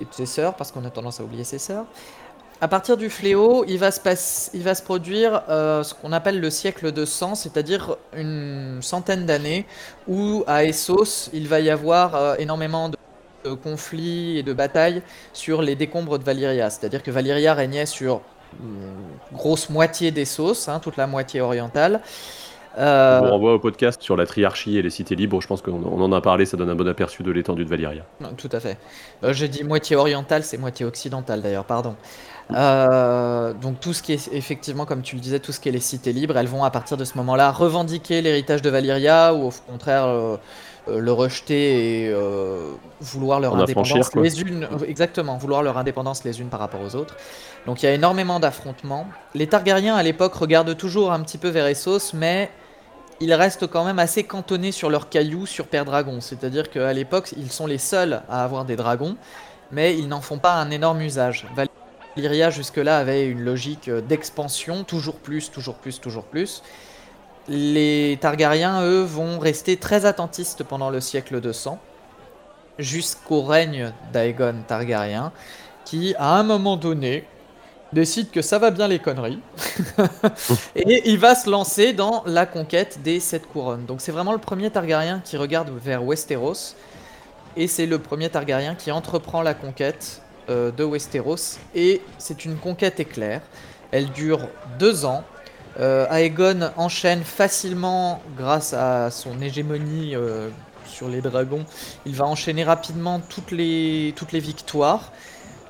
et 0.00 0.04
de 0.04 0.12
ses 0.12 0.26
sœurs, 0.26 0.54
parce 0.54 0.72
qu'on 0.72 0.84
a 0.84 0.90
tendance 0.90 1.20
à 1.20 1.24
oublier 1.24 1.44
ses 1.44 1.58
sœurs. 1.58 1.84
À 2.62 2.68
partir 2.68 2.96
du 2.96 3.10
fléau, 3.10 3.66
il 3.68 3.78
va 3.78 3.90
se, 3.90 4.82
produire 4.82 5.42
euh, 5.50 5.82
ce 5.82 5.92
qu'on 5.92 6.10
appelle 6.10 6.40
le 6.40 6.48
siècle 6.48 6.90
de 6.90 7.04
sang, 7.04 7.34
c'est-à-dire 7.34 7.96
une 8.16 8.78
centaine 8.80 9.26
d'années 9.26 9.66
où 10.08 10.42
à 10.46 10.64
Essos, 10.64 11.28
il 11.34 11.48
va 11.48 11.60
y 11.60 11.68
avoir 11.68 12.14
euh, 12.14 12.34
énormément 12.38 12.88
de, 12.88 12.96
conflits 13.62 14.38
et 14.38 14.42
de 14.42 14.54
batailles 14.54 15.02
sur 15.34 15.60
les 15.60 15.76
décombres 15.76 16.18
de 16.18 16.24
Valyria. 16.24 16.70
C'est-à-dire 16.70 17.02
que 17.02 17.10
Valyria 17.10 17.52
régnait 17.52 17.84
sur 17.84 18.22
une 18.58 19.36
grosse 19.36 19.68
moitié 19.68 20.10
d'Essos, 20.10 20.68
hein, 20.68 20.80
toute 20.80 20.96
la 20.96 21.06
moitié 21.06 21.42
orientale. 21.42 22.00
Euh, 22.78 23.20
Je 23.20 23.24
vous 23.24 23.30
renvoie 23.30 23.54
au 23.54 23.58
podcast 23.58 24.02
sur 24.02 24.16
la 24.16 24.26
triarchie 24.26 24.76
et 24.76 24.82
les 24.82 24.90
cités 24.90 25.14
libres. 25.14 25.40
Je 25.40 25.46
pense 25.46 25.62
qu'on 25.62 25.82
on 25.84 26.00
en 26.00 26.12
a 26.12 26.20
parlé. 26.20 26.46
Ça 26.46 26.56
donne 26.56 26.70
un 26.70 26.74
bon 26.74 26.86
aperçu 26.88 27.22
de 27.22 27.30
l'étendue 27.30 27.64
de 27.64 27.70
Valyria. 27.70 28.04
Tout 28.36 28.48
à 28.52 28.60
fait. 28.60 28.78
Euh, 29.24 29.32
J'ai 29.32 29.48
dit 29.48 29.64
moitié 29.64 29.96
orientale, 29.96 30.42
c'est 30.42 30.58
moitié 30.58 30.84
occidentale 30.84 31.42
d'ailleurs, 31.42 31.64
pardon. 31.64 31.96
Euh, 32.54 33.52
donc 33.54 33.80
tout 33.80 33.92
ce 33.92 34.02
qui 34.02 34.12
est 34.12 34.28
effectivement, 34.32 34.84
comme 34.84 35.02
tu 35.02 35.16
le 35.16 35.20
disais, 35.20 35.40
tout 35.40 35.52
ce 35.52 35.58
qui 35.58 35.68
est 35.68 35.72
les 35.72 35.80
cités 35.80 36.12
libres, 36.12 36.36
elles 36.36 36.46
vont 36.46 36.64
à 36.64 36.70
partir 36.70 36.96
de 36.96 37.04
ce 37.04 37.16
moment-là 37.18 37.50
revendiquer 37.50 38.22
l'héritage 38.22 38.62
de 38.62 38.70
Valyria 38.70 39.34
ou 39.34 39.48
au 39.48 39.52
contraire 39.66 40.04
euh, 40.06 40.36
euh, 40.88 41.00
le 41.00 41.12
rejeter 41.12 42.04
et 42.04 42.08
euh, 42.10 42.72
vouloir 43.00 43.40
leur 43.40 43.54
En 43.54 43.58
indépendance 43.60 44.14
les 44.14 44.40
unes, 44.42 44.68
euh, 44.70 44.84
exactement, 44.86 45.36
vouloir 45.36 45.62
leur 45.62 45.78
indépendance 45.78 46.22
les 46.22 46.40
unes 46.40 46.48
par 46.48 46.60
rapport 46.60 46.80
aux 46.80 46.94
autres. 46.94 47.16
Donc 47.66 47.82
il 47.82 47.86
y 47.86 47.88
a 47.88 47.92
énormément 47.92 48.38
d'affrontements. 48.38 49.08
Les 49.34 49.48
Targaryens 49.48 49.96
à 49.96 50.02
l'époque 50.04 50.34
regardent 50.34 50.76
toujours 50.76 51.12
un 51.12 51.20
petit 51.20 51.38
peu 51.38 51.48
vers 51.48 51.66
Essos, 51.66 52.12
mais 52.14 52.50
ils 53.20 53.32
restent 53.34 53.66
quand 53.66 53.84
même 53.84 53.98
assez 53.98 54.24
cantonnés 54.24 54.72
sur 54.72 54.90
leurs 54.90 55.08
cailloux 55.08 55.46
sur 55.46 55.66
Père 55.66 55.84
Dragon. 55.84 56.20
C'est-à-dire 56.20 56.70
qu'à 56.70 56.92
l'époque, 56.92 57.32
ils 57.36 57.50
sont 57.50 57.66
les 57.66 57.78
seuls 57.78 58.22
à 58.28 58.44
avoir 58.44 58.64
des 58.64 58.76
dragons, 58.76 59.16
mais 59.72 59.96
ils 59.96 60.08
n'en 60.08 60.20
font 60.20 60.38
pas 60.38 60.54
un 60.54 60.70
énorme 60.70 61.00
usage. 61.00 61.46
Valyria, 62.16 62.50
jusque-là, 62.50 62.98
avait 62.98 63.26
une 63.26 63.42
logique 63.42 63.90
d'expansion, 63.90 64.84
toujours 64.84 65.16
plus, 65.16 65.50
toujours 65.50 65.76
plus, 65.76 66.00
toujours 66.00 66.24
plus. 66.24 66.62
Les 67.48 68.18
Targaryens, 68.20 68.82
eux, 68.82 69.02
vont 69.02 69.38
rester 69.38 69.76
très 69.76 70.04
attentistes 70.04 70.64
pendant 70.64 70.90
le 70.90 71.00
siècle 71.00 71.40
de 71.40 71.52
sang, 71.52 71.78
jusqu'au 72.78 73.42
règne 73.42 73.92
d'Aegon 74.12 74.56
Targaryen, 74.66 75.32
qui, 75.84 76.14
à 76.18 76.36
un 76.36 76.42
moment 76.42 76.76
donné, 76.76 77.24
décide 77.92 78.30
que 78.30 78.42
ça 78.42 78.58
va 78.58 78.70
bien 78.70 78.88
les 78.88 78.98
conneries 78.98 79.40
et 80.76 81.08
il 81.08 81.18
va 81.18 81.34
se 81.34 81.48
lancer 81.48 81.92
dans 81.92 82.22
la 82.26 82.46
conquête 82.46 83.00
des 83.02 83.20
sept 83.20 83.46
couronnes. 83.46 83.86
Donc 83.86 84.00
c'est 84.00 84.12
vraiment 84.12 84.32
le 84.32 84.38
premier 84.38 84.70
Targaryen 84.70 85.20
qui 85.24 85.36
regarde 85.36 85.70
vers 85.82 86.02
Westeros 86.04 86.74
et 87.56 87.68
c'est 87.68 87.86
le 87.86 87.98
premier 87.98 88.28
Targaryen 88.28 88.74
qui 88.74 88.90
entreprend 88.90 89.42
la 89.42 89.54
conquête 89.54 90.22
euh, 90.50 90.70
de 90.70 90.84
Westeros 90.84 91.58
et 91.74 92.02
c'est 92.18 92.44
une 92.44 92.56
conquête 92.56 93.00
éclair. 93.00 93.40
Elle 93.92 94.10
dure 94.10 94.48
deux 94.78 95.04
ans. 95.04 95.24
Euh, 95.78 96.10
Aegon 96.10 96.70
enchaîne 96.76 97.22
facilement 97.22 98.22
grâce 98.36 98.72
à 98.72 99.10
son 99.10 99.40
hégémonie 99.40 100.14
euh, 100.14 100.48
sur 100.86 101.08
les 101.08 101.20
dragons. 101.20 101.64
Il 102.04 102.14
va 102.14 102.26
enchaîner 102.26 102.64
rapidement 102.64 103.20
toutes 103.20 103.50
les, 103.50 104.14
toutes 104.16 104.32
les 104.32 104.40
victoires. 104.40 105.12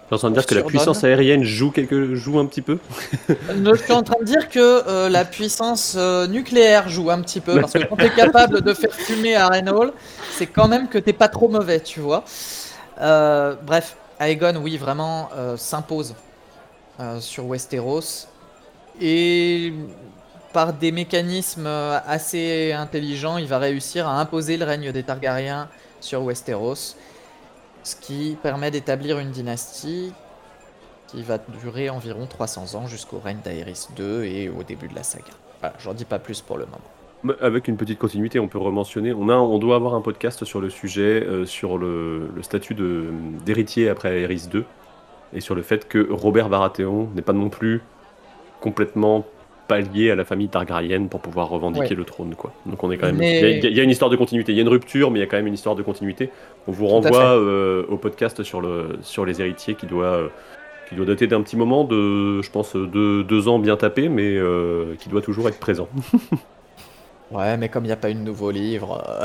Tu 0.09 0.15
es 0.15 0.15
en 0.15 0.19
train 0.19 0.31
de 0.31 0.35
dire 0.35 0.47
que 0.47 0.55
la 0.55 0.63
puissance 0.63 1.03
aérienne 1.03 1.43
joue, 1.43 1.71
quelque... 1.73 2.15
joue 2.15 2.39
un 2.39 2.47
petit 2.47 2.63
peu 2.63 2.79
Je 3.29 3.83
suis 3.83 3.93
en 3.93 4.05
train 4.05 4.21
de 4.21 4.25
dire 4.25 4.49
que 4.49 4.89
euh, 4.89 5.09
la 5.09 5.25
puissance 5.25 5.95
euh, 5.99 6.29
nucléaire 6.29 6.89
joue 6.89 7.11
un 7.11 7.21
petit 7.23 7.41
peu. 7.41 7.61
Parce 7.61 7.73
que 7.73 7.85
quand 7.85 7.97
tu 7.97 8.05
es 8.05 8.11
capable 8.17 8.61
de 8.61 8.73
faire 8.73 8.93
fumer 8.93 9.35
à 9.35 9.49
Hall, 9.49 9.93
c'est 10.33 10.47
quand 10.47 10.69
même 10.69 10.89
que 10.89 10.99
t'es 10.99 11.13
pas 11.13 11.29
trop 11.29 11.49
mauvais, 11.49 11.81
tu 11.81 11.99
vois. 11.99 12.25
Euh, 13.01 13.57
bref, 13.67 13.97
Aegon, 14.21 14.57
oui, 14.63 14.77
vraiment 14.77 15.29
s'impose 15.57 16.15
sur 17.19 17.47
Westeros. 17.47 18.29
Et 19.01 19.75
par 20.53 20.73
des 20.73 20.93
mécanismes 20.93 21.69
assez 22.07 22.73
intelligents, 22.73 23.39
il 23.39 23.47
va 23.47 23.59
réussir 23.59 24.09
à 24.09 24.21
imposer 24.21 24.57
le 24.57 24.65
règne 24.65 24.93
des 24.93 25.03
Targaryens 25.03 25.69
sur 26.01 26.23
Westeros 26.23 26.95
ce 27.87 27.95
qui 27.95 28.37
permet 28.43 28.73
d'établir 28.73 29.21
une 29.21 29.31
dynastie 29.31 30.13
qui 31.07 31.23
va 31.23 31.39
durer 31.39 31.89
environ 31.89 32.27
300 32.27 32.75
ans 32.75 32.89
jusqu'au 32.89 33.21
règne 33.21 33.39
d'Aerys 33.45 33.87
II 33.97 34.27
et 34.27 34.49
au 34.49 34.65
début 34.65 34.89
de 34.89 34.95
la 34.97 35.05
saga. 35.05 35.31
Voilà, 35.61 35.77
j'en 35.79 35.95
dis 35.95 36.05
pas 36.05 36.19
plus 36.19 36.41
pour 36.41 36.59
le 36.59 36.67
moment. 36.67 37.37
Avec 37.41 37.69
une 37.69 37.77
petite 37.77 38.01
continuité, 38.01 38.41
on 38.41 38.49
peut 38.49 38.59
rementionner. 38.59 39.13
On, 39.13 39.29
on 39.29 39.59
doit 39.59 39.77
avoir 39.77 39.95
un 39.95 40.01
podcast 40.01 40.45
sur 40.45 40.61
le 40.61 40.69
sujet, 40.69 41.23
euh, 41.23 41.47
sur 41.47 41.79
le, 41.79 42.29
statut 42.43 42.75
d'héritier 43.45 43.89
après 43.89 44.21
Aerys 44.21 44.49
II, 44.53 44.65
et 45.33 45.41
sur 45.41 45.55
le 45.55 45.63
fait 45.63 45.87
que 45.87 46.09
Robert 46.11 46.49
Baratheon 46.49 47.09
n'est 47.15 47.23
pas 47.23 47.33
non 47.33 47.51
plus 47.51 47.83
complètement 48.61 49.25
pas 49.67 49.81
lié 49.81 50.11
à 50.11 50.15
la 50.15 50.25
famille 50.25 50.49
Targaryenne 50.49 51.09
pour 51.09 51.21
pouvoir 51.21 51.49
revendiquer 51.49 51.95
le 51.95 52.05
trône. 52.05 52.35
Quoi. 52.35 52.53
Donc 52.67 52.83
on 52.83 52.91
est 52.91 52.97
quand 52.97 53.07
même. 53.07 53.23
Il, 53.23 53.77
y 53.77 53.81
a, 53.81 53.83
une 53.83 53.91
histoire 53.91 54.11
de 54.11 54.17
continuité. 54.17 54.53
Il 54.53 54.57
y 54.57 54.59
a 54.59 54.63
une 54.63 54.69
rupture, 54.69 55.11
mais 55.11 55.19
il 55.19 55.23
y 55.23 55.25
a 55.25 55.27
quand 55.27 55.37
même 55.37 55.47
une 55.47 55.55
histoire 55.55 55.75
de 55.75 55.83
continuité. 55.83 56.31
On 56.67 56.73
vous 56.73 56.87
renvoie 56.87 57.37
euh, 57.37 57.85
au 57.89 57.97
podcast 57.97 58.43
sur, 58.43 58.61
le, 58.61 58.99
sur 59.03 59.25
les 59.25 59.41
héritiers 59.41 59.75
qui 59.75 59.87
doit, 59.87 60.05
euh, 60.07 60.29
qui 60.89 60.95
doit 60.95 61.07
dater 61.07 61.27
d'un 61.27 61.43
petit 61.43 61.57
moment, 61.57 61.85
de, 61.85 62.43
je 62.43 62.51
pense, 62.51 62.77
de 62.77 63.23
deux 63.23 63.49
ans 63.49 63.59
bien 63.59 63.77
tapés, 63.77 64.09
mais 64.09 64.37
euh, 64.37 64.95
qui 64.99 65.09
doit 65.09 65.23
toujours 65.23 65.49
être 65.49 65.59
présent. 65.59 65.89
ouais, 67.31 67.57
mais 67.57 67.69
comme 67.69 67.85
il 67.85 67.89
n'y 67.89 67.93
a 67.93 67.97
pas 67.97 68.11
eu 68.11 68.15
de 68.15 68.21
nouveau 68.21 68.51
livre. 68.51 69.03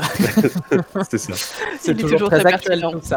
c'est 1.08 1.18
ça. 1.18 1.32
C'est 1.78 1.96
toujours, 1.96 2.30
très, 2.30 2.46
actuel 2.46 2.84
tout 2.92 3.00
ça. 3.02 3.16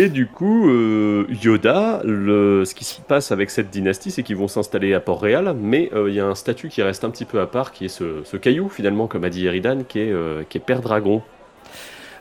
Et 0.00 0.08
du 0.08 0.28
coup, 0.28 0.70
euh, 0.70 1.26
Yoda, 1.42 2.02
le, 2.04 2.64
ce 2.64 2.72
qui 2.72 2.84
se 2.84 3.00
passe 3.00 3.32
avec 3.32 3.50
cette 3.50 3.68
dynastie, 3.68 4.12
c'est 4.12 4.22
qu'ils 4.22 4.36
vont 4.36 4.46
s'installer 4.46 4.94
à 4.94 5.00
Port-Réal, 5.00 5.56
mais 5.60 5.90
euh, 5.92 6.08
il 6.08 6.14
y 6.14 6.20
a 6.20 6.24
un 6.24 6.36
statut 6.36 6.68
qui 6.68 6.82
reste 6.82 7.02
un 7.02 7.10
petit 7.10 7.24
peu 7.24 7.40
à 7.40 7.48
part, 7.48 7.72
qui 7.72 7.86
est 7.86 7.88
ce, 7.88 8.36
caillou, 8.36 8.68
finalement, 8.68 9.08
comme 9.08 9.24
a 9.24 9.28
dit 9.28 9.44
Eridan, 9.46 9.82
qui 9.82 9.98
est, 9.98 10.12
euh, 10.12 10.44
qui 10.48 10.58
est 10.58 10.60
Père 10.60 10.82
Dragon. 10.82 11.20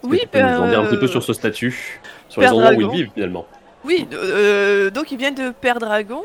Oui, 0.01 0.21
peux 0.31 0.41
nous 0.41 0.47
en 0.47 0.67
dire 0.67 0.79
un 0.79 0.85
petit 0.85 0.97
peu 0.97 1.07
sur 1.07 1.21
ce 1.21 1.33
statut, 1.33 2.01
sur 2.29 2.41
les 2.41 2.47
endroits 2.47 2.73
où 2.73 2.81
ils 2.81 2.89
vivent, 2.89 3.11
finalement. 3.13 3.45
Oui, 3.85 4.07
donc 4.93 5.11
il 5.11 5.17
vient 5.19 5.31
de 5.31 5.51
Père 5.51 5.77
Dragon. 5.77 6.23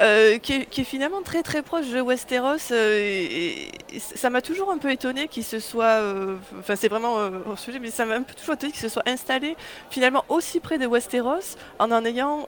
Euh, 0.00 0.38
qui, 0.38 0.54
est, 0.54 0.84
finalement 0.84 1.20
très 1.20 1.42
très 1.42 1.60
proche 1.62 1.88
de 1.88 2.00
Westeros. 2.00 2.72
Euh, 2.72 2.98
et, 3.00 3.68
ça 3.98 4.30
m'a 4.30 4.40
toujours 4.40 4.70
un 4.70 4.78
peu 4.78 4.90
étonné 4.90 5.28
qu'il 5.28 5.44
se 5.44 5.58
soit. 5.58 5.84
Euh, 5.84 6.36
enfin, 6.58 6.74
c'est 6.74 6.88
vraiment 6.88 7.18
un 7.18 7.56
sujet, 7.56 7.78
mais 7.78 7.90
ça 7.90 8.06
m'a 8.06 8.14
un 8.14 8.22
peu 8.22 8.32
toujours 8.32 8.54
étonné 8.54 8.72
qu'il 8.72 8.80
se 8.80 8.88
soit 8.88 9.02
installé 9.06 9.56
finalement 9.90 10.24
aussi 10.28 10.60
près 10.60 10.78
de 10.78 10.86
Westeros 10.86 11.56
en 11.78 11.90
en 11.90 12.04
ayant 12.04 12.46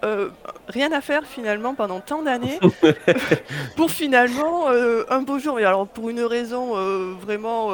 rien 0.69 0.93
à 0.93 1.01
faire 1.01 1.27
finalement 1.27 1.75
pendant 1.75 2.01
tant 2.01 2.23
d'années 2.23 2.59
pour 3.77 3.91
finalement 3.91 4.69
un 4.69 5.23
beau 5.23 5.38
jour. 5.38 5.57
Mais 5.57 5.65
alors, 5.65 5.87
pour 5.87 6.09
une 6.09 6.23
raison 6.23 6.75
vraiment 7.21 7.71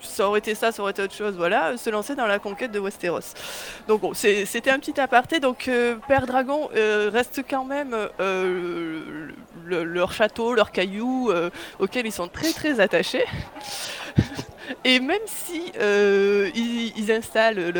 ça 0.00 0.28
aurait 0.28 0.38
été 0.38 0.54
ça, 0.54 0.72
ça 0.72 0.82
aurait 0.82 0.92
été 0.92 1.02
autre 1.02 1.14
chose, 1.14 1.34
voilà, 1.36 1.76
se 1.76 1.90
lancer 1.90 2.14
dans 2.14 2.26
la 2.26 2.38
conquête 2.38 2.72
de 2.72 2.78
Westeros. 2.78 3.34
Donc 3.88 4.00
bon, 4.00 4.14
c'était 4.14 4.70
un 4.70 4.78
petit 4.78 4.98
aparté. 5.00 5.40
Donc 5.40 5.68
euh, 5.68 5.96
Père 6.08 6.26
Dragon 6.26 6.68
euh, 6.76 7.10
reste 7.12 7.42
quand 7.48 7.64
même 7.64 7.96
euh, 8.20 9.28
leur 9.66 10.12
château, 10.12 10.54
leur 10.54 10.72
caillou, 10.72 11.32
auquel 11.78 12.06
ils 12.06 12.12
sont 12.12 12.28
très 12.28 12.52
très 12.52 12.80
attachés. 12.80 13.24
Et 14.84 14.98
même 14.98 15.18
si 15.26 15.72
ils, 15.76 17.12
installent 17.12 17.72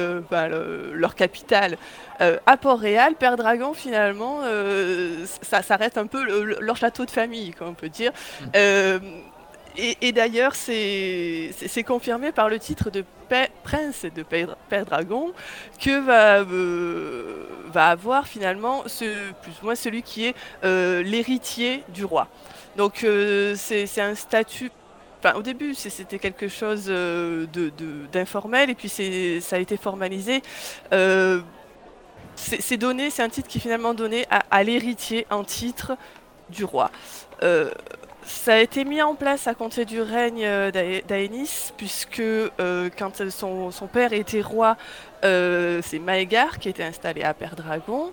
leur 0.93 1.15
capitale 1.17 1.77
à 2.21 2.57
Port-Réal, 2.57 3.15
Père 3.17 3.37
Dragon 3.37 3.75
finalement, 3.75 4.41
ça, 5.43 5.77
reste 5.77 5.99
un 5.99 6.07
peu 6.07 6.23
leur 6.61 6.77
château 6.77 7.05
de 7.05 7.11
famille, 7.11 7.53
on 7.61 7.75
peut 7.75 7.89
dire. 7.89 8.13
Et, 9.79 10.13
d'ailleurs, 10.13 10.55
c'est 10.55 11.85
confirmé 11.87 12.33
par 12.33 12.49
le 12.49 12.59
titre 12.59 12.91
de 12.91 13.05
prince 13.63 14.07
de 14.15 14.23
Père, 14.23 14.87
Dragon 14.87 15.33
que 15.81 16.01
va, 16.01 16.39
euh, 16.39 17.47
va 17.73 17.89
avoir 17.89 18.27
finalement 18.27 18.83
plus 18.83 19.53
ou 19.63 19.65
moins 19.65 19.75
celui 19.75 20.03
qui 20.03 20.27
est 20.27 20.35
euh, 20.65 21.03
l'héritier 21.03 21.83
du 21.89 22.05
roi. 22.05 22.29
Donc 22.77 23.05
euh, 23.05 23.55
c'est 23.57 24.01
un 24.01 24.15
statut 24.15 24.71
au 25.35 25.43
début, 25.43 25.75
c'était 25.75 26.21
quelque 26.21 26.47
chose 26.47 26.87
d'informel, 28.13 28.71
et 28.71 28.75
puis 28.77 28.89
ça 28.89 29.57
a 29.57 29.59
été 29.59 29.77
formalisé. 29.77 30.41
c'est 32.37 32.77
donné, 32.77 33.11
c'est 33.11 33.25
un 33.25 33.29
titre 33.29 33.49
qui 33.49 33.59
est 33.59 33.61
finalement 33.61 33.93
donné 33.93 34.25
à, 34.31 34.45
à 34.53 34.63
l'héritier 34.63 35.27
en 35.31 35.43
titre 35.43 35.97
du 36.49 36.65
roi. 36.65 36.93
Ça 38.27 38.55
a 38.55 38.59
été 38.59 38.85
mis 38.85 39.01
en 39.03 39.15
place 39.15 39.47
à 39.47 39.55
compter 39.55 39.85
du 39.85 40.01
règne 40.03 40.45
euh, 40.45 40.73
d'Aénis, 41.07 41.73
puisque 41.77 42.19
euh, 42.19 42.91
quand 42.99 43.23
son, 43.31 43.71
père 43.87 44.13
était 44.13 44.41
roi, 44.41 44.77
euh, 45.25 45.81
c'est 45.85 46.01
Maégar 46.01 46.59
qui 46.59 46.69
était 46.69 46.83
installé 46.83 47.23
à 47.23 47.35
Père 47.35 47.55
Dragon. 47.55 48.13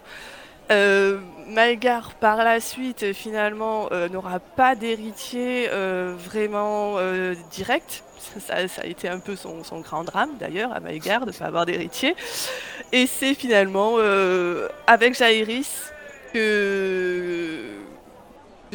Maégar, 1.47 2.13
par 2.15 2.37
la 2.37 2.59
suite, 2.59 3.13
finalement, 3.13 3.89
n'aura 4.11 4.39
pas 4.39 4.73
d'héritier 4.75 5.67
vraiment 6.17 6.97
direct. 7.51 8.03
Ça, 8.39 8.55
a 8.81 8.85
été 8.85 9.07
un 9.07 9.19
peu 9.19 9.35
son, 9.35 9.61
grand 9.81 10.03
drame, 10.03 10.31
d'ailleurs, 10.39 10.73
à 10.73 10.79
Maégar, 10.79 11.27
de 11.27 11.31
ne 11.31 11.37
pas 11.37 11.45
avoir 11.45 11.67
d'héritier. 11.67 12.15
Et 12.91 13.05
c'est 13.05 13.35
finalement 13.35 13.97
avec 14.87 15.15
Jaehaerys 15.15 15.69
que 16.33 17.82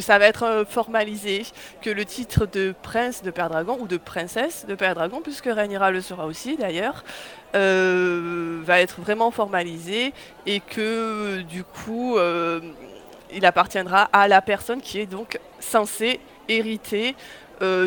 ça 0.00 0.18
va 0.18 0.26
être 0.26 0.44
euh, 0.44 0.64
formalisé, 0.64 1.44
que 1.82 1.90
le 1.90 2.04
titre 2.04 2.46
de 2.46 2.74
prince 2.82 3.22
de 3.22 3.30
Père 3.30 3.48
Dragon, 3.48 3.76
ou 3.80 3.86
de 3.86 3.96
princesse 3.96 4.66
de 4.66 4.74
Père 4.74 4.94
Dragon, 4.94 5.20
puisque 5.22 5.46
Rhaenyra 5.46 5.90
le 5.90 6.00
sera 6.00 6.26
aussi 6.26 6.56
d'ailleurs, 6.56 7.04
euh, 7.54 8.60
va 8.64 8.80
être 8.80 9.00
vraiment 9.00 9.30
formalisé 9.30 10.12
et 10.46 10.60
que 10.60 11.40
du 11.42 11.64
coup 11.64 12.18
euh, 12.18 12.60
il 13.32 13.46
appartiendra 13.46 14.08
à 14.12 14.28
la 14.28 14.42
personne 14.42 14.80
qui 14.80 15.00
est 15.00 15.06
donc 15.06 15.38
censée 15.60 16.20
hériter 16.48 17.14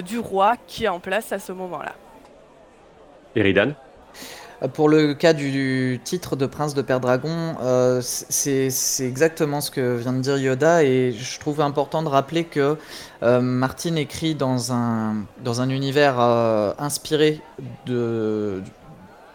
du 0.04 0.19
roi 0.19 0.56
qui 0.67 0.84
est 0.84 0.89
en 0.89 1.00
place 1.00 1.32
à 1.32 1.39
ce 1.39 1.54
moment-là. 1.54 1.93
Eridan? 3.36 3.74
Pour 4.67 4.89
le 4.89 5.13
cas 5.13 5.34
du 5.34 6.00
titre 6.04 6.36
de 6.36 6.45
prince 6.45 6.76
de 6.76 6.82
Père 6.82 7.00
Dragon, 7.00 7.56
euh, 7.62 8.00
c'est 8.02 8.69
exactement 9.00 9.60
ce 9.60 9.71
que 9.71 9.95
vient 9.95 10.13
de 10.13 10.19
dire 10.19 10.38
Yoda 10.38 10.84
et 10.84 11.12
je 11.12 11.39
trouve 11.39 11.62
important 11.62 12.04
de 12.04 12.08
rappeler 12.08 12.43
que 12.43 12.78
euh, 13.24 13.41
Martin 13.41 13.95
écrit 13.95 14.36
dans 14.36 14.71
un, 14.71 15.15
dans 15.43 15.62
un 15.62 15.69
univers 15.69 16.19
euh, 16.19 16.74
inspiré 16.78 17.41
de, 17.88 18.62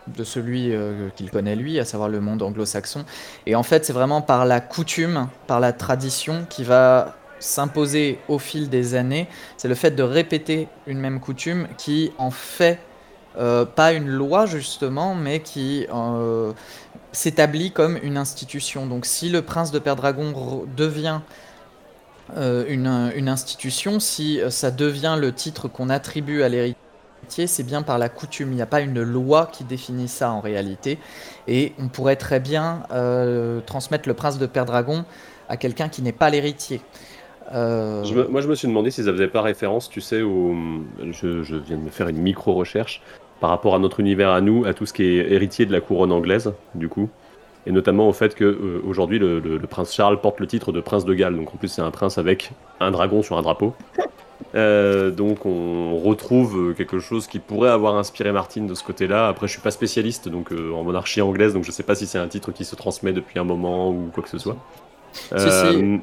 de 0.07 0.25
celui 0.25 0.73
qu'il 1.17 1.31
connaît 1.31 1.57
lui, 1.57 1.81
à 1.81 1.85
savoir 1.85 2.09
le 2.09 2.21
monde 2.21 2.43
anglo-saxon. 2.43 3.05
Et 3.47 3.57
en 3.57 3.65
fait, 3.65 3.85
c'est 3.85 3.93
vraiment 3.93 4.23
par 4.23 4.45
la 4.45 4.61
coutume, 4.61 5.29
par 5.49 5.59
la 5.59 5.73
tradition 5.73 6.47
qui 6.49 6.63
va 6.63 7.17
s'imposer 7.39 8.19
au 8.29 8.39
fil 8.39 8.69
des 8.69 8.95
années, 8.95 9.29
c'est 9.57 9.69
le 9.69 9.75
fait 9.75 9.91
de 9.91 10.03
répéter 10.03 10.69
une 10.87 10.99
même 10.99 11.21
coutume 11.21 11.69
qui 11.77 12.13
en 12.19 12.31
fait 12.31 12.79
euh, 13.39 13.67
pas 13.67 13.93
une 13.93 14.09
loi 14.09 14.47
justement, 14.47 15.15
mais 15.15 15.41
qui 15.41 15.87
euh, 15.93 16.53
s'établit 17.13 17.71
comme 17.71 17.99
une 18.03 18.17
institution. 18.17 18.87
Donc 18.87 19.05
si 19.05 19.29
le 19.29 19.43
prince 19.43 19.71
de 19.73 19.79
Perdragon 19.79 20.65
devient 20.75 21.21
euh, 22.37 22.65
une, 22.69 23.13
une, 23.15 23.29
institution, 23.29 24.01
si 24.01 24.41
ça 24.49 24.71
devient 24.71 25.17
le 25.19 25.33
titre 25.33 25.69
qu'on 25.69 25.91
attribue 25.91 26.43
à 26.43 26.49
l'héritier, 26.49 27.47
c'est 27.47 27.63
bien 27.63 27.83
par 27.83 27.99
la 27.99 28.09
coutume. 28.09 28.53
Il 28.53 28.57
n'y 28.57 28.63
a 28.63 28.67
pas 28.67 28.81
une 28.81 29.03
loi 29.03 29.51
qui 29.53 29.65
définit 29.65 30.09
ça 30.09 30.31
en 30.31 30.41
réalité. 30.41 30.99
Et 31.47 31.75
on 31.79 31.89
pourrait 31.89 32.17
très 32.17 32.41
bien 32.41 32.85
transmettre 33.67 34.09
le 34.09 34.15
prince 34.15 34.39
de 34.39 34.47
Perdragon 34.47 35.05
à 35.51 35.59
quelqu'un 35.59 35.89
qui 35.91 36.01
n'est 36.01 36.13
pas 36.13 36.31
l'héritier. 36.31 36.81
moi, 37.53 38.03
je 38.03 38.49
me 38.49 38.55
suis 38.55 38.67
demandé 38.67 38.91
si 38.91 39.05
ça 39.05 39.13
faisait 39.13 39.29
pas 39.29 39.43
référence, 39.43 39.91
tu 39.91 40.01
sais, 40.01 40.23
au... 40.23 40.55
je, 41.11 41.43
je 41.43 41.57
viens 41.57 41.77
de 41.77 41.83
me 41.83 41.91
faire 41.91 42.09
une 42.09 42.19
micro-recherche, 42.19 43.03
par 43.41 43.51
rapport 43.51 43.75
à 43.75 43.79
notre 43.79 44.01
univers 44.01 44.31
à 44.31 44.41
nous, 44.41 44.65
à 44.65 44.75
tout 44.75 44.87
ce 44.87 44.93
qui 44.93 45.05
est 45.05 45.33
héritier 45.33 45.67
de 45.67 45.73
la 45.73 45.81
couronne 45.81 46.13
anglaise, 46.13 46.53
du 46.75 46.89
coup. 46.89 47.09
Et 47.67 47.73
notamment 47.73 48.09
au 48.09 48.13
fait 48.13 48.37
qu'aujourd'hui, 48.37 49.19
euh, 49.21 49.41
le, 49.41 49.67
prince 49.67 49.93
Charles 49.93 50.21
porte 50.21 50.39
le 50.39 50.47
titre 50.47 50.71
de 50.71 50.81
prince 50.81 51.05
de 51.05 51.15
Galles. 51.15 51.37
Donc 51.37 51.53
en 51.53 51.57
plus, 51.57 51.69
c'est 51.69 51.83
un 51.83 51.91
prince 51.91 52.17
avec 52.17 52.53
un 52.79 52.91
dragon 52.93 53.23
sur 53.23 53.37
un 53.37 53.43
drapeau. 53.43 53.75
Euh, 54.55 55.11
donc 55.11 55.45
on 55.45 55.97
retrouve 55.97 56.75
quelque 56.75 56.99
chose 56.99 57.27
qui 57.27 57.39
pourrait 57.39 57.71
avoir 57.71 57.97
inspiré 57.97 58.33
Martine 58.33 58.67
de 58.67 58.75
ce 58.75 58.85
côté-là. 58.85 59.29
Après, 59.29 59.47
je 59.49 59.53
suis 59.53 59.61
pas 59.61 59.71
spécialiste 59.71 60.29
donc 60.29 60.53
euh, 60.53 60.73
en 60.73 60.85
monarchie 60.85 61.21
anglaise, 61.21 61.55
donc 61.55 61.65
je 61.65 61.71
sais 61.71 61.83
pas 61.83 61.95
si 61.95 62.07
c'est 62.07 62.19
un 62.19 62.29
titre 62.29 62.53
qui 62.53 62.65
se 62.65 62.77
transmet 62.77 63.13
depuis 63.13 63.39
un 63.39 63.45
moment 63.45 63.91
ou 63.91 64.11
quoi 64.15 64.23
que 64.23 64.29
ce 64.29 64.39
soit. 64.39 64.57
Si, 65.13 66.01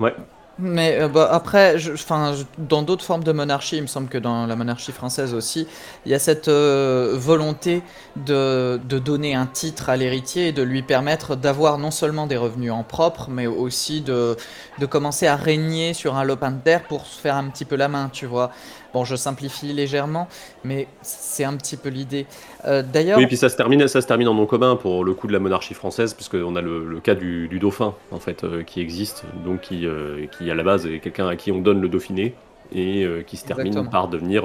Ouais. 0.00 0.14
Mais 0.58 0.98
euh, 1.00 1.08
bah, 1.08 1.28
après, 1.30 1.76
enfin, 1.92 2.34
dans 2.58 2.82
d'autres 2.82 3.04
formes 3.04 3.22
de 3.22 3.30
monarchie, 3.30 3.76
il 3.76 3.82
me 3.82 3.86
semble 3.86 4.08
que 4.08 4.18
dans 4.18 4.44
la 4.46 4.56
monarchie 4.56 4.90
française 4.90 5.32
aussi, 5.32 5.68
il 6.04 6.10
y 6.10 6.14
a 6.14 6.18
cette 6.18 6.48
euh, 6.48 7.14
volonté 7.16 7.82
de, 8.16 8.80
de, 8.88 8.98
donner 8.98 9.36
un 9.36 9.46
titre 9.46 9.88
à 9.88 9.96
l'héritier 9.96 10.48
et 10.48 10.52
de 10.52 10.62
lui 10.62 10.82
permettre 10.82 11.36
d'avoir 11.36 11.78
non 11.78 11.92
seulement 11.92 12.26
des 12.26 12.36
revenus 12.36 12.72
en 12.72 12.82
propre, 12.82 13.28
mais 13.30 13.46
aussi 13.46 14.00
de, 14.00 14.36
de 14.80 14.86
commencer 14.86 15.28
à 15.28 15.36
régner 15.36 15.94
sur 15.94 16.16
un 16.16 16.24
lopin 16.24 16.50
de 16.50 16.60
terre 16.60 16.82
pour 16.84 17.06
se 17.06 17.20
faire 17.20 17.36
un 17.36 17.48
petit 17.50 17.64
peu 17.64 17.76
la 17.76 17.86
main, 17.86 18.10
tu 18.12 18.26
vois. 18.26 18.50
Bon, 18.94 19.04
je 19.04 19.16
simplifie 19.16 19.72
légèrement, 19.72 20.28
mais 20.64 20.88
c'est 21.02 21.44
un 21.44 21.56
petit 21.56 21.76
peu 21.76 21.90
l'idée. 21.90 22.26
Euh, 22.64 22.82
d'ailleurs. 22.82 23.18
Oui, 23.18 23.26
puis 23.26 23.36
ça 23.36 23.48
se 23.48 23.56
termine, 23.56 23.86
ça 23.86 24.00
se 24.00 24.06
termine 24.06 24.28
en 24.28 24.34
nom 24.34 24.46
commun 24.46 24.76
pour 24.76 25.04
le 25.04 25.12
coup 25.14 25.26
de 25.26 25.32
la 25.32 25.38
monarchie 25.38 25.74
française, 25.74 26.14
puisqu'on 26.14 26.56
a 26.56 26.62
le, 26.62 27.00
cas 27.00 27.14
du, 27.14 27.58
dauphin 27.58 27.94
en 28.10 28.18
fait 28.18 28.44
euh, 28.44 28.62
qui 28.62 28.80
existe, 28.80 29.24
donc 29.44 29.60
qui, 29.62 29.86
euh, 29.86 30.26
qui 30.26 30.50
à 30.50 30.54
la 30.54 30.62
base 30.62 30.86
est 30.86 31.00
quelqu'un 31.00 31.28
à 31.28 31.36
qui 31.36 31.52
on 31.52 31.58
donne 31.58 31.80
le 31.80 31.88
dauphiné 31.88 32.34
et 32.72 33.06
qui 33.26 33.38
se 33.38 33.46
termine 33.46 33.88
par 33.88 34.08
devenir. 34.08 34.44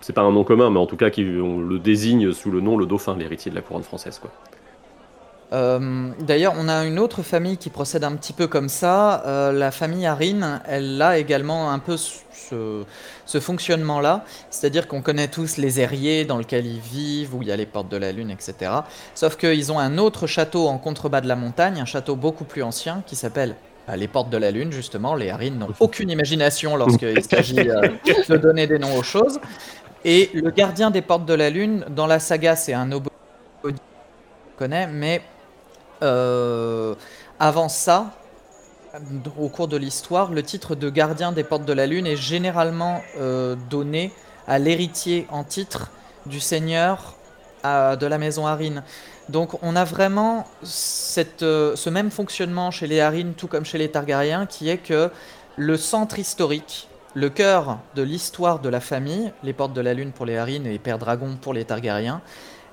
c'est 0.00 0.12
pas 0.12 0.22
un 0.22 0.32
nom 0.32 0.42
commun, 0.42 0.68
mais 0.70 0.80
en 0.80 0.86
tout 0.86 0.96
cas 0.96 1.10
qui 1.10 1.24
on 1.40 1.60
le 1.60 1.78
désigne 1.78 2.32
sous 2.32 2.50
le 2.50 2.60
nom 2.60 2.76
le 2.76 2.86
dauphin, 2.86 3.16
l'héritier 3.16 3.52
de 3.52 3.56
la 3.56 3.62
couronne 3.62 3.84
française, 3.84 4.18
quoi. 4.18 4.32
Euh, 5.52 6.10
d'ailleurs, 6.20 6.54
on 6.56 6.68
a 6.68 6.84
une 6.84 6.98
autre 6.98 7.22
famille 7.22 7.56
qui 7.56 7.70
procède 7.70 8.04
un 8.04 8.12
petit 8.12 8.32
peu 8.32 8.46
comme 8.46 8.68
ça. 8.68 9.24
Euh, 9.26 9.52
la 9.52 9.70
famille 9.70 10.06
Arin, 10.06 10.62
elle 10.66 11.00
a 11.02 11.18
également 11.18 11.72
un 11.72 11.78
peu 11.78 11.96
ce, 11.96 12.84
fonctionnement-là. 13.40 14.24
C'est-à-dire 14.50 14.86
qu'on 14.86 15.02
connaît 15.02 15.28
tous 15.28 15.56
les 15.56 15.80
aériers 15.80 16.24
dans 16.24 16.38
lesquels 16.38 16.66
ils 16.66 16.80
vivent, 16.80 17.34
où 17.34 17.42
il 17.42 17.48
y 17.48 17.52
a 17.52 17.56
les 17.56 17.66
portes 17.66 17.88
de 17.88 17.96
la 17.96 18.12
lune, 18.12 18.30
etc. 18.30 18.72
Sauf 19.14 19.36
qu'ils 19.36 19.72
ont 19.72 19.78
un 19.78 19.98
autre 19.98 20.26
château 20.26 20.68
en 20.68 20.78
contrebas 20.78 21.20
de 21.20 21.28
la 21.28 21.36
montagne, 21.36 21.80
un 21.80 21.84
château 21.84 22.16
beaucoup 22.16 22.44
plus 22.44 22.62
ancien 22.62 23.02
qui 23.06 23.16
s'appelle 23.16 23.56
bah, 23.88 23.96
les 23.96 24.08
portes 24.08 24.30
de 24.30 24.36
la 24.36 24.52
lune, 24.52 24.70
justement. 24.70 25.16
Les 25.16 25.30
Arin 25.30 25.50
n'ont 25.50 25.68
aucune 25.80 26.10
imagination 26.10 26.76
lorsqu'il 26.76 27.22
s'agit 27.24 27.58
euh, 27.58 27.88
de 28.28 28.36
donner 28.36 28.68
des 28.68 28.78
noms 28.78 28.96
aux 28.96 29.02
choses. 29.02 29.40
Et 30.04 30.30
le 30.32 30.50
gardien 30.50 30.90
des 30.90 31.02
portes 31.02 31.26
de 31.26 31.34
la 31.34 31.50
lune, 31.50 31.84
dans 31.90 32.06
la 32.06 32.20
saga, 32.20 32.56
c'est 32.56 32.72
un 32.72 32.90
obodi 32.92 33.10
connaît, 34.60 34.86
mais 34.86 35.22
avant 36.02 37.68
ça, 37.68 38.12
au 39.38 39.48
cours 39.48 39.68
de 39.68 39.76
l'histoire, 39.76 40.32
le 40.32 40.42
titre 40.42 40.74
de 40.74 40.90
gardien 40.90 41.32
des 41.32 41.44
portes 41.44 41.64
de 41.64 41.72
la 41.72 41.86
lune 41.86 42.06
est 42.06 42.16
généralement 42.16 43.02
euh, 43.18 43.56
donné 43.68 44.12
à 44.48 44.58
l'héritier 44.58 45.26
en 45.30 45.44
titre 45.44 45.90
du 46.26 46.40
seigneur 46.40 47.14
de 47.62 48.06
la 48.06 48.16
maison 48.16 48.46
Harine. 48.46 48.82
Donc 49.28 49.62
on 49.62 49.76
a 49.76 49.84
vraiment 49.84 50.46
euh, 50.62 51.76
ce 51.76 51.90
même 51.90 52.10
fonctionnement 52.10 52.70
chez 52.70 52.86
les 52.86 53.00
Harines, 53.00 53.34
tout 53.34 53.46
comme 53.48 53.64
chez 53.64 53.78
les 53.78 53.90
Targaryens, 53.90 54.46
qui 54.46 54.68
est 54.68 54.78
que 54.78 55.10
le 55.56 55.76
centre 55.76 56.18
historique, 56.18 56.88
le 57.14 57.28
cœur 57.28 57.78
de 57.94 58.02
l'histoire 58.02 58.60
de 58.60 58.68
la 58.68 58.80
famille, 58.80 59.32
les 59.42 59.52
portes 59.52 59.74
de 59.74 59.80
la 59.80 59.94
lune 59.94 60.12
pour 60.12 60.26
les 60.26 60.36
Harines 60.36 60.66
et 60.66 60.70
les 60.70 60.78
Pères 60.78 60.98
Dragons 60.98 61.36
pour 61.40 61.52
les 61.52 61.64
Targaryens, 61.64 62.22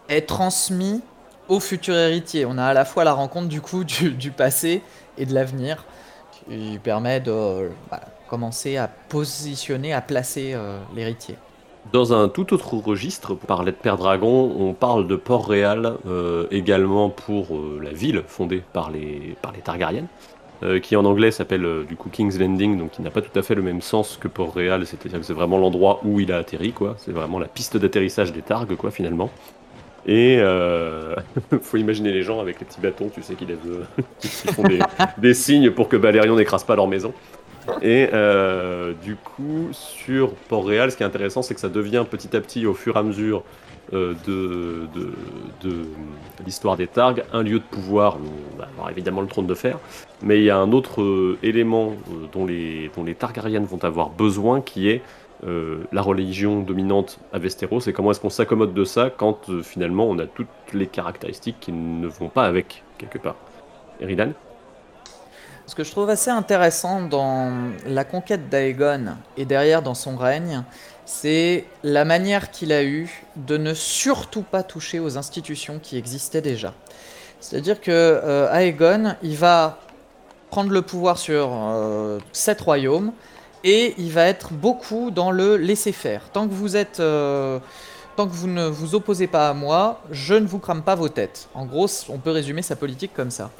est 0.09 0.27
transmis 0.27 1.01
au 1.49 1.59
futur 1.59 1.95
héritier. 1.95 2.45
On 2.45 2.57
a 2.57 2.65
à 2.65 2.73
la 2.73 2.85
fois 2.85 3.03
la 3.03 3.13
rencontre 3.13 3.47
du 3.47 3.61
coup 3.61 3.83
du, 3.83 4.31
passé 4.31 4.81
et 5.17 5.25
de 5.25 5.33
l'avenir 5.33 5.85
qui 6.31 6.79
permet 6.83 7.19
de 7.19 7.69
bah, 7.89 8.01
commencer 8.29 8.77
à 8.77 8.87
positionner, 8.87 9.93
à 9.93 10.01
placer 10.01 10.51
euh, 10.53 10.79
l'héritier. 10.95 11.35
Dans 11.93 12.13
un 12.13 12.27
tout 12.27 12.53
autre 12.53 12.75
registre, 12.75 13.33
pour 13.33 13.47
parler 13.47 13.71
de 13.71 13.77
Père 13.77 13.97
Dragon, 13.97 14.53
on 14.59 14.73
parle 14.73 15.07
de 15.07 15.15
Port-Réal 15.15 15.93
euh, 16.05 16.45
également 16.51 17.09
pour 17.09 17.55
euh, 17.55 17.79
la 17.81 17.91
ville 17.91 18.23
fondée 18.27 18.61
par 18.73 18.91
les, 18.91 19.37
par 19.41 19.53
les 19.53 19.59
Targaryens, 19.59 20.07
qui 20.81 20.95
en 20.95 21.05
anglais 21.05 21.29
s'appelle 21.29 21.85
du 21.87 21.95
coup 21.95 22.09
King's 22.09 22.39
Landing, 22.39 22.79
donc 22.79 22.89
qui 22.89 23.03
n'a 23.03 23.11
pas 23.11 23.21
tout 23.21 23.37
à 23.37 23.43
fait 23.43 23.53
le 23.53 23.61
même 23.61 23.81
sens 23.81 24.17
que 24.19 24.27
Port-Réal, 24.27 24.87
c'est-à-dire 24.87 25.19
que 25.19 25.25
c'est 25.25 25.33
vraiment 25.33 25.59
l'endroit 25.59 26.01
où 26.03 26.19
il 26.19 26.31
a 26.31 26.37
atterri, 26.37 26.71
quoi. 26.71 26.95
C'est 26.97 27.11
vraiment 27.11 27.37
la 27.37 27.47
piste 27.47 27.77
d'atterrissage 27.77 28.33
des 28.33 28.41
Targs, 28.41 28.75
quoi, 28.75 28.89
finalement. 28.89 29.29
Et 30.07 30.37
euh, 30.39 31.15
faut 31.61 31.77
imaginer 31.77 32.11
les 32.11 32.23
gens 32.23 32.39
avec 32.39 32.59
les 32.59 32.65
petits 32.65 32.79
bâtons, 32.79 33.09
tu 33.13 33.21
sais, 33.21 33.35
qui, 33.35 33.45
font 34.53 34.63
des, 35.17 35.33
signes 35.33 35.71
pour 35.71 35.89
que 35.89 35.97
Balérion 35.97 36.35
n'écrase 36.35 36.63
pas 36.63 36.75
leur 36.75 36.87
maison. 36.87 37.13
Et 37.81 38.09
euh, 38.13 38.93
du 39.03 39.15
coup, 39.15 39.67
sur 39.71 40.33
Port-Réal, 40.33 40.91
ce 40.91 40.97
qui 40.97 41.03
est 41.03 41.05
intéressant, 41.05 41.41
c'est 41.41 41.53
que 41.53 41.59
ça 41.59 41.69
devient 41.69 42.05
petit 42.09 42.35
à 42.35 42.41
petit, 42.41 42.65
au 42.65 42.73
fur 42.73 42.95
et 42.95 42.99
à 42.99 43.03
mesure 43.03 43.43
euh, 43.93 44.13
de, 44.25 44.87
de, 45.61 45.85
l'histoire 46.45 46.77
des 46.77 46.87
Targs, 46.87 47.23
un 47.33 47.43
lieu 47.43 47.59
de 47.59 47.63
pouvoir. 47.63 48.17
On 48.17 48.57
va 48.57 48.67
avoir 48.67 48.89
évidemment 48.89 49.21
le 49.21 49.27
trône 49.27 49.47
de 49.47 49.53
fer, 49.53 49.79
mais 50.21 50.39
il 50.39 50.43
y 50.43 50.49
a 50.49 50.57
un 50.57 50.71
autre 50.71 51.01
euh, 51.01 51.37
élément 51.43 51.93
dont, 52.31 52.45
les, 52.45 52.89
dont 52.95 53.03
les 53.03 53.15
Targaryens 53.15 53.65
vont 53.65 53.83
avoir 53.83 54.09
besoin 54.09 54.61
qui 54.61 54.89
est 54.89 55.01
euh, 55.47 55.83
la 55.93 56.01
religion 56.01 56.61
dominante 56.61 57.19
à 57.31 57.39
Westeros 57.39 57.79
et 57.87 57.93
comment 57.93 58.11
est-ce 58.11 58.19
qu'on 58.19 58.29
s'accommode 58.29 58.73
de 58.73 58.83
ça 58.83 59.09
quand 59.09 59.49
euh, 59.49 59.63
finalement 59.63 60.05
on 60.09 60.19
a 60.19 60.25
toutes 60.25 60.47
les 60.73 60.87
caractéristiques 60.87 61.57
qui 61.61 61.71
ne 61.71 62.05
vont 62.07 62.27
pas 62.27 62.45
avec 62.45 62.83
quelque 62.97 63.17
part. 63.17 63.35
Eridan? 64.01 64.33
Ce 65.65 65.73
que 65.73 65.85
je 65.85 65.91
trouve 65.91 66.09
assez 66.09 66.29
intéressant 66.29 67.01
dans 67.01 67.53
la 67.85 68.03
conquête 68.03 68.49
d'Aegon 68.49 69.15
et 69.37 69.45
derrière 69.45 69.81
dans 69.81 69.93
son 69.93 70.17
règne, 70.17 70.63
c'est 71.05 71.65
la 71.83 72.03
manière 72.03 72.51
qu'il 72.51 72.73
a 72.73 72.83
eue 72.83 73.23
de 73.37 73.55
ne 73.55 73.73
surtout 73.73 74.43
pas 74.43 74.63
toucher 74.63 74.99
aux 74.99 75.17
institutions 75.17 75.79
qui 75.81 75.97
existaient 75.97 76.41
déjà. 76.41 76.73
C'est-à-dire 77.39 77.79
que 77.79 77.91
euh, 77.91 78.53
Aegon, 78.53 79.15
il 79.23 79.37
va 79.37 79.79
prendre 80.49 80.71
le 80.71 80.81
pouvoir 80.81 81.17
sur 81.17 81.51
sept 82.31 82.61
royaumes, 82.61 83.11
et 83.63 83.95
il 83.97 84.11
va 84.11 84.25
être 84.25 84.53
beaucoup 84.53 85.11
dans 85.11 85.31
le 85.31 85.57
laisser 85.57 85.91
faire. 85.91 86.29
Tant 86.31 86.47
que 86.47 86.53
vous 86.53 86.75
êtes, 86.75 86.99
euh, 86.99 87.59
tant 88.15 88.27
que 88.27 88.33
vous 88.33 88.47
ne 88.47 88.67
vous 88.67 88.95
opposez 88.95 89.27
pas 89.27 89.49
à 89.49 89.53
moi, 89.53 90.01
je 90.11 90.33
ne 90.33 90.45
vous 90.45 90.59
crame 90.59 90.83
pas 90.83 90.95
vos 90.95 91.09
têtes. 91.09 91.49
En 91.53 91.65
gros, 91.65 91.87
on 92.09 92.17
peut 92.17 92.31
résumer 92.31 92.61
sa 92.61 92.75
politique 92.75 93.13
comme 93.13 93.31
ça. 93.31 93.51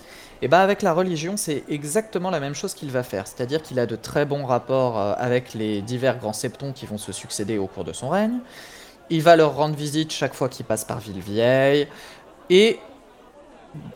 Et 0.41 0.47
bien 0.47 0.59
avec 0.59 0.83
la 0.83 0.93
religion, 0.93 1.35
c'est 1.35 1.63
exactement 1.67 2.29
la 2.29 2.39
même 2.39 2.53
chose 2.53 2.73
qu'il 2.73 2.91
va 2.91 3.01
faire. 3.03 3.25
C'est-à-dire 3.25 3.61
qu'il 3.63 3.79
a 3.79 3.85
de 3.87 3.95
très 3.95 4.25
bons 4.25 4.45
rapports 4.45 4.99
euh, 4.99 5.13
avec 5.17 5.53
les 5.53 5.81
divers 5.81 6.19
grands 6.19 6.33
septons 6.33 6.73
qui 6.73 6.85
vont 6.85 6.97
se 6.99 7.11
succéder 7.11 7.57
au 7.57 7.67
cours 7.67 7.83
de 7.83 7.93
son 7.93 8.09
règne. 8.09 8.39
Il 9.09 9.23
va 9.23 9.35
leur 9.35 9.55
rendre 9.55 9.75
visite 9.75 10.11
chaque 10.11 10.33
fois 10.33 10.49
qu'il 10.49 10.65
passe 10.65 10.85
par 10.85 10.99
Villevieille. 10.99 11.87
Et 12.49 12.79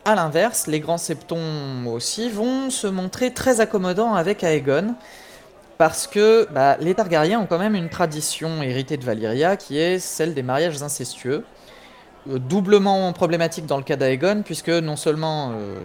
à 0.06 0.16
l'inverse, 0.16 0.68
les 0.68 0.80
grands 0.80 0.98
septons 0.98 1.86
aussi 1.88 2.30
vont 2.30 2.70
se 2.70 2.88
montrer 2.88 3.34
très 3.34 3.60
accommodants 3.62 4.14
avec 4.14 4.44
Aegon 4.44 4.96
parce 5.82 6.06
que 6.06 6.48
bah, 6.52 6.78
les 6.80 6.94
Targaryens 6.94 7.40
ont 7.40 7.48
quand 7.48 7.58
même 7.58 7.74
une 7.74 7.90
tradition 7.90 8.62
héritée 8.62 8.98
de 8.98 9.04
Valyria 9.04 9.58
qui 9.58 9.80
est 9.80 9.98
celle 9.98 10.36
des 10.36 10.44
mariages 10.44 10.84
incestueux. 10.84 11.44
Euh, 12.30 12.38
doublement 12.38 13.12
problématique 13.14 13.66
dans 13.66 13.78
le 13.78 13.84
cas 13.84 13.96
d'Aegon, 13.96 14.44
puisque 14.46 14.70
non 14.70 14.96
seulement 14.96 15.54
euh, 15.56 15.80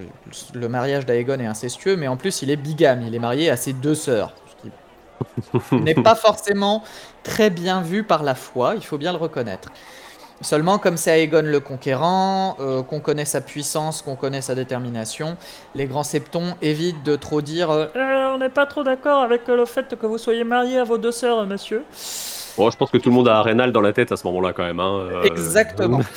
le 0.53 0.69
mariage 0.69 1.07
d'Aegon 1.07 1.41
est 1.41 1.47
incestueux, 1.47 1.97
mais 1.97 2.09
en 2.09 2.19
plus 2.19 2.43
il 2.43 2.51
est 2.51 2.57
bigame, 2.57 3.05
il 3.07 3.15
est 3.15 3.19
marié 3.19 3.49
à 3.49 3.57
ses 3.57 3.73
deux 3.73 3.95
sœurs. 3.95 4.35
Ce 5.51 5.75
qui 5.75 5.75
n'est 5.83 5.95
pas 5.95 6.15
forcément 6.15 6.85
très 7.23 7.49
bien 7.49 7.81
vu 7.81 8.05
par 8.05 8.23
la 8.23 8.35
foi, 8.35 8.75
il 8.77 8.85
faut 8.85 8.99
bien 8.99 9.13
le 9.13 9.19
reconnaître. 9.19 9.71
Seulement, 10.43 10.79
comme 10.79 10.99
c'est 10.99 11.23
Aegon 11.23 11.43
le 11.45 11.61
Conquérant, 11.61 12.57
euh, 12.61 12.83
qu'on 12.83 13.01
connaît 13.01 13.25
sa 13.25 13.41
puissance, 13.41 14.03
qu'on 14.03 14.17
connaît 14.17 14.43
sa 14.43 14.55
détermination, 14.55 15.37
les 15.75 15.87
grands 15.87 16.03
septons 16.03 16.55
évitent 16.61 17.03
de 17.05 17.17
trop 17.17 17.41
dire 17.41 17.71
euh, 17.71 17.87
Euh, 17.97 18.35
on 18.35 18.39
n'est 18.39 18.51
pas 18.51 18.67
trop 18.67 18.83
d'accord 18.83 19.23
avec 19.23 19.49
le 19.49 19.65
fait 19.65 19.97
que 19.99 20.05
vous 20.07 20.19
soyez 20.19 20.45
marié 20.45 20.79
à 20.79 20.85
vos 20.85 20.99
deux 20.99 21.13
sœurs, 21.13 21.47
monsieur. 21.47 21.85
Bon, 22.59 22.71
je 22.71 22.77
pense 22.77 22.91
que 22.91 22.99
tout 22.99 23.09
le 23.09 23.15
monde 23.15 23.29
a 23.29 23.37
Arenal 23.39 23.73
dans 23.73 23.81
la 23.81 23.95
tête 23.95 24.13
à 24.13 24.17
ce 24.17 24.27
moment-là 24.27 24.53
quand 24.53 24.65
même. 24.65 24.81
hein, 24.81 25.09
euh, 25.11 25.23
Exactement. 25.23 26.01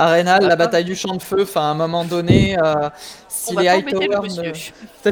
Arenal, 0.00 0.46
la 0.46 0.54
bataille 0.56 0.84
du 0.84 0.94
champ 0.94 1.16
de 1.16 1.22
feu, 1.22 1.42
enfin, 1.42 1.62
à 1.62 1.64
un 1.64 1.74
moment 1.74 2.04
donné, 2.04 2.56
euh, 2.56 2.88
si 3.28 3.56
les 3.56 3.68
ne- 3.68 4.52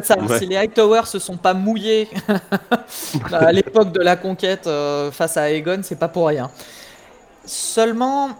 ça, 0.05 0.17
Ouais. 0.17 0.39
si 0.39 0.45
les 0.45 0.55
Hightowers 0.55 1.05
se 1.05 1.19
sont 1.19 1.35
pas 1.35 1.53
mouillés 1.53 2.07
à 3.33 3.51
l'époque 3.51 3.91
de 3.91 4.01
la 4.01 4.15
conquête 4.15 4.65
euh, 4.65 5.11
face 5.11 5.35
à 5.35 5.51
Aegon, 5.51 5.81
c'est 5.83 5.99
pas 5.99 6.07
pour 6.07 6.27
rien. 6.27 6.49
Seulement, 7.47 8.31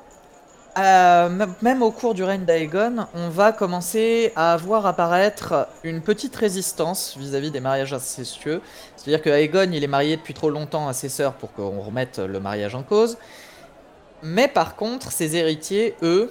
euh, 0.77 1.47
même 1.61 1.81
au 1.81 1.91
cours 1.91 2.13
du 2.13 2.25
règne 2.25 2.43
d'Aegon, 2.43 3.07
on 3.15 3.29
va 3.29 3.53
commencer 3.53 4.33
à 4.35 4.57
voir 4.57 4.85
apparaître 4.85 5.67
une 5.83 6.01
petite 6.01 6.35
résistance 6.35 7.15
vis-à-vis 7.17 7.49
des 7.49 7.61
mariages 7.61 7.93
incestueux. 7.93 8.61
C'est-à-dire 8.97 9.21
que 9.21 9.29
Aegon, 9.29 9.71
il 9.71 9.81
est 9.81 9.87
marié 9.87 10.17
depuis 10.17 10.33
trop 10.33 10.49
longtemps 10.49 10.89
à 10.89 10.93
ses 10.93 11.07
sœurs 11.07 11.33
pour 11.33 11.53
qu'on 11.53 11.79
remette 11.79 12.19
le 12.19 12.41
mariage 12.41 12.75
en 12.75 12.83
cause. 12.83 13.17
Mais 14.23 14.49
par 14.49 14.75
contre, 14.75 15.13
ses 15.13 15.37
héritiers, 15.37 15.95
eux, 16.03 16.29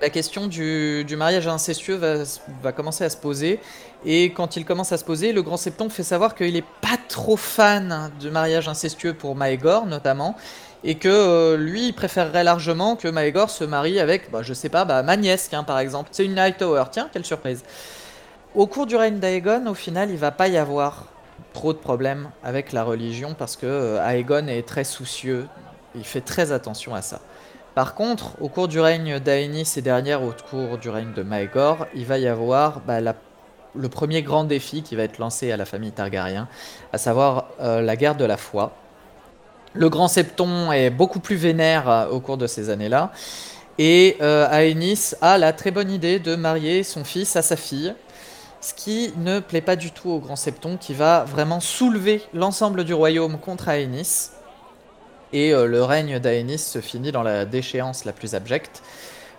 la 0.00 0.10
question 0.10 0.48
du, 0.48 1.06
mariage 1.16 1.46
incestueux 1.46 2.00
va 2.62 2.72
commencer 2.72 3.04
à 3.04 3.10
se 3.10 3.16
poser. 3.16 3.60
Et 4.04 4.32
quand 4.32 4.56
il 4.56 4.64
commence 4.64 4.92
à 4.92 4.98
se 4.98 5.04
poser, 5.04 5.32
le 5.32 5.42
grand 5.42 5.56
septon 5.56 5.88
fait 5.88 6.02
savoir 6.02 6.34
qu'il 6.34 6.52
n'est 6.52 6.64
pas 6.82 6.98
trop 7.08 7.36
fan 7.36 8.10
du 8.20 8.30
mariage 8.30 8.68
incestueux 8.68 9.14
pour 9.14 9.36
Maegor, 9.36 9.86
notamment. 9.86 10.36
Et 10.84 10.96
que 10.96 11.08
euh, 11.08 11.56
lui, 11.56 11.88
il 11.88 11.92
préférerait 11.92 12.44
largement 12.44 12.96
que 12.96 13.08
Maegor 13.08 13.50
se 13.50 13.64
marie 13.64 13.98
avec, 13.98 14.30
bah, 14.30 14.42
je 14.42 14.54
sais 14.54 14.68
pas, 14.68 14.84
bah, 14.84 15.02
ma 15.02 15.16
nièce, 15.16 15.48
tiens, 15.48 15.64
par 15.64 15.78
exemple. 15.78 16.10
C'est 16.12 16.24
une 16.24 16.38
Hightower, 16.38 16.84
tiens, 16.90 17.08
quelle 17.12 17.24
surprise. 17.24 17.64
Au 18.54 18.66
cours 18.66 18.86
du 18.86 18.96
règne 18.96 19.18
d'Aegon, 19.18 19.66
au 19.66 19.74
final, 19.74 20.10
il 20.10 20.16
va 20.16 20.30
pas 20.30 20.48
y 20.48 20.56
avoir 20.56 21.06
trop 21.52 21.72
de 21.72 21.78
problèmes 21.78 22.30
avec 22.42 22.72
la 22.72 22.84
religion 22.84 23.34
parce 23.34 23.56
que 23.56 23.66
euh, 23.66 24.08
Aegon 24.08 24.46
est 24.46 24.66
très 24.66 24.84
soucieux, 24.84 25.46
il 25.94 26.04
fait 26.04 26.20
très 26.20 26.52
attention 26.52 26.94
à 26.94 27.02
ça. 27.02 27.20
Par 27.74 27.94
contre, 27.94 28.40
au 28.40 28.48
cours 28.48 28.68
du 28.68 28.80
règne 28.80 29.20
d'Aenys 29.20 29.74
et 29.76 29.82
derrière 29.82 30.22
au 30.22 30.32
cours 30.48 30.78
du 30.78 30.88
règne 30.88 31.12
de 31.12 31.22
Maegor, 31.22 31.86
il 31.94 32.06
va 32.06 32.18
y 32.18 32.26
avoir 32.26 32.80
bah, 32.80 33.00
le 33.74 33.88
premier 33.88 34.22
grand 34.22 34.44
défi 34.44 34.82
qui 34.82 34.96
va 34.96 35.02
être 35.02 35.18
lancé 35.18 35.52
à 35.52 35.56
la 35.56 35.66
famille 35.66 35.92
Targaryen, 35.92 36.48
à 36.92 36.98
savoir 36.98 37.48
euh, 37.60 37.82
la 37.82 37.96
guerre 37.96 38.14
de 38.14 38.24
la 38.24 38.38
foi. 38.38 38.72
Le 39.76 39.90
grand 39.90 40.08
septon 40.08 40.72
est 40.72 40.88
beaucoup 40.88 41.20
plus 41.20 41.36
vénère 41.36 41.90
euh, 41.90 42.08
au 42.08 42.18
cours 42.20 42.38
de 42.38 42.46
ces 42.46 42.70
années-là. 42.70 43.12
Et 43.78 44.16
euh, 44.22 44.48
Aenys 44.48 45.12
a 45.20 45.36
la 45.36 45.52
très 45.52 45.70
bonne 45.70 45.90
idée 45.90 46.18
de 46.18 46.34
marier 46.34 46.82
son 46.82 47.04
fils 47.04 47.36
à 47.36 47.42
sa 47.42 47.56
fille, 47.56 47.94
ce 48.62 48.72
qui 48.72 49.12
ne 49.18 49.38
plaît 49.38 49.60
pas 49.60 49.76
du 49.76 49.90
tout 49.90 50.08
au 50.08 50.18
grand 50.18 50.36
septon, 50.36 50.78
qui 50.78 50.94
va 50.94 51.24
vraiment 51.24 51.60
soulever 51.60 52.22
l'ensemble 52.32 52.84
du 52.84 52.94
royaume 52.94 53.38
contre 53.38 53.68
Aenys. 53.68 54.30
Et 55.34 55.52
euh, 55.52 55.66
le 55.66 55.84
règne 55.84 56.20
d'Aenys 56.20 56.58
se 56.58 56.80
finit 56.80 57.12
dans 57.12 57.22
la 57.22 57.44
déchéance 57.44 58.06
la 58.06 58.14
plus 58.14 58.34
abjecte. 58.34 58.82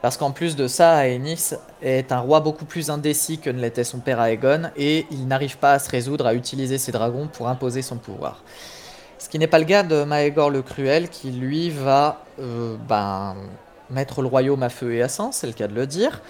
Parce 0.03 0.17
qu'en 0.17 0.29
plus 0.29 0.55
de 0.55 0.67
ça, 0.67 1.07
Aenys 1.07 1.55
est 1.81 2.11
un 2.11 2.19
roi 2.19 2.41
beaucoup 2.41 2.65
plus 2.65 2.91
indécis 2.91 3.39
que 3.39 3.49
ne 3.49 3.59
l'était 3.59 3.83
son 3.83 3.97
père 3.97 4.21
Aegon, 4.21 4.69
et 4.77 5.07
il 5.09 5.27
n'arrive 5.27 5.57
pas 5.57 5.73
à 5.73 5.79
se 5.79 5.89
résoudre 5.89 6.27
à 6.27 6.35
utiliser 6.35 6.77
ses 6.77 6.91
dragons 6.91 7.27
pour 7.27 7.47
imposer 7.47 7.81
son 7.81 7.97
pouvoir. 7.97 8.43
Ce 9.19 9.29
qui 9.29 9.39
n'est 9.39 9.47
pas 9.47 9.59
le 9.59 9.65
cas 9.65 9.83
de 9.83 10.03
Maegor 10.03 10.49
le 10.49 10.61
Cruel, 10.61 11.09
qui 11.09 11.31
lui 11.31 11.69
va 11.69 12.23
euh, 12.39 12.75
ben, 12.87 13.35
mettre 13.89 14.21
le 14.21 14.27
royaume 14.27 14.61
à 14.63 14.69
feu 14.69 14.93
et 14.93 15.01
à 15.01 15.09
sang, 15.09 15.31
c'est 15.31 15.47
le 15.47 15.53
cas 15.53 15.67
de 15.67 15.73
le 15.73 15.87
dire, 15.87 16.21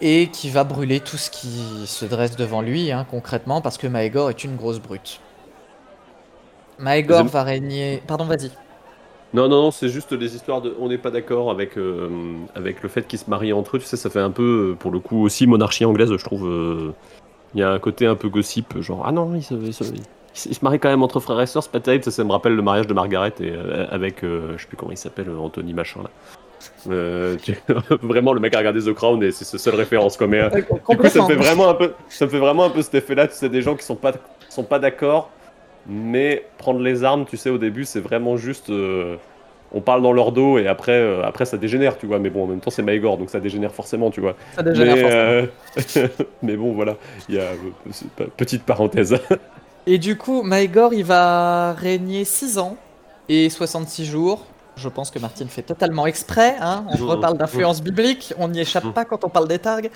et 0.00 0.28
qui 0.28 0.48
va 0.48 0.64
brûler 0.64 1.00
tout 1.00 1.16
ce 1.18 1.30
qui 1.30 1.84
se 1.86 2.04
dresse 2.06 2.36
devant 2.36 2.62
lui, 2.62 2.90
hein, 2.90 3.06
concrètement, 3.10 3.60
parce 3.60 3.76
que 3.78 3.86
Maegor 3.86 4.30
est 4.30 4.44
une 4.44 4.56
grosse 4.56 4.80
brute. 4.80 5.20
Maegor 6.78 7.18
J'aime- 7.18 7.26
va 7.26 7.42
régner... 7.42 8.02
Pardon, 8.06 8.24
vas-y. 8.24 8.50
Non, 9.34 9.46
non, 9.46 9.62
non, 9.64 9.70
c'est 9.70 9.90
juste 9.90 10.14
des 10.14 10.34
histoires 10.34 10.62
de. 10.62 10.74
On 10.80 10.88
n'est 10.88 10.96
pas 10.96 11.10
d'accord 11.10 11.50
avec, 11.50 11.76
euh, 11.76 12.08
avec 12.54 12.82
le 12.82 12.88
fait 12.88 13.06
qu'ils 13.06 13.18
se 13.18 13.28
marient 13.28 13.52
entre 13.52 13.76
eux. 13.76 13.78
Tu 13.78 13.84
sais, 13.84 13.98
ça 13.98 14.08
fait 14.08 14.20
un 14.20 14.30
peu, 14.30 14.70
euh, 14.70 14.74
pour 14.74 14.90
le 14.90 15.00
coup, 15.00 15.22
aussi 15.22 15.46
monarchie 15.46 15.84
anglaise, 15.84 16.10
je 16.16 16.24
trouve. 16.24 16.48
euh, 16.48 16.94
Il 17.54 17.60
y 17.60 17.62
a 17.62 17.70
un 17.70 17.78
côté 17.78 18.06
un 18.06 18.14
peu 18.14 18.30
gossip, 18.30 18.80
genre, 18.80 19.02
ah 19.04 19.12
non, 19.12 19.34
ils 19.34 19.42
se, 19.42 19.52
ils 19.52 19.74
se, 19.74 19.84
ils 20.34 20.54
se- 20.54 20.64
marient 20.64 20.78
quand 20.78 20.88
même 20.88 21.02
entre 21.02 21.20
frères 21.20 21.40
et 21.40 21.46
sœurs, 21.46 21.62
c'est 21.62 21.72
pas 21.72 21.80
terrible. 21.80 22.04
Ça, 22.04 22.10
ça 22.10 22.24
me 22.24 22.30
rappelle 22.32 22.54
le 22.54 22.62
mariage 22.62 22.86
de 22.86 22.94
Margaret 22.94 23.32
et, 23.40 23.50
euh, 23.50 23.86
avec, 23.90 24.22
euh, 24.24 24.54
je 24.56 24.62
sais 24.62 24.68
plus 24.68 24.76
comment 24.76 24.92
il 24.92 24.96
s'appelle, 24.98 25.28
euh, 25.28 25.38
Anthony 25.38 25.72
Machin, 25.74 26.00
là. 26.02 26.10
Euh, 26.90 27.36
tu- 27.42 27.56
Vraiment, 28.02 28.32
le 28.32 28.40
mec 28.40 28.54
a 28.54 28.58
regardé 28.58 28.80
The 28.80 28.92
Crown 28.92 29.22
et 29.22 29.30
c'est 29.32 29.44
sa 29.44 29.58
seule 29.58 29.74
référence, 29.76 30.16
quoi. 30.16 30.26
Mais, 30.26 30.40
euh, 30.40 30.50
du 30.50 30.96
coup, 30.96 31.08
ça 31.08 31.22
me 31.22 31.26
fait 31.26 31.34
vraiment 31.36 31.68
un 31.68 31.74
peu, 31.74 31.92
ça 32.08 32.26
me 32.26 32.30
fait 32.30 32.38
vraiment 32.38 32.64
un 32.64 32.70
peu 32.70 32.82
cet 32.82 32.94
effet-là. 32.94 33.28
Tu 33.28 33.34
sais, 33.34 33.48
des 33.48 33.62
gens 33.62 33.74
qui 33.76 33.84
sont 33.84 33.96
pas, 33.96 34.12
sont 34.48 34.64
pas 34.64 34.78
d'accord, 34.78 35.30
mais 35.86 36.44
prendre 36.58 36.80
les 36.80 37.04
armes, 37.04 37.24
tu 37.24 37.36
sais, 37.36 37.50
au 37.50 37.58
début, 37.58 37.84
c'est 37.84 38.00
vraiment 38.00 38.36
juste, 38.36 38.70
euh, 38.70 39.16
on 39.72 39.80
parle 39.80 40.02
dans 40.02 40.12
leur 40.12 40.32
dos 40.32 40.58
et 40.58 40.66
après, 40.66 41.22
après 41.22 41.44
ça 41.44 41.56
dégénère, 41.58 41.98
tu 41.98 42.06
vois. 42.06 42.18
Mais 42.18 42.30
bon, 42.30 42.44
en 42.44 42.46
même 42.46 42.60
temps, 42.60 42.70
c'est 42.70 42.82
Maegor, 42.82 43.18
donc 43.18 43.30
ça 43.30 43.38
dégénère 43.40 43.72
forcément, 43.72 44.10
tu 44.10 44.20
vois. 44.20 44.34
Ça 44.54 44.62
dégénère 44.62 44.96
mais, 44.96 45.48
forcément. 45.82 46.08
mais 46.42 46.56
bon, 46.56 46.72
voilà, 46.72 46.96
il 47.28 47.34
y 47.36 47.38
a 47.38 47.50
petite 48.36 48.64
parenthèse. 48.64 49.16
Et 49.90 49.98
du 49.98 50.18
coup, 50.18 50.42
Maegor, 50.42 50.92
il 50.92 51.04
va 51.04 51.72
régner 51.72 52.24
6 52.26 52.58
ans 52.58 52.76
et 53.28 53.48
66 53.48 54.04
jours. 54.04 54.44
Je 54.76 54.88
pense 54.88 55.10
que 55.10 55.18
Martine 55.18 55.48
fait 55.48 55.62
totalement 55.62 56.06
exprès. 56.06 56.56
hein. 56.60 56.84
On 56.88 56.98
Mmh, 56.98 57.02
reparle 57.04 57.38
d'influence 57.38 57.82
biblique, 57.82 58.34
on 58.38 58.48
n'y 58.48 58.60
échappe 58.60 58.84
Mmh. 58.84 58.92
pas 58.92 59.06
quand 59.06 59.24
on 59.24 59.30
parle 59.30 59.48
des 59.48 59.58
targs. 59.58 59.90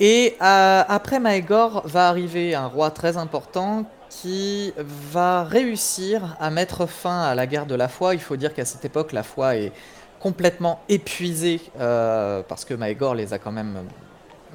Et 0.00 0.36
euh, 0.40 0.84
après 0.88 1.18
Maegor 1.20 1.82
va 1.86 2.08
arriver 2.08 2.54
un 2.54 2.66
roi 2.68 2.90
très 2.92 3.16
important 3.16 3.86
qui 4.08 4.72
va 4.78 5.44
réussir 5.44 6.36
à 6.40 6.50
mettre 6.50 6.86
fin 6.86 7.22
à 7.22 7.34
la 7.34 7.46
guerre 7.46 7.66
de 7.66 7.74
la 7.74 7.88
foi. 7.88 8.14
Il 8.14 8.20
faut 8.20 8.36
dire 8.36 8.54
qu'à 8.54 8.64
cette 8.64 8.84
époque, 8.84 9.12
la 9.12 9.24
foi 9.24 9.56
est 9.56 9.72
complètement 10.20 10.84
épuisée 10.88 11.72
euh, 11.80 12.42
parce 12.48 12.66
que 12.66 12.74
Maegor 12.74 13.14
les 13.16 13.34
a 13.34 13.38
quand 13.40 13.52
même 13.52 13.90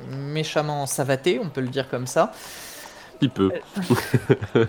méchamment 0.10 0.86
savatés, 0.88 1.40
on 1.44 1.50
peut 1.50 1.62
le 1.62 1.70
dire 1.70 1.90
comme 1.90 2.08
ça. 2.08 2.32
Peu. 3.30 3.52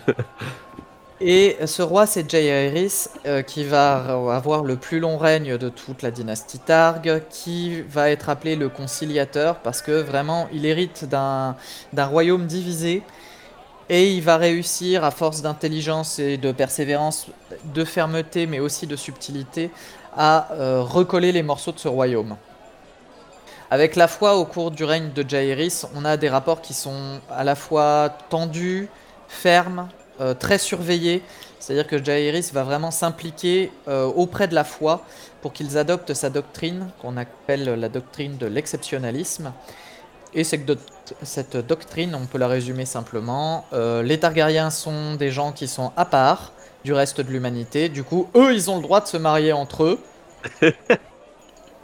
Et 1.21 1.57
ce 1.65 1.81
roi, 1.81 2.07
c'est 2.07 2.29
Jaehaerys, 2.29 3.09
euh, 3.25 3.43
qui 3.43 3.65
va 3.65 3.95
avoir 4.35 4.65
le 4.65 4.77
plus 4.77 4.99
long 4.99 5.17
règne 5.17 5.57
de 5.57 5.69
toute 5.69 6.03
la 6.03 6.11
dynastie 6.11 6.59
Targ, 6.59 7.23
qui 7.31 7.83
va 7.83 8.11
être 8.11 8.29
appelé 8.29 8.57
le 8.57 8.69
conciliateur, 8.69 9.57
parce 9.61 9.81
que 9.81 9.93
vraiment, 9.93 10.49
il 10.53 10.67
hérite 10.67 11.05
d'un 11.05 11.57
d'un 11.93 12.07
royaume 12.07 12.47
divisé, 12.47 13.03
et 13.89 14.13
il 14.13 14.23
va 14.23 14.37
réussir, 14.37 15.05
à 15.05 15.11
force 15.11 15.41
d'intelligence 15.41 16.19
et 16.19 16.37
de 16.37 16.53
persévérance, 16.53 17.27
de 17.65 17.85
fermeté, 17.85 18.47
mais 18.47 18.61
aussi 18.61 18.87
de 18.87 18.97
subtilité, 18.97 19.71
à 20.17 20.53
euh, 20.53 20.83
recoller 20.83 21.33
les 21.33 21.43
morceaux 21.43 21.73
de 21.73 21.79
ce 21.79 21.89
royaume. 21.89 22.37
Avec 23.71 23.97
la 23.97 24.09
foi, 24.09 24.37
au 24.37 24.45
cours 24.45 24.71
du 24.71 24.85
règne 24.85 25.11
de 25.13 25.29
Jaehaerys, 25.29 25.83
on 25.95 26.05
a 26.05 26.17
des 26.17 26.29
rapports 26.29 26.61
qui 26.61 26.75
sont 26.75 27.21
à 27.31 27.45
la 27.45 27.55
fois 27.55 28.11
tendus, 28.29 28.89
fermes, 29.29 29.89
euh, 30.21 30.35
très 30.35 30.59
surveillés. 30.59 31.23
C'est-à-dire 31.59 31.87
que 31.87 32.03
Jaehaerys 32.03 32.51
va 32.53 32.63
vraiment 32.63 32.91
s'impliquer 32.91 33.73
euh, 33.89 34.05
auprès 34.05 34.49
de 34.49 34.55
la 34.55 34.65
foi 34.65 35.03
pour 35.41 35.53
qu'ils 35.53 35.79
adoptent 35.79 36.13
sa 36.13 36.29
doctrine, 36.29 36.91
qu'on 37.01 37.17
appelle 37.17 37.65
la 37.65 37.89
doctrine 37.89 38.37
de 38.37 38.47
l'exceptionnalisme. 38.47 39.53
Et 40.35 40.45
cette 40.45 41.57
doctrine, 41.57 42.15
on 42.15 42.27
peut 42.27 42.39
la 42.39 42.49
résumer 42.49 42.85
simplement. 42.87 43.67
euh, 43.73 44.03
les 44.03 44.19
Targaryens 44.19 44.71
sont 44.71 45.15
des 45.15 45.31
gens 45.31 45.53
qui 45.53 45.69
sont 45.69 45.93
à 45.97 46.05
part 46.05 46.53
du 46.85 46.93
reste 46.93 47.21
de 47.21 47.31
l'humanité. 47.31 47.89
Du 47.89 48.05
coup, 48.05 48.29
eux, 48.35 48.53
ils 48.53 48.71
ont 48.71 48.77
le 48.77 48.83
droit 48.83 49.01
de 49.01 49.07
se 49.07 49.17
marier 49.17 49.53
entre 49.53 49.85
eux. 49.85 50.01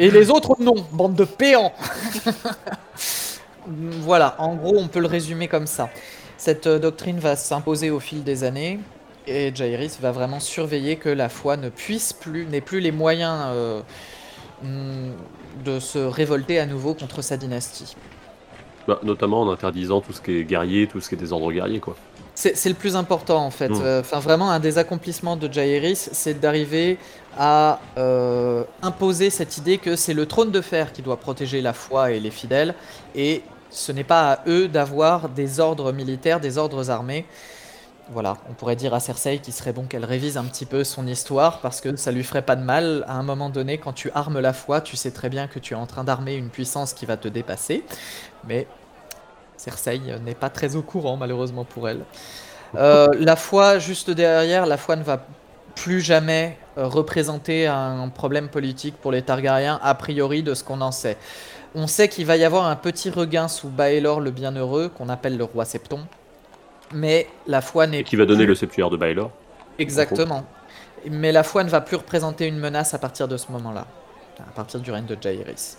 Et 0.00 0.10
les 0.10 0.30
autres, 0.30 0.56
non. 0.58 0.76
Bande 0.92 1.14
de 1.14 1.24
péants. 1.24 1.74
voilà, 3.66 4.34
en 4.38 4.54
gros, 4.54 4.76
on 4.78 4.88
peut 4.88 5.00
le 5.00 5.06
résumer 5.06 5.46
comme 5.46 5.66
ça. 5.66 5.90
Cette 6.38 6.66
euh, 6.66 6.78
doctrine 6.78 7.18
va 7.18 7.36
s'imposer 7.36 7.90
au 7.90 8.00
fil 8.00 8.24
des 8.24 8.42
années. 8.42 8.80
Et 9.26 9.54
Jaehaerys 9.54 9.98
va 10.00 10.10
vraiment 10.10 10.40
surveiller 10.40 10.96
que 10.96 11.10
la 11.10 11.28
foi 11.28 11.58
ne 11.58 11.68
puisse 11.68 12.14
plus, 12.14 12.46
n'ait 12.46 12.62
plus 12.62 12.80
les 12.80 12.92
moyens 12.92 13.42
euh, 13.48 13.82
mm, 14.62 15.10
de 15.66 15.78
se 15.78 15.98
révolter 15.98 16.58
à 16.58 16.64
nouveau 16.64 16.94
contre 16.94 17.20
sa 17.20 17.36
dynastie. 17.36 17.94
Bah, 18.88 19.00
notamment 19.02 19.42
en 19.42 19.50
interdisant 19.50 20.00
tout 20.00 20.14
ce 20.14 20.22
qui 20.22 20.38
est 20.38 20.44
guerrier, 20.44 20.86
tout 20.86 21.02
ce 21.02 21.10
qui 21.10 21.14
est 21.14 21.18
désordre 21.18 21.52
guerrier, 21.52 21.78
quoi. 21.78 21.94
C'est 22.34 22.70
le 22.70 22.74
plus 22.74 22.96
important 22.96 23.44
en 23.44 23.50
fait. 23.50 23.68
Mm. 23.68 23.82
Euh, 23.82 24.00
Enfin, 24.00 24.18
vraiment, 24.18 24.50
un 24.50 24.60
des 24.60 24.78
accomplissements 24.78 25.36
de 25.36 25.52
Jaehaerys, 25.52 25.96
c'est 25.96 26.40
d'arriver 26.40 26.96
à 27.38 27.80
euh, 27.96 28.64
imposer 28.82 29.30
cette 29.30 29.58
idée 29.58 29.78
que 29.78 29.96
c'est 29.96 30.14
le 30.14 30.26
trône 30.26 30.50
de 30.50 30.60
fer 30.60 30.92
qui 30.92 31.02
doit 31.02 31.18
protéger 31.18 31.60
la 31.60 31.72
foi 31.72 32.12
et 32.12 32.20
les 32.20 32.30
fidèles, 32.30 32.74
et 33.14 33.42
ce 33.70 33.92
n'est 33.92 34.04
pas 34.04 34.32
à 34.32 34.38
eux 34.48 34.68
d'avoir 34.68 35.28
des 35.28 35.60
ordres 35.60 35.92
militaires, 35.92 36.40
des 36.40 36.58
ordres 36.58 36.90
armés. 36.90 37.24
voilà, 38.12 38.36
on 38.48 38.54
pourrait 38.54 38.74
dire 38.74 38.92
à 38.94 39.00
Cersei 39.00 39.38
qu'il 39.38 39.54
serait 39.54 39.72
bon 39.72 39.84
qu'elle 39.84 40.04
révise 40.04 40.36
un 40.36 40.44
petit 40.44 40.66
peu 40.66 40.82
son 40.82 41.06
histoire 41.06 41.60
parce 41.60 41.80
que 41.80 41.94
ça 41.94 42.10
lui 42.10 42.24
ferait 42.24 42.42
pas 42.42 42.56
de 42.56 42.64
mal. 42.64 43.04
À 43.06 43.14
un 43.14 43.22
moment 43.22 43.48
donné, 43.48 43.78
quand 43.78 43.92
tu 43.92 44.10
armes 44.14 44.40
la 44.40 44.52
foi, 44.52 44.80
tu 44.80 44.96
sais 44.96 45.12
très 45.12 45.28
bien 45.28 45.46
que 45.46 45.60
tu 45.60 45.74
es 45.74 45.76
en 45.76 45.86
train 45.86 46.02
d'armer 46.02 46.34
une 46.34 46.48
puissance 46.48 46.92
qui 46.92 47.06
va 47.06 47.16
te 47.16 47.28
dépasser. 47.28 47.84
Mais 48.48 48.66
Cersei 49.56 50.00
n'est 50.24 50.34
pas 50.34 50.50
très 50.50 50.74
au 50.74 50.82
courant, 50.82 51.16
malheureusement 51.16 51.64
pour 51.64 51.88
elle. 51.88 52.04
Euh, 52.74 53.08
la 53.18 53.36
foi, 53.36 53.78
juste 53.78 54.10
derrière, 54.10 54.66
la 54.66 54.76
foi 54.76 54.96
ne 54.96 55.02
va 55.02 55.24
plus 55.74 56.00
jamais 56.00 56.56
euh, 56.78 56.86
représenter 56.86 57.66
un 57.66 58.08
problème 58.08 58.48
politique 58.48 58.96
pour 58.96 59.12
les 59.12 59.22
Targaryens, 59.22 59.78
a 59.82 59.94
priori 59.94 60.42
de 60.42 60.54
ce 60.54 60.64
qu'on 60.64 60.80
en 60.80 60.92
sait. 60.92 61.16
On 61.74 61.86
sait 61.86 62.08
qu'il 62.08 62.26
va 62.26 62.36
y 62.36 62.44
avoir 62.44 62.66
un 62.66 62.76
petit 62.76 63.10
regain 63.10 63.48
sous 63.48 63.68
Baelor 63.68 64.20
le 64.20 64.30
Bienheureux, 64.30 64.88
qu'on 64.88 65.08
appelle 65.08 65.36
le 65.36 65.44
roi 65.44 65.64
Septon. 65.64 66.00
Mais 66.92 67.28
la 67.46 67.60
foi 67.60 67.86
n'est 67.86 68.02
Qui 68.02 68.16
va 68.16 68.26
donner 68.26 68.46
le 68.46 68.54
septuaire 68.54 68.90
de 68.90 68.96
Baelor. 68.96 69.30
Exactement. 69.78 70.44
Mais 71.08 71.32
la 71.32 71.42
foi 71.42 71.64
ne 71.64 71.70
va 71.70 71.80
plus 71.80 71.96
représenter 71.96 72.46
une 72.46 72.58
menace 72.58 72.92
à 72.92 72.98
partir 72.98 73.28
de 73.28 73.36
ce 73.36 73.50
moment-là, 73.52 73.86
à 74.40 74.52
partir 74.52 74.80
du 74.80 74.90
règne 74.90 75.06
de 75.06 75.16
Jaehaerys. 75.20 75.76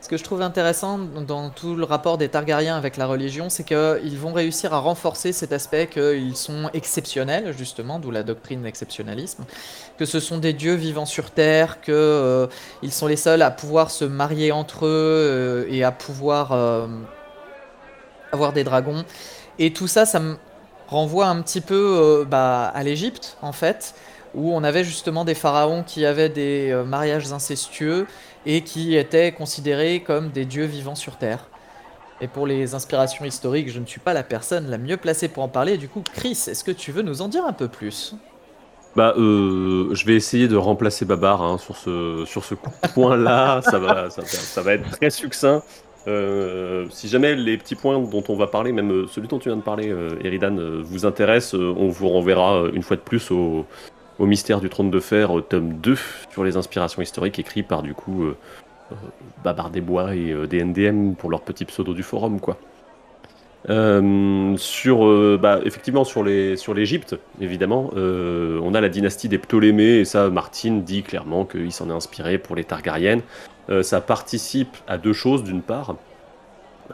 Ce 0.00 0.08
que 0.08 0.16
je 0.16 0.22
trouve 0.22 0.42
intéressant 0.42 0.98
dans 0.98 1.50
tout 1.50 1.74
le 1.74 1.84
rapport 1.84 2.18
des 2.18 2.28
Targaryens 2.28 2.76
avec 2.76 2.96
la 2.96 3.06
religion, 3.06 3.48
c'est 3.50 3.64
qu'ils 3.64 4.16
vont 4.18 4.32
réussir 4.32 4.72
à 4.72 4.78
renforcer 4.78 5.32
cet 5.32 5.52
aspect 5.52 5.88
qu'ils 5.88 6.36
sont 6.36 6.70
exceptionnels, 6.72 7.52
justement, 7.58 7.98
d'où 7.98 8.12
la 8.12 8.22
doctrine 8.22 8.62
d'exceptionnalisme, 8.62 9.44
que 9.98 10.04
ce 10.04 10.20
sont 10.20 10.38
des 10.38 10.52
dieux 10.52 10.74
vivant 10.74 11.04
sur 11.04 11.32
Terre, 11.32 11.80
qu'ils 11.80 11.94
euh, 11.94 12.46
sont 12.90 13.08
les 13.08 13.16
seuls 13.16 13.42
à 13.42 13.50
pouvoir 13.50 13.90
se 13.90 14.04
marier 14.04 14.52
entre 14.52 14.86
eux 14.86 14.88
euh, 14.88 15.66
et 15.68 15.82
à 15.82 15.90
pouvoir 15.90 16.52
euh, 16.52 16.86
avoir 18.30 18.52
des 18.52 18.62
dragons. 18.62 19.04
Et 19.58 19.72
tout 19.72 19.88
ça, 19.88 20.06
ça 20.06 20.20
me 20.20 20.36
renvoie 20.86 21.26
un 21.26 21.42
petit 21.42 21.60
peu 21.60 22.24
bah, 22.30 22.70
à 22.72 22.82
l'Égypte, 22.84 23.36
en 23.42 23.52
fait, 23.52 23.94
où 24.34 24.54
on 24.54 24.62
avait 24.62 24.84
justement 24.84 25.24
des 25.24 25.34
pharaons 25.34 25.82
qui 25.82 26.06
avaient 26.06 26.28
des 26.28 26.72
mariages 26.86 27.32
incestueux 27.32 28.06
et 28.48 28.62
qui 28.62 28.96
étaient 28.96 29.30
considérés 29.30 30.00
comme 30.00 30.30
des 30.30 30.46
dieux 30.46 30.64
vivants 30.64 30.94
sur 30.94 31.16
Terre. 31.16 31.46
Et 32.22 32.26
pour 32.26 32.46
les 32.46 32.74
inspirations 32.74 33.26
historiques, 33.26 33.70
je 33.70 33.78
ne 33.78 33.84
suis 33.84 34.00
pas 34.00 34.14
la 34.14 34.22
personne 34.22 34.70
la 34.70 34.78
mieux 34.78 34.96
placée 34.96 35.28
pour 35.28 35.42
en 35.42 35.48
parler. 35.48 35.76
Du 35.76 35.86
coup, 35.86 36.02
Chris, 36.14 36.46
est-ce 36.48 36.64
que 36.64 36.72
tu 36.72 36.90
veux 36.90 37.02
nous 37.02 37.20
en 37.20 37.28
dire 37.28 37.44
un 37.44 37.52
peu 37.52 37.68
plus? 37.68 38.16
Bah, 38.96 39.14
euh, 39.18 39.94
je 39.94 40.04
vais 40.06 40.14
essayer 40.14 40.48
de 40.48 40.56
remplacer 40.56 41.04
Babar 41.04 41.42
hein, 41.42 41.58
sur 41.58 41.76
ce, 41.76 42.24
sur 42.26 42.42
ce 42.42 42.54
point-là. 42.94 43.60
ça, 43.62 43.78
va, 43.78 44.08
ça, 44.08 44.62
va 44.62 44.72
être 44.72 44.90
très 44.92 45.10
succinct. 45.10 45.62
Euh, 46.06 46.86
si 46.90 47.06
jamais 47.06 47.36
les 47.36 47.58
petits 47.58 47.74
points 47.74 47.98
dont 47.98 48.24
on 48.30 48.34
va 48.34 48.46
parler, 48.46 48.72
même 48.72 48.90
euh, 48.90 49.06
celui 49.08 49.28
dont 49.28 49.38
tu 49.38 49.50
viens 49.50 49.58
de 49.58 49.62
parler, 49.62 49.94
Eridan, 50.24 50.56
vous 50.82 51.04
intéresse, 51.04 51.52
on 51.52 51.88
vous 51.88 52.08
renverra 52.08 52.64
une 52.72 52.82
fois 52.82 52.96
de 52.96 53.02
plus 53.02 53.30
au, 53.30 53.66
au 54.18 54.26
mystère 54.26 54.60
du 54.60 54.68
trône 54.68 54.90
de 54.90 55.00
fer, 55.00 55.30
tome 55.48 55.74
2, 55.74 55.96
sur 56.30 56.44
les 56.44 56.56
inspirations 56.56 57.02
historiques, 57.02 57.38
écrit 57.38 57.62
par 57.62 57.82
du 57.82 57.94
coup 57.94 58.24
euh, 58.24 58.36
euh 58.92 58.94
Babar 59.44 59.70
des 59.70 59.80
Bois 59.80 60.14
et 60.14 60.32
euh, 60.32 60.46
des 60.46 60.62
NDM 60.62 61.14
pour 61.14 61.30
leur 61.30 61.42
petit 61.42 61.64
pseudo 61.64 61.94
du 61.94 62.02
forum, 62.02 62.40
quoi. 62.40 62.58
Euh, 63.70 64.56
sur, 64.56 65.38
bah, 65.38 65.60
effectivement, 65.64 66.04
sur 66.04 66.22
les 66.22 66.56
sur 66.56 66.74
l'Égypte, 66.74 67.16
évidemment, 67.40 67.90
on 67.94 68.74
a 68.74 68.80
la 68.80 68.88
dynastie 68.88 69.28
des 69.28 69.38
Ptolémées 69.38 69.98
et 69.98 70.04
ça, 70.04 70.30
Martine 70.30 70.84
dit 70.84 71.02
clairement 71.02 71.44
qu'il 71.44 71.72
s'en 71.72 71.90
est 71.90 71.92
inspiré 71.92 72.38
pour 72.38 72.54
les 72.54 72.64
Targaryennes. 72.64 73.22
ça 73.82 74.00
participe 74.00 74.76
à 74.86 74.96
deux 74.96 75.12
choses, 75.12 75.42
d'une 75.42 75.62
part, 75.62 75.96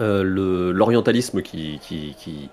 l'orientalisme 0.01 1.43
qui, 1.43 1.79
qui, 1.83 2.16
qui, 2.18 2.49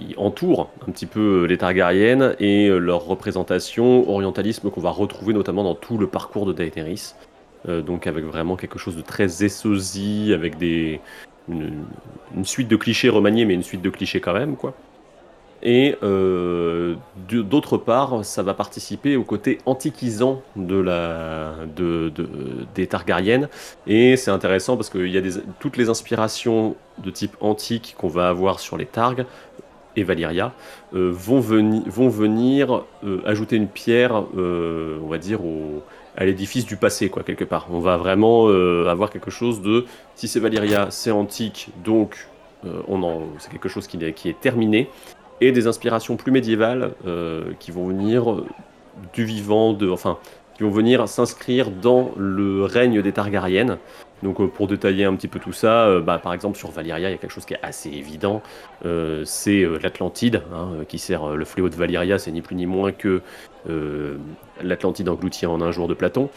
qui 0.00 0.14
entourent 0.16 0.70
un 0.86 0.90
petit 0.90 1.06
peu 1.06 1.44
les 1.44 1.58
Targaryennes 1.58 2.34
et 2.40 2.68
leur 2.68 3.04
représentation, 3.04 4.08
orientalisme 4.08 4.70
qu'on 4.70 4.80
va 4.80 4.90
retrouver 4.90 5.34
notamment 5.34 5.64
dans 5.64 5.74
tout 5.74 5.98
le 5.98 6.06
parcours 6.06 6.46
de 6.46 6.52
Daenerys. 6.52 7.14
Euh, 7.68 7.82
donc 7.82 8.06
avec 8.06 8.24
vraiment 8.24 8.56
quelque 8.56 8.78
chose 8.78 8.96
de 8.96 9.02
très 9.02 9.44
essosie, 9.44 10.32
avec 10.34 10.56
des, 10.56 11.00
une, 11.48 11.84
suite 12.44 12.68
de 12.68 12.76
clichés 12.76 13.08
remaniés, 13.08 13.44
mais 13.44 13.54
une 13.54 13.62
suite 13.62 13.82
de 13.82 13.90
clichés 13.90 14.20
quand 14.20 14.32
même, 14.32 14.56
quoi. 14.56 14.74
Et 15.62 15.94
euh, 16.02 16.94
d'autre 17.28 17.76
part, 17.76 18.24
ça 18.24 18.42
va 18.42 18.54
participer 18.54 19.16
au 19.16 19.24
côté 19.24 19.58
antiquisant 19.66 20.40
de 20.56 20.80
la, 20.80 21.52
de, 21.76 22.10
des 22.74 22.86
Targaryennes. 22.86 23.50
Et 23.86 24.16
c'est 24.16 24.30
intéressant 24.30 24.76
parce 24.76 24.88
qu'il 24.88 25.08
y 25.08 25.18
a 25.18 25.22
toutes 25.58 25.76
les 25.76 25.90
inspirations 25.90 26.76
de 26.96 27.10
type 27.10 27.36
antique 27.42 27.94
qu'on 27.98 28.08
va 28.08 28.30
avoir 28.30 28.58
sur 28.58 28.78
les 28.78 28.86
Targs 28.86 29.26
et 29.96 30.04
Valyria 30.04 30.52
euh, 30.94 31.10
vont, 31.12 31.40
venir 31.40 32.84
euh, 33.04 33.20
ajouter 33.26 33.56
une 33.56 33.68
pierre, 33.68 34.24
euh, 34.36 34.98
on 35.02 35.08
va 35.08 35.18
dire, 35.18 35.40
à 36.16 36.24
l'édifice 36.24 36.66
du 36.66 36.76
passé, 36.76 37.08
quoi, 37.08 37.22
quelque 37.22 37.44
part. 37.44 37.66
On 37.70 37.80
va 37.80 37.96
vraiment 37.96 38.48
avoir 38.48 39.10
quelque 39.10 39.30
chose 39.30 39.62
de, 39.62 39.86
si 40.14 40.28
c'est 40.28 40.40
Valyria, 40.40 40.88
c'est 40.90 41.10
antique, 41.10 41.70
donc 41.84 42.28
on 42.88 43.22
c'est 43.38 43.50
quelque 43.50 43.70
chose 43.70 43.86
qui 43.86 43.96
est, 44.04 44.12
qui 44.12 44.28
est 44.28 44.38
terminé, 44.38 44.90
et 45.40 45.50
des 45.52 45.66
inspirations 45.66 46.16
plus 46.16 46.32
médiévales 46.32 46.92
qui 47.58 47.70
vont 47.70 47.86
venir 47.86 48.42
du 49.14 49.24
vivant, 49.24 49.72
de, 49.72 49.88
enfin, 49.88 50.18
qui 50.56 50.64
vont 50.64 50.70
venir 50.70 51.08
s'inscrire 51.08 51.70
dans 51.70 52.10
le 52.18 52.64
règne 52.64 53.00
des 53.00 53.12
Targaryennes. 53.12 53.78
Donc 54.22 54.40
euh, 54.40 54.46
pour 54.46 54.66
détailler 54.66 55.04
un 55.04 55.14
petit 55.14 55.28
peu 55.28 55.38
tout 55.38 55.52
ça, 55.52 55.86
euh, 55.86 56.00
bah, 56.00 56.18
par 56.18 56.34
exemple 56.34 56.58
sur 56.58 56.70
Valyria, 56.70 57.08
il 57.08 57.12
y 57.12 57.14
a 57.14 57.18
quelque 57.18 57.32
chose 57.32 57.44
qui 57.44 57.54
est 57.54 57.60
assez 57.62 57.88
évident, 57.88 58.42
euh, 58.84 59.22
c'est 59.24 59.66
l'Atlantide, 59.82 60.42
hein, 60.54 60.84
qui 60.88 60.98
sert 60.98 61.28
le 61.28 61.44
fléau 61.44 61.68
de 61.68 61.76
Valyria, 61.76 62.18
c'est 62.18 62.32
ni 62.32 62.42
plus 62.42 62.56
ni 62.56 62.66
moins 62.66 62.92
que 62.92 63.22
l'Atlantide 64.62 65.08
engloutie 65.08 65.46
en 65.46 65.60
un 65.60 65.70
jour 65.70 65.88
de 65.88 65.94
Platon. 65.94 66.30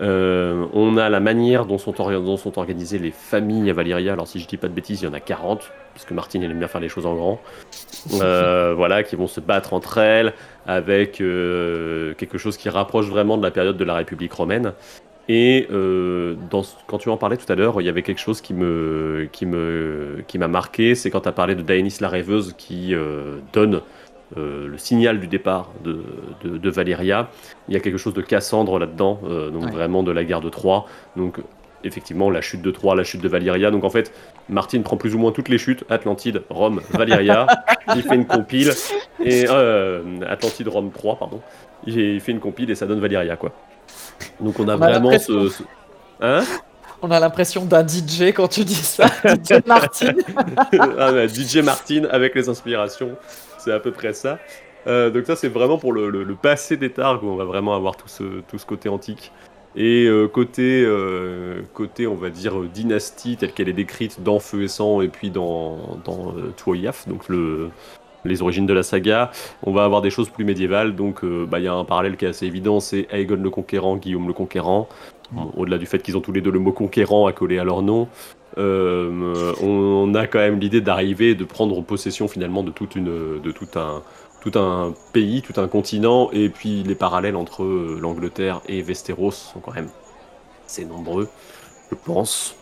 on 0.00 0.96
a 0.96 1.08
la 1.08 1.20
manière 1.20 1.66
dont 1.66 1.78
sont, 1.78 1.92
dont 1.92 2.36
sont, 2.36 2.58
organisées 2.58 2.98
les 2.98 3.10
familles 3.10 3.68
à 3.68 3.74
Valyria. 3.74 4.14
Alors, 4.14 4.26
si 4.26 4.40
je 4.40 4.48
dis 4.48 4.56
pas 4.56 4.68
de 4.68 4.72
bêtises, 4.72 5.02
il 5.02 5.04
y 5.04 5.08
en 5.08 5.12
a 5.12 5.20
40, 5.20 5.70
parce 5.92 6.06
que 6.06 6.14
Martine 6.14 6.42
aime 6.42 6.58
bien 6.58 6.68
faire 6.68 6.80
les 6.80 6.88
choses 6.88 7.04
en 7.04 7.14
grand. 7.14 7.40
voilà, 8.10 9.02
qui 9.02 9.16
vont 9.16 9.26
se 9.26 9.40
battre 9.40 9.74
entre 9.74 9.98
elles 9.98 10.32
avec 10.66 11.12
quelque 11.18 12.38
chose 12.38 12.56
qui 12.56 12.70
rapproche 12.70 13.06
vraiment 13.06 13.36
de 13.36 13.42
la 13.42 13.50
période 13.50 13.76
de 13.76 13.84
la 13.84 13.94
République 13.94 14.32
romaine. 14.32 14.72
Et 15.28 15.68
euh, 15.70 16.34
dans, 16.50 16.62
quand 16.86 16.98
tu 16.98 17.08
en 17.08 17.16
parlais 17.16 17.36
tout 17.36 17.50
à 17.52 17.54
l'heure, 17.54 17.80
il 17.80 17.84
y 17.84 17.88
avait 17.88 18.02
quelque 18.02 18.20
chose 18.20 18.40
qui 18.40 18.54
me 18.54 19.28
qui 19.30 19.46
me 19.46 20.24
qui 20.26 20.38
m'a 20.38 20.48
marqué, 20.48 20.94
c'est 20.94 21.10
quand 21.10 21.20
tu 21.20 21.28
as 21.28 21.32
parlé 21.32 21.54
de 21.54 21.62
Daenis 21.62 21.98
la 22.00 22.08
rêveuse 22.08 22.54
qui 22.56 22.94
euh, 22.94 23.38
donne 23.52 23.80
euh, 24.36 24.66
le 24.66 24.78
signal 24.78 25.20
du 25.20 25.26
départ 25.26 25.70
de, 25.84 26.02
de, 26.42 26.56
de, 26.58 26.70
Valyria. 26.70 27.28
Il 27.68 27.74
y 27.74 27.76
a 27.76 27.80
quelque 27.80 27.98
chose 27.98 28.14
de 28.14 28.22
Cassandre 28.22 28.78
là-dedans, 28.78 29.20
donc 29.52 29.70
vraiment 29.70 30.02
de 30.02 30.10
la 30.10 30.24
guerre 30.24 30.40
de 30.40 30.48
Troie. 30.48 30.86
Donc 31.16 31.38
effectivement 31.84 32.28
la 32.30 32.40
chute 32.40 32.62
de 32.62 32.70
Troie, 32.70 32.94
la 32.94 33.04
chute 33.04 33.20
de 33.20 33.28
Valyria. 33.28 33.70
Donc 33.70 33.84
en 33.84 33.90
fait, 33.90 34.12
Martin 34.48 34.82
prend 34.82 34.96
plus 34.96 35.14
ou 35.14 35.18
moins 35.18 35.32
toutes 35.32 35.48
les 35.48 35.58
chutes 35.58 35.84
Atlantide, 35.90 36.42
Rome, 36.48 36.80
Valyria. 36.90 37.46
il 37.94 38.02
fait 38.02 38.16
une 38.16 38.26
compile 38.26 38.72
et 39.24 39.46
Atlantide, 40.26 40.68
Rome, 40.68 40.90
3 40.90 41.18
pardon. 41.18 41.40
Il 41.86 42.20
fait 42.20 42.32
une 42.32 42.40
compile 42.40 42.70
et 42.70 42.74
ça 42.74 42.86
donne 42.86 43.00
Valyria 43.00 43.36
quoi. 43.36 43.52
Donc 44.40 44.58
on 44.58 44.68
a, 44.68 44.76
vraiment 44.76 45.18
ce, 45.18 45.50
Hein 46.20 46.44
on 47.02 47.10
a 47.10 47.20
l'impression 47.20 47.64
d'un 47.64 47.86
DJ 47.86 48.32
quand 48.34 48.48
tu 48.48 48.64
dis 48.64 48.74
ça, 48.74 49.06
DJ 49.24 49.64
Martin. 49.66 50.14
ah, 50.78 51.26
DJ 51.26 51.58
Martin 51.58 52.04
avec 52.10 52.34
les 52.34 52.48
inspirations, 52.48 53.16
c'est 53.58 53.72
à 53.72 53.80
peu 53.80 53.90
près 53.90 54.12
ça. 54.12 54.38
Euh, 54.86 55.10
donc 55.10 55.26
ça 55.26 55.36
c'est 55.36 55.48
vraiment 55.48 55.78
pour 55.78 55.92
le, 55.92 56.34
passé 56.40 56.76
des 56.76 56.90
Targs 56.90 57.22
où 57.22 57.28
on 57.28 57.36
va 57.36 57.44
vraiment 57.44 57.74
avoir 57.74 57.96
tout 57.96 58.08
ce, 58.08 58.40
tout 58.48 58.58
ce 58.58 58.66
côté 58.66 58.88
antique. 58.88 59.32
Et 59.76 60.06
euh, 60.06 60.26
côté, 60.26 60.82
euh, 60.84 61.62
côté, 61.74 62.08
on 62.08 62.16
va 62.16 62.28
dire, 62.28 62.60
dynastie 62.62 63.36
telle 63.36 63.52
qu'elle 63.52 63.68
est 63.68 63.72
décrite 63.72 64.20
dans 64.20 64.40
Feu 64.40 64.64
et 64.64 64.68
Sang 64.68 65.00
et 65.00 65.06
puis 65.06 65.30
dans, 65.30 66.00
dans 66.04 66.34
Tuoyaf, 66.56 67.06
donc 67.06 67.28
le, 67.28 67.70
les 68.24 68.42
origines 68.42 68.66
de 68.66 68.72
la 68.72 68.82
saga. 68.82 69.30
On 69.62 69.72
va 69.72 69.84
avoir 69.84 70.02
des 70.02 70.10
choses 70.10 70.28
plus 70.28 70.44
médiévales, 70.44 70.94
donc 70.94 71.24
euh, 71.24 71.46
bah, 71.46 71.58
il 71.58 71.64
y 71.64 71.68
a 71.68 71.74
un 71.74 71.84
parallèle 71.84 72.16
qui 72.16 72.24
est 72.24 72.28
assez 72.28 72.46
évident, 72.46 72.80
c'est 72.80 73.06
Aegon 73.10 73.36
le 73.36 73.50
Conquérant, 73.50 73.96
Guillaume 73.96 74.26
le 74.26 74.32
Conquérant. 74.32 74.88
Au-delà 75.56 75.78
du 75.78 75.86
fait 75.86 76.02
qu'ils 76.02 76.16
ont 76.16 76.20
tous 76.20 76.32
les 76.32 76.40
deux 76.40 76.50
le 76.50 76.58
mot 76.58 76.72
conquérant 76.72 77.26
à 77.26 77.32
coller 77.32 77.60
à 77.60 77.64
leur 77.64 77.82
nom, 77.82 78.08
euh, 78.58 79.52
on, 79.62 80.12
a 80.14 80.26
quand 80.26 80.40
même 80.40 80.58
l'idée 80.58 80.80
d'arriver, 80.80 81.36
de 81.36 81.44
prendre 81.44 81.80
possession 81.82 82.26
finalement 82.26 82.64
de, 82.64 82.72
toute 82.72 82.96
une, 82.96 83.40
de 83.40 83.52
tout, 83.52 83.68
un, 83.76 84.02
tout 84.40 84.58
un 84.58 84.92
pays, 85.12 85.42
tout 85.42 85.60
un 85.60 85.68
continent, 85.68 86.30
et 86.32 86.48
puis 86.48 86.82
les 86.82 86.96
parallèles 86.96 87.36
entre 87.36 87.64
l'Angleterre 87.64 88.60
et 88.66 88.82
Westeros 88.82 89.30
sont 89.30 89.60
quand 89.60 89.72
même 89.72 89.88
assez 90.66 90.84
nombreux, 90.84 91.28
je 91.90 91.94
pense. 91.94 92.56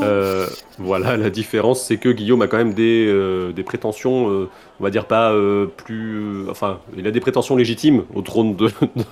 Euh, 0.00 0.46
voilà, 0.78 1.16
la 1.16 1.30
différence, 1.30 1.84
c'est 1.84 1.96
que 1.96 2.08
Guillaume 2.08 2.42
a 2.42 2.46
quand 2.46 2.56
même 2.56 2.74
des, 2.74 3.06
euh, 3.08 3.52
des 3.52 3.62
prétentions, 3.62 4.30
euh, 4.30 4.48
on 4.78 4.84
va 4.84 4.90
dire 4.90 5.06
pas 5.06 5.34
plus. 5.76 6.48
enfin, 6.48 6.78
il 6.96 7.06
a 7.06 7.10
des 7.10 7.20
prétentions 7.20 7.56
légitimes 7.56 8.04
au 8.14 8.22
trône 8.22 8.56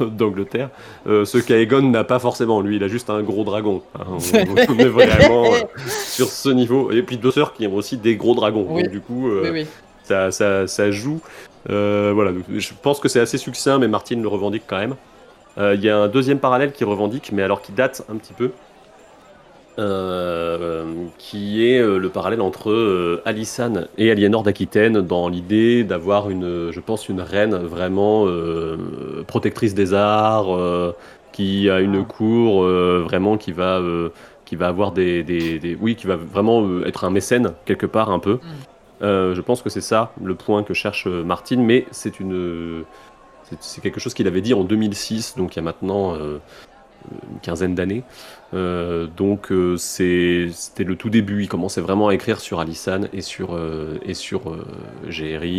d'Angleterre, 0.00 0.70
ce 1.06 1.38
qu'Aegon 1.38 1.82
n'a 1.82 2.04
pas 2.04 2.18
forcément. 2.18 2.60
Lui, 2.60 2.76
il 2.76 2.84
a 2.84 2.88
juste 2.88 3.10
un 3.10 3.22
gros 3.22 3.44
dragon. 3.44 3.82
Hein. 3.98 4.04
on, 4.08 4.78
est 4.78 4.84
vraiment 4.84 5.44
sur 5.88 6.28
ce 6.28 6.48
niveau. 6.48 6.90
Et 6.90 7.02
puis 7.02 7.16
deux 7.16 7.30
sœurs 7.30 7.54
qui 7.54 7.66
ont 7.66 7.74
aussi 7.74 7.96
des 7.96 8.16
gros 8.16 8.34
dragons. 8.34 8.64
Donc, 8.64 8.88
du 8.88 9.00
coup, 9.00 9.30
ça, 10.04 10.30
ça, 10.30 10.66
ça 10.66 10.90
joue. 10.90 11.20
Voilà, 11.66 12.32
donc, 12.32 12.44
je 12.48 12.70
pense 12.80 13.00
que 13.00 13.08
c'est 13.08 13.20
assez 13.20 13.38
succinct, 13.38 13.78
mais 13.78 13.88
Martine 13.88 14.22
le 14.22 14.28
revendique 14.28 14.64
quand 14.66 14.78
même. 14.78 14.96
Il 15.58 15.80
y 15.82 15.90
a 15.90 15.98
un 15.98 16.08
deuxième 16.08 16.38
parallèle 16.38 16.72
qui 16.72 16.84
revendique, 16.84 17.30
mais 17.32 17.42
alors 17.42 17.60
qui 17.62 17.72
date 17.72 18.04
un 18.10 18.16
petit 18.16 18.32
peu, 18.32 18.52
euh, 19.78 20.84
qui 21.18 21.64
est 21.66 21.78
euh, 21.78 21.98
le 21.98 22.08
parallèle 22.08 22.40
entre 22.40 22.70
euh, 22.70 23.22
et 23.96 24.10
Aliénor 24.10 24.42
d'Aquitaine 24.42 25.00
dans 25.00 25.28
l'idée 25.28 25.84
d'avoir 25.84 26.30
une, 26.30 26.70
je 26.72 26.80
pense, 26.80 27.08
une 27.08 27.20
reine 27.20 27.54
vraiment 27.54 28.24
euh, 28.26 28.76
protectrice 29.26 29.74
des 29.74 29.94
arts, 29.94 30.54
euh, 30.56 30.92
qui 31.32 31.70
a 31.70 31.80
une 31.80 32.00
Ah. 32.02 32.04
cour 32.12 32.64
euh, 32.64 33.02
vraiment 33.04 33.36
qui 33.36 33.52
va, 33.52 33.78
euh, 33.78 34.08
qui 34.44 34.56
va 34.56 34.66
avoir 34.68 34.92
des, 34.92 35.22
des- 35.22 35.58
des- 35.58 35.76
oui, 35.80 35.94
qui 35.94 36.06
va 36.06 36.16
vraiment 36.16 36.62
euh, 36.62 36.84
être 36.86 37.04
un 37.04 37.10
mécène 37.10 37.52
quelque 37.64 37.86
part 37.86 38.10
un 38.10 38.18
peu. 38.18 38.38
Euh, 39.02 39.34
je 39.34 39.40
pense 39.42 39.62
que 39.62 39.70
c'est 39.70 39.80
ça 39.80 40.12
le 40.22 40.34
point 40.34 40.64
que 40.64 40.74
cherche 40.74 41.06
euh, 41.06 41.22
Martine, 41.22 41.62
mais 41.62 41.86
c'est 41.92 42.18
une, 42.18 42.82
c'est- 43.60 43.80
quelque 43.80 44.00
chose 44.00 44.14
qu'il 44.14 44.26
avait 44.26 44.40
dit 44.40 44.54
en 44.54 44.64
2006, 44.64 45.36
donc 45.36 45.54
il 45.54 45.58
y 45.58 45.60
a 45.60 45.62
maintenant 45.62 46.14
euh, 46.16 46.38
une 47.30 47.38
quinzaine 47.40 47.74
d'années. 47.76 48.02
Euh, 48.54 49.06
donc 49.14 49.52
euh, 49.52 49.76
c'était 49.76 50.84
le 50.84 50.96
tout 50.96 51.10
début. 51.10 51.42
Il 51.42 51.48
commençait 51.48 51.82
vraiment 51.82 52.08
à 52.08 52.14
écrire 52.14 52.40
sur 52.40 52.60
Alysanne 52.60 53.08
et 53.12 53.20
sur 53.20 53.58
et 54.04 54.14
sur 54.14 54.50
euh. 54.50 54.64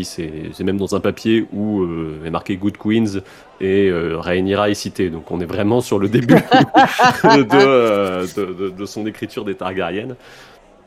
C'est 0.03 0.63
même 0.63 0.77
dans 0.77 0.95
un 0.95 0.99
papier 0.99 1.45
où 1.53 1.81
euh, 1.83 2.19
est 2.25 2.31
marqué 2.31 2.57
Good 2.57 2.77
Queens 2.77 3.21
et 3.61 3.89
euh, 3.89 4.17
Rhaenyra 4.19 4.69
est 4.69 4.73
cité. 4.73 5.09
Donc 5.09 5.29
on 5.31 5.39
est 5.39 5.45
vraiment 5.45 5.81
sur 5.81 5.99
le 5.99 6.09
début 6.09 6.33
de, 7.23 7.47
euh, 7.53 8.25
de, 8.35 8.45
de- 8.53 8.69
de 8.69 8.85
son 8.85 9.05
écriture 9.05 9.45
des 9.45 9.55
Targaryennes. 9.55 10.15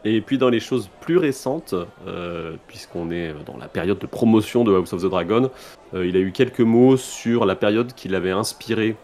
Et 0.05 0.20
puis 0.20 0.36
dans 0.36 0.48
les 0.48 0.59
choses 0.59 0.90
plus 1.00 1.16
récentes, 1.16 1.74
euh, 2.09 2.55
puisqu'on 2.66 3.12
est 3.12 3.32
dans 3.46 3.57
la 3.57 3.68
période 3.68 4.00
de 4.00 4.07
promotion 4.07 4.64
de 4.64 4.74
House 4.74 4.92
of 4.92 5.03
the 5.03 5.07
Dragon, 5.07 5.48
euh, 5.94 6.05
il 6.05 6.16
a 6.16 6.18
eu 6.18 6.32
quelques 6.32 6.59
mots 6.61 6.96
sur 6.96 7.44
la 7.46 7.55
période 7.55 7.92
qui 7.94 8.09
l'avait 8.09 8.32
inspiré 8.32 8.96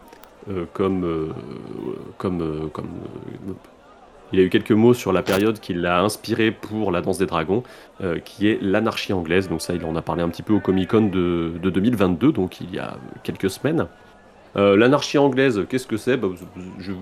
euh, 0.51 0.65
comme, 0.73 1.05
euh, 1.05 1.29
comme, 2.17 2.43
euh, 2.43 3.55
il 4.33 4.41
a 4.41 4.43
eu 4.43 4.51
quelques 4.51 4.73
mots 4.73 4.95
sur 4.95 5.13
la 5.13 5.23
période 5.23 5.59
qui 5.59 5.75
l'a 5.75 6.01
inspiré 6.01 6.51
pour 6.51 6.93
la 6.93 7.01
danse 7.01 7.19
des 7.19 7.27
dragons, 7.27 7.63
qui 8.27 8.49
est 8.49 8.59
l'anarchie 8.61 9.15
anglaise. 9.15 9.49
Donc 9.49 9.63
ça, 9.63 9.75
il 9.75 9.83
en 9.87 9.97
a 9.97 10.03
parlé 10.03 10.23
un 10.23 10.29
petit 10.29 10.43
peu 10.43 10.53
au 10.53 10.61
Comic 10.61 10.91
Con 10.91 11.07
de, 11.07 11.53
de 11.63 11.71
2022, 11.71 12.33
donc 12.33 12.61
il 12.61 12.75
y 12.75 12.79
a 12.79 12.99
quelques 13.23 13.49
semaines. 13.49 13.87
L'anarchie 14.55 15.17
anglaise, 15.17 15.65
qu'est-ce 15.69 15.87
que 15.87 15.97
c'est? 15.97 16.19
Bah, 16.19 16.29
Je 16.79 16.93
vais 16.93 16.99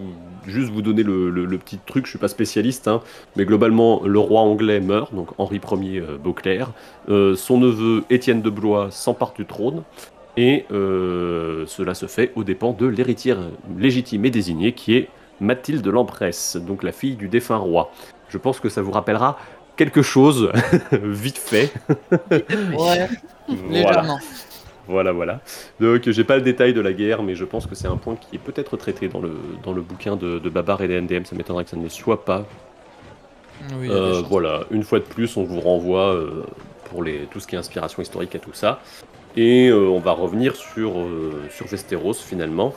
juste 0.47 0.71
vous 0.71 0.83
donner 0.83 1.03
le, 1.03 1.59
petit 1.59 1.79
truc, 1.85 2.05
je 2.05 2.11
suis 2.11 2.19
pas 2.19 2.29
spécialiste, 2.29 2.87
hein, 2.87 3.01
mais 3.35 3.45
globalement, 3.45 4.03
le 4.05 4.19
roi 4.21 4.43
anglais 4.43 4.79
meurt, 4.81 5.13
donc 5.13 5.31
Henri 5.39 5.61
Ier 5.83 6.05
Beauclerc. 6.23 6.71
Son 7.09 7.59
neveu 7.59 8.05
Étienne 8.09 8.41
de 8.41 8.51
Blois 8.51 8.93
s'empare 8.93 9.33
du 9.33 9.47
trône, 9.47 9.83
et 10.37 10.67
euh, 10.71 11.65
cela 11.67 11.95
se 11.95 12.07
fait 12.07 12.33
aux 12.35 12.45
dépens 12.45 12.73
de 12.73 12.87
l'héritière 12.87 13.39
légitime 13.77 14.25
et 14.27 14.31
désignée, 14.31 14.75
qui 14.75 14.97
est 14.97 15.15
Mathilde 15.41 15.87
Lampresse, 15.87 16.57
donc 16.57 16.83
la 16.83 16.93
fille 16.93 17.17
du 17.17 17.29
défunt 17.29 17.57
roi. 17.59 17.93
Je 18.29 18.39
pense 18.39 18.61
que 18.61 18.69
ça 18.69 18.83
vous 18.83 18.93
rappellera 18.93 19.39
quelque 19.77 20.03
chose, 20.03 20.51
vite 20.93 21.39
fait. 21.39 21.73
Ouais, 22.73 23.09
légèrement. 23.49 24.21
Voilà, 24.89 25.13
voilà. 25.13 25.43
Donc, 25.81 26.09
j'ai 26.11 26.25
pas 26.25 26.37
le 26.37 26.43
détail 26.43 26.73
de 26.73 26.81
la 26.81 26.93
guerre, 26.93 27.23
mais 27.23 27.35
je 27.35 27.45
pense 27.45 27.67
que 27.67 27.75
c'est 27.75 27.89
un 27.89 27.97
point 27.97 28.17
qui 28.17 28.37
est 28.37 28.39
peut-être 28.39 28.77
traité 28.77 29.09
dans 29.09 29.21
le, 29.21 29.59
dans 29.63 29.73
le 29.73 29.83
bouquin 29.83 30.17
de, 30.17 30.39
de 30.39 30.51
Babar 30.51 30.81
et 30.83 30.89
des 30.89 31.01
NDM. 31.01 31.25
Ça 31.25 31.35
m'étonnerait 31.37 31.65
que 31.65 31.71
ça 31.71 31.77
ne 31.77 31.83
le 31.83 31.89
soit 31.89 32.25
pas. 32.25 32.47
Oui, 33.61 33.89
Euh, 33.91 34.23
voilà, 34.23 34.67
une 34.71 34.83
fois 34.85 34.99
de 35.01 35.05
plus, 35.07 35.37
on 35.37 35.45
vous 35.45 35.61
renvoie 35.61 36.15
euh, 36.15 36.45
pour 36.85 37.03
les, 37.03 37.27
tout 37.29 37.41
ce 37.41 37.47
qui 37.47 37.55
est 37.57 37.59
inspiration 37.59 38.03
historique 38.03 38.35
à 38.35 38.39
tout 38.41 38.53
ça. 38.53 38.83
Et 39.37 39.69
euh, 39.69 39.89
on 39.89 40.01
va 40.01 40.13
revenir 40.13 40.57
sur, 40.57 40.99
euh, 40.99 41.43
sur 41.51 41.67
Westeros 41.71 42.15
finalement, 42.15 42.75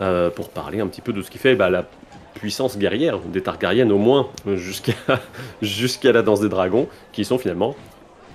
euh, 0.00 0.30
pour 0.30 0.50
parler 0.50 0.80
un 0.80 0.86
petit 0.86 1.00
peu 1.00 1.12
de 1.12 1.22
ce 1.22 1.30
qui 1.30 1.38
fait 1.38 1.54
bah, 1.54 1.70
la 1.70 1.86
puissance 2.34 2.76
guerrière 2.78 3.18
des 3.18 3.42
Targaryennes 3.42 3.92
au 3.92 3.98
moins, 3.98 4.28
jusqu'à 5.62 6.12
la 6.12 6.22
danse 6.22 6.40
des 6.40 6.48
dragons, 6.48 6.88
qui 7.12 7.24
sont 7.24 7.38
finalement 7.38 7.74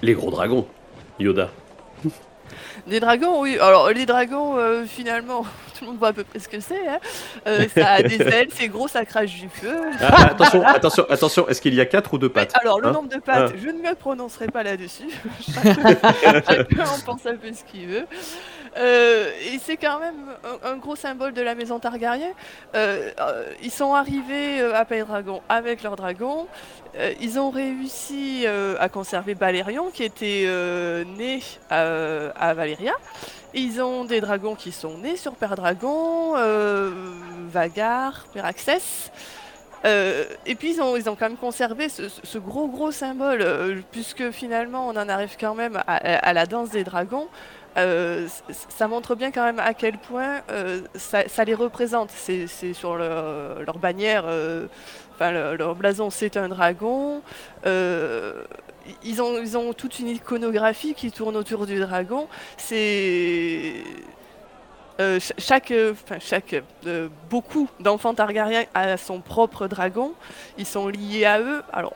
les 0.01 0.13
gros 0.13 0.31
dragons. 0.31 0.65
Yoda. 1.19 1.49
Des 2.87 2.99
dragons, 2.99 3.41
oui. 3.41 3.57
Alors, 3.59 3.89
les 3.91 4.05
dragons, 4.05 4.57
euh, 4.57 4.85
finalement, 4.85 5.41
tout 5.77 5.83
le 5.83 5.87
monde 5.87 5.97
voit 5.99 6.07
à 6.09 6.13
peu 6.13 6.23
près 6.23 6.39
ce 6.39 6.47
que 6.47 6.59
c'est. 6.59 6.87
hein. 6.87 6.99
Euh, 7.45 7.65
ça 7.75 7.87
a 7.89 8.01
des 8.01 8.15
ailes, 8.21 8.47
c'est 8.53 8.67
gros, 8.69 8.87
ça 8.87 9.03
crache 9.05 9.33
du 9.33 9.49
feu. 9.49 9.75
Ah, 9.99 10.27
attention, 10.31 10.63
attention, 10.65 11.05
attention, 11.09 11.47
est-ce 11.49 11.61
qu'il 11.61 11.73
y 11.73 11.81
a 11.81 11.85
quatre 11.85 12.13
ou 12.13 12.17
deux 12.17 12.27
Mais 12.27 12.33
pattes 12.45 12.53
alors, 12.61 12.79
le 12.79 12.87
hein 12.87 12.91
nombre 12.93 13.09
de 13.09 13.19
pattes, 13.19 13.51
Ah. 13.53 13.57
je 13.61 13.67
ne 13.67 13.81
me 13.81 13.93
prononcerai 13.95 14.47
pas 14.47 14.63
là-dessus. 14.63 15.09
Chacun 15.53 16.85
en 16.85 16.99
pense 17.05 17.25
un 17.25 17.35
peu 17.35 17.51
ce 17.53 17.63
qu'il 17.69 17.87
veut. 17.87 18.05
Euh, 18.77 19.31
et 19.51 19.59
c'est 19.59 19.77
quand 19.77 19.99
même 19.99 20.15
un, 20.63 20.77
gros 20.77 20.95
symbole 20.95 21.33
de 21.33 21.41
la 21.41 21.55
maison 21.55 21.79
Targaryen. 21.79 22.31
Euh, 22.75 23.11
euh, 23.19 23.53
ils 23.63 23.71
sont 23.71 23.93
arrivés 23.93 24.61
à 24.61 24.85
Dragon 24.85 25.41
avec 25.49 25.83
leurs 25.83 25.95
dragons. 25.95 26.47
Euh, 26.97 27.13
ils 27.19 27.39
ont 27.39 27.49
réussi 27.49 28.45
à 28.79 28.89
conserver 28.89 29.35
Balerion, 29.35 29.89
qui 29.91 30.03
était 30.03 30.47
né 31.17 31.41
à, 31.69 32.29
à 32.35 32.53
Valyria. 32.53 32.93
Ils 33.53 33.81
ont 33.81 34.03
des 34.05 34.21
dragons 34.21 34.55
qui 34.55 34.71
sont 34.71 34.97
nés 34.97 35.17
sur 35.17 35.35
Père 35.35 35.55
Dragon, 35.55 36.33
Vagar, 37.51 38.25
Peraxès. 38.33 39.11
Euh, 39.85 40.25
et 40.45 40.55
puis 40.55 40.73
ils 40.73 40.81
ont, 40.81 41.15
quand 41.15 41.29
même 41.29 41.37
conservé 41.37 41.87
ce, 41.89 42.37
gros 42.37 42.67
gros 42.67 42.91
symbole, 42.91 43.83
puisque 43.91 44.31
finalement 44.31 44.87
on 44.87 44.91
en 44.91 45.07
arrive 45.07 45.35
quand 45.39 45.55
même 45.55 45.81
à 45.85 46.33
la 46.33 46.45
danse 46.45 46.69
des 46.71 46.83
dragons. 46.83 47.27
Euh, 47.77 48.27
ça 48.69 48.87
montre 48.87 49.15
bien 49.15 49.31
quand 49.31 49.43
même 49.43 49.59
à 49.59 49.73
quel 49.73 49.97
point 49.99 50.41
euh, 50.49 50.81
ça, 50.95 51.43
les 51.45 51.53
représente. 51.53 52.09
C'est 52.11 52.47
sur 52.73 52.95
leur, 52.97 53.77
bannière, 53.77 54.23
euh, 54.25 54.67
leur 55.19 55.75
blason, 55.75 56.09
c'est 56.09 56.37
un 56.37 56.49
dragon. 56.49 57.21
Ils, 57.65 59.21
ont, 59.21 59.37
ils 59.41 59.57
ont 59.57 59.73
toute 59.73 59.99
une 59.99 60.07
iconographie 60.07 60.93
qui 60.93 61.11
tourne 61.11 61.35
autour 61.35 61.65
du 61.65 61.79
dragon. 61.79 62.27
C'est 62.57 63.83
ch- 64.97 65.33
chaque, 65.37 65.73
enfin 65.91 66.17
chaque, 66.19 66.55
beaucoup 67.29 67.69
d'enfants 67.79 68.13
Targaryens 68.13 68.63
a 68.73 68.97
son 68.97 69.19
propre 69.21 69.67
dragon. 69.67 70.13
Ils 70.57 70.65
sont 70.65 70.87
liés 70.87 71.25
à 71.25 71.39
eux. 71.41 71.61
Alors, 71.71 71.93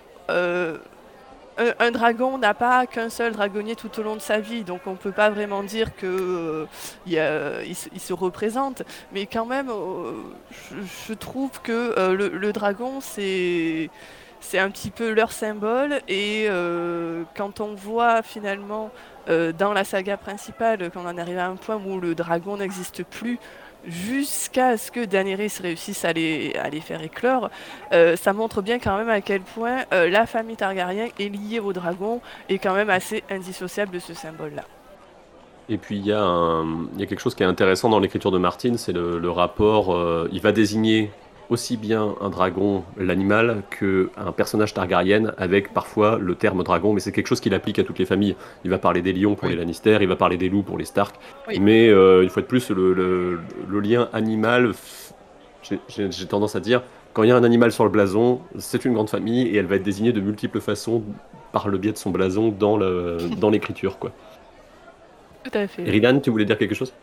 un, 1.57 1.91
dragon 1.91 2.37
n'a 2.37 2.53
pas 2.53 2.85
qu'un 2.87 3.09
seul 3.09 3.33
dragonnier 3.33 3.75
tout 3.75 3.99
au 3.99 4.03
long 4.03 4.15
de 4.15 4.21
sa 4.21 4.39
vie, 4.39 4.63
donc 4.63 4.81
on 4.85 4.95
peut 4.95 5.11
pas 5.11 5.29
vraiment 5.29 5.63
dire 5.63 5.95
que 5.95 6.67
euh, 7.11 7.73
se, 7.97 8.13
représente. 8.13 8.83
Mais 9.13 9.25
quand 9.25 9.45
même, 9.45 9.69
euh, 9.69 10.13
je, 11.07 11.13
trouve 11.13 11.61
que 11.61 11.93
euh, 11.97 12.29
le, 12.29 12.53
dragon 12.53 12.99
c'est 13.01 13.89
un 14.53 14.71
petit 14.71 14.91
peu 14.91 15.11
leur 15.11 15.31
symbole 15.31 16.01
et 16.07 16.47
quand 17.35 17.61
on 17.61 17.73
voit 17.75 18.21
finalement 18.21 18.91
dans 19.27 19.73
la 19.73 19.83
saga 19.83 20.17
principale 20.17 20.89
qu'on 20.91 21.05
en 21.07 21.17
arrive 21.17 21.37
à 21.37 21.47
un 21.47 21.55
point 21.55 21.77
où 21.77 21.99
le 21.99 22.15
dragon 22.15 22.57
n'existe 22.57 23.03
plus 23.03 23.39
jusqu'à 23.85 24.77
ce 24.77 24.91
que 24.91 25.05
Daenerys 25.05 25.53
réussisse 25.61 26.05
à 26.05 26.13
les, 26.13 26.53
faire 26.81 27.01
éclore, 27.01 27.49
euh, 27.93 28.15
ça 28.15 28.33
montre 28.33 28.61
bien 28.61 28.79
quand 28.79 28.97
même 28.97 29.09
à 29.09 29.21
quel 29.21 29.41
point 29.41 29.83
euh, 29.93 30.09
la 30.09 30.25
famille 30.25 30.55
Targaryen 30.55 31.07
est 31.19 31.29
liée 31.29 31.59
au 31.59 31.73
dragon 31.73 32.21
et 32.49 32.59
quand 32.59 32.73
même 32.73 32.89
assez 32.89 33.23
indissociable 33.29 33.93
de 33.93 33.99
ce 33.99 34.13
symbole-là. 34.13 34.63
Et 35.69 35.77
puis 35.77 35.97
il 35.97 36.05
y, 36.05 36.11
a 36.11 36.63
quelque 36.99 37.19
chose 37.19 37.35
qui 37.35 37.43
est 37.43 37.45
intéressant 37.45 37.87
dans 37.89 37.99
l'écriture 37.99 38.31
de 38.31 38.37
Martin, 38.37 38.75
c'est 38.77 38.91
le, 38.91 39.19
le 39.19 39.31
rapport. 39.31 39.93
euh, 39.93 40.27
il 40.31 40.41
va 40.41 40.51
désigner 40.51 41.11
aussi 41.51 41.75
bien 41.75 42.15
un 42.21 42.29
dragon, 42.29 42.83
l'animal, 42.97 43.61
qu'un 43.77 44.31
personnage 44.31 44.73
Targaryen, 44.73 45.33
avec 45.37 45.73
parfois 45.73 46.17
le 46.17 46.33
terme 46.35 46.63
dragon, 46.63 46.93
mais 46.93 47.01
c'est 47.01 47.11
quelque 47.11 47.27
chose 47.27 47.41
qu'il 47.41 47.53
applique 47.53 47.77
à 47.77 47.83
toutes 47.83 47.99
les 47.99 48.05
familles. 48.05 48.37
Il 48.63 48.71
va 48.71 48.77
parler 48.77 49.01
des 49.01 49.11
lions 49.11 49.35
pour 49.35 49.49
Oui. 49.49 49.53
les 49.53 49.59
Lannister, 49.59 49.97
il 50.01 50.07
va 50.07 50.15
parler 50.15 50.37
des 50.37 50.47
loups 50.47 50.63
pour 50.63 50.77
les 50.77 50.85
Stark, 50.85 51.15
Oui. 51.49 51.59
mais 51.59 51.89
euh, 51.89 52.23
une 52.23 52.29
fois 52.29 52.41
de 52.41 52.47
plus, 52.47 52.69
le, 52.71 52.93
le- 52.93 53.39
le 53.67 53.79
lien 53.81 54.07
animal, 54.13 54.71
j'ai- 55.89 56.25
tendance 56.27 56.55
à 56.55 56.61
dire, 56.61 56.83
quand 57.13 57.23
il 57.23 57.29
y 57.29 57.31
a 57.33 57.35
un 57.35 57.43
animal 57.43 57.73
sur 57.73 57.83
le 57.83 57.89
blason, 57.89 58.39
c'est 58.57 58.85
une 58.85 58.93
grande 58.93 59.09
famille 59.09 59.47
et 59.47 59.57
elle 59.57 59.65
va 59.65 59.75
être 59.75 59.83
désignée 59.83 60.13
de 60.13 60.21
multiples 60.21 60.61
façons 60.61 61.03
par 61.51 61.67
le 61.67 61.77
biais 61.77 61.91
de 61.91 61.97
son 61.97 62.11
blason 62.11 62.47
dans 62.57 63.49
l'écriture. 63.49 63.99
quoi. 63.99 64.11
Tout 65.43 65.51
à 65.57 65.67
fait. 65.67 65.83
Ridan, 65.83 66.21
tu 66.21 66.29
voulais 66.29 66.45
dire 66.45 66.57
quelque 66.57 66.75
chose? 66.75 66.93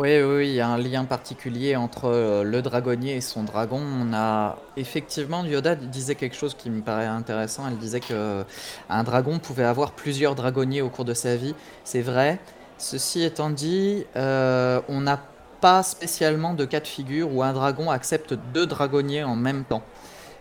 Oui, 0.00 0.22
oui, 0.22 0.50
il 0.50 0.54
y 0.54 0.60
a 0.60 0.68
un 0.68 0.78
lien 0.78 1.04
particulier 1.04 1.74
entre 1.74 2.04
euh, 2.04 2.44
le 2.44 2.62
dragonnier 2.62 3.16
et 3.16 3.20
son 3.20 3.42
dragon. 3.42 3.80
On 3.82 4.14
a 4.14 4.56
effectivement, 4.76 5.44
Yoda 5.44 5.74
disait 5.74 6.14
quelque 6.14 6.36
chose 6.36 6.54
qui 6.54 6.70
me 6.70 6.82
paraît 6.82 7.06
intéressant. 7.06 7.64
Elle 7.66 7.78
disait 7.78 7.98
que 7.98 8.12
euh, 8.12 8.44
un 8.88 9.02
dragon 9.02 9.40
pouvait 9.40 9.64
avoir 9.64 9.90
plusieurs 9.90 10.36
dragonniers 10.36 10.82
au 10.82 10.88
cours 10.88 11.04
de 11.04 11.14
sa 11.14 11.34
vie. 11.34 11.52
C'est 11.82 12.00
vrai. 12.00 12.38
Ceci 12.76 13.24
étant 13.24 13.50
dit, 13.50 14.06
euh, 14.14 14.80
on 14.88 15.00
n'a 15.00 15.20
pas 15.60 15.82
spécialement 15.82 16.54
de 16.54 16.64
cas 16.64 16.78
de 16.78 16.86
figure 16.86 17.34
où 17.34 17.42
un 17.42 17.52
dragon 17.52 17.90
accepte 17.90 18.34
deux 18.54 18.66
dragonniers 18.66 19.24
en 19.24 19.34
même 19.34 19.64
temps. 19.64 19.82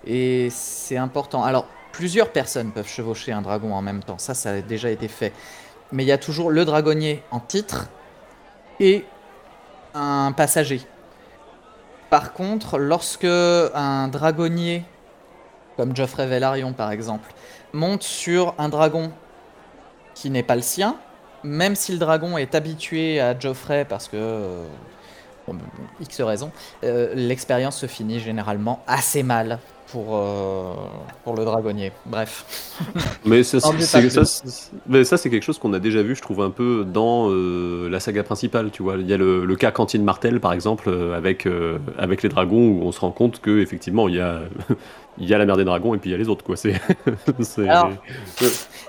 Et 0.06 0.50
c'est 0.52 0.98
important. 0.98 1.44
Alors, 1.44 1.66
plusieurs 1.94 2.30
personnes 2.32 2.72
peuvent 2.72 2.88
chevaucher 2.88 3.32
un 3.32 3.42
dragon 3.42 3.74
en 3.74 3.82
même 3.82 4.04
temps. 4.04 4.20
Ça, 4.20 4.36
ça 4.36 4.52
a 4.52 4.62
déjà 4.62 4.92
été 4.92 5.08
fait. 5.08 5.34
mais 5.92 6.04
il 6.04 6.08
y 6.08 6.12
a 6.12 6.20
toujours 6.20 6.52
le 6.52 6.64
dragonnier 6.64 7.24
en 7.32 7.40
titre 7.40 7.90
et 8.80 9.06
un 9.98 10.32
passager. 10.32 10.82
Par 12.10 12.34
contre, 12.34 12.78
lorsque 12.78 13.26
un 13.26 14.08
dragonnier, 14.08 14.84
comme 15.76 15.96
Geoffrey 15.96 16.28
Velaryon 16.28 16.74
par 16.74 16.92
exemple, 16.92 17.34
monte 17.74 18.04
sur 18.04 18.54
un 18.58 18.70
dragon 18.70 19.12
qui 20.14 20.30
n'est 20.30 20.44
pas 20.44 20.56
le 20.56 20.62
sien, 20.62 20.98
même 21.44 21.76
si 21.76 21.92
le 21.92 21.98
dragon 21.98 22.38
est 22.38 22.56
habitué 22.56 23.20
à 23.20 23.38
Geoffrey 23.38 23.86
parce 23.86 24.08
que 24.08 24.18
euh, 24.18 24.64
X 26.02 26.22
raisons, 26.22 26.52
euh, 26.84 27.14
l'expérience 27.14 27.78
se 27.78 27.86
finit 27.86 28.20
généralement 28.20 28.82
assez 28.88 29.24
mal 29.24 29.60
pour, 29.92 30.16
euh, 30.18 30.74
pour 31.24 31.36
le 31.36 31.46
dragonnier. 31.46 31.92
Bref. 32.06 32.46
Mais 33.26 33.44
ça, 33.44 33.60
c'est- 33.60 33.80
ça, 33.80 35.18
quelque 35.30 35.44
chose 35.44 35.60
qu'on 35.60 35.74
a 35.74 35.80
déjà 35.80 36.02
vu, 36.02 36.16
je 36.16 36.22
trouve, 36.22 36.42
un 36.42 36.50
peu 36.50 36.86
dans 36.86 37.30
euh, 37.30 37.90
la 37.90 38.00
saga 38.00 38.24
principale. 38.24 38.72
Tu 38.72 38.84
vois, 38.84 38.96
il 38.98 39.08
y 39.08 39.14
a 39.14 39.18
le, 39.18 39.46
le 39.46 39.56
cas 39.56 39.72
Cantine 39.72 40.04
Martel, 40.04 40.40
par 40.40 40.54
exemple, 40.54 40.90
euh, 40.90 41.16
avec, 41.16 41.46
euh, 41.46 41.78
avec 41.98 42.24
les 42.24 42.30
dragons, 42.30 42.70
où 42.70 42.82
on 42.84 42.92
se 42.92 43.00
rend 43.00 43.12
compte 43.12 43.40
que 43.42 43.60
effectivement, 43.60 44.08
il 44.08 44.16
y 44.16 44.20
a, 44.20 44.42
il 45.20 45.28
y 45.28 45.34
a 45.34 45.38
la 45.38 45.46
mère 45.46 45.58
des 45.58 45.64
dragons 45.66 45.94
et 45.96 45.98
puis 45.98 46.10
il 46.10 46.14
y 46.14 46.16
a 46.16 46.18
les 46.18 46.30
autres, 46.30 46.44
quoi. 46.46 46.56
C'est, 46.56 46.74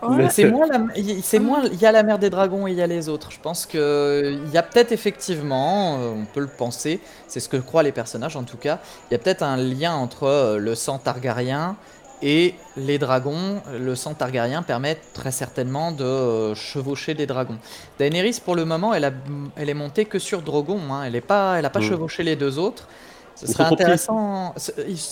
moins, 0.02 0.68
c'est 1.22 1.38
moins, 1.38 1.62
il 1.72 1.80
y 1.80 1.86
a 1.86 1.92
la 1.92 2.02
mer 2.02 2.18
des 2.18 2.30
dragons 2.30 2.66
et 2.66 2.72
il 2.72 2.76
y 2.76 2.82
a 2.82 2.86
les 2.86 3.08
autres. 3.08 3.30
Je 3.32 3.40
pense 3.40 3.66
que 3.66 4.38
il 4.46 4.50
y 4.52 4.56
a 4.58 4.62
peut-être 4.62 4.92
effectivement, 4.92 5.98
euh, 5.98 6.10
on 6.22 6.24
peut 6.24 6.40
le 6.40 6.46
penser, 6.48 7.00
c'est 7.26 7.40
ce 7.40 7.48
que 7.48 7.56
croient 7.56 7.82
les 7.82 7.92
personnages 7.92 8.36
en 8.36 8.44
tout 8.44 8.56
cas. 8.56 8.78
Il 9.10 9.14
y 9.14 9.16
a 9.16 9.18
peut-être 9.18 9.42
un 9.42 9.56
lien 9.56 9.94
entre 9.94 10.24
euh, 10.24 10.58
le 10.58 10.74
sang 10.74 10.98
targaryen 10.98 11.76
et 12.22 12.54
les 12.76 12.98
dragons. 12.98 13.62
Le 13.78 13.94
sang 13.94 14.14
targaryen 14.14 14.62
permet 14.62 14.98
très 15.14 15.30
certainement 15.32 15.92
de 15.92 16.04
euh, 16.04 16.54
chevaucher 16.54 17.14
des 17.14 17.26
dragons. 17.26 17.58
Daenerys, 17.98 18.40
pour 18.44 18.54
le 18.56 18.64
moment, 18.64 18.92
elle, 18.94 19.04
a, 19.04 19.12
elle 19.56 19.70
est 19.70 19.74
montée 19.74 20.04
que 20.04 20.18
sur 20.18 20.42
Drogon. 20.42 20.80
hein. 20.92 21.02
Elle 21.06 21.16
est 21.16 21.20
pas, 21.20 21.58
elle 21.58 21.66
a 21.66 21.70
pas 21.70 21.78
Mm. 21.80 21.82
chevauché 21.90 22.22
les 22.24 22.36
deux 22.36 22.58
autres. 22.58 22.88
Ce 23.40 23.46
Ils 23.46 23.52
serait 23.52 23.64
intéressant. 23.64 24.54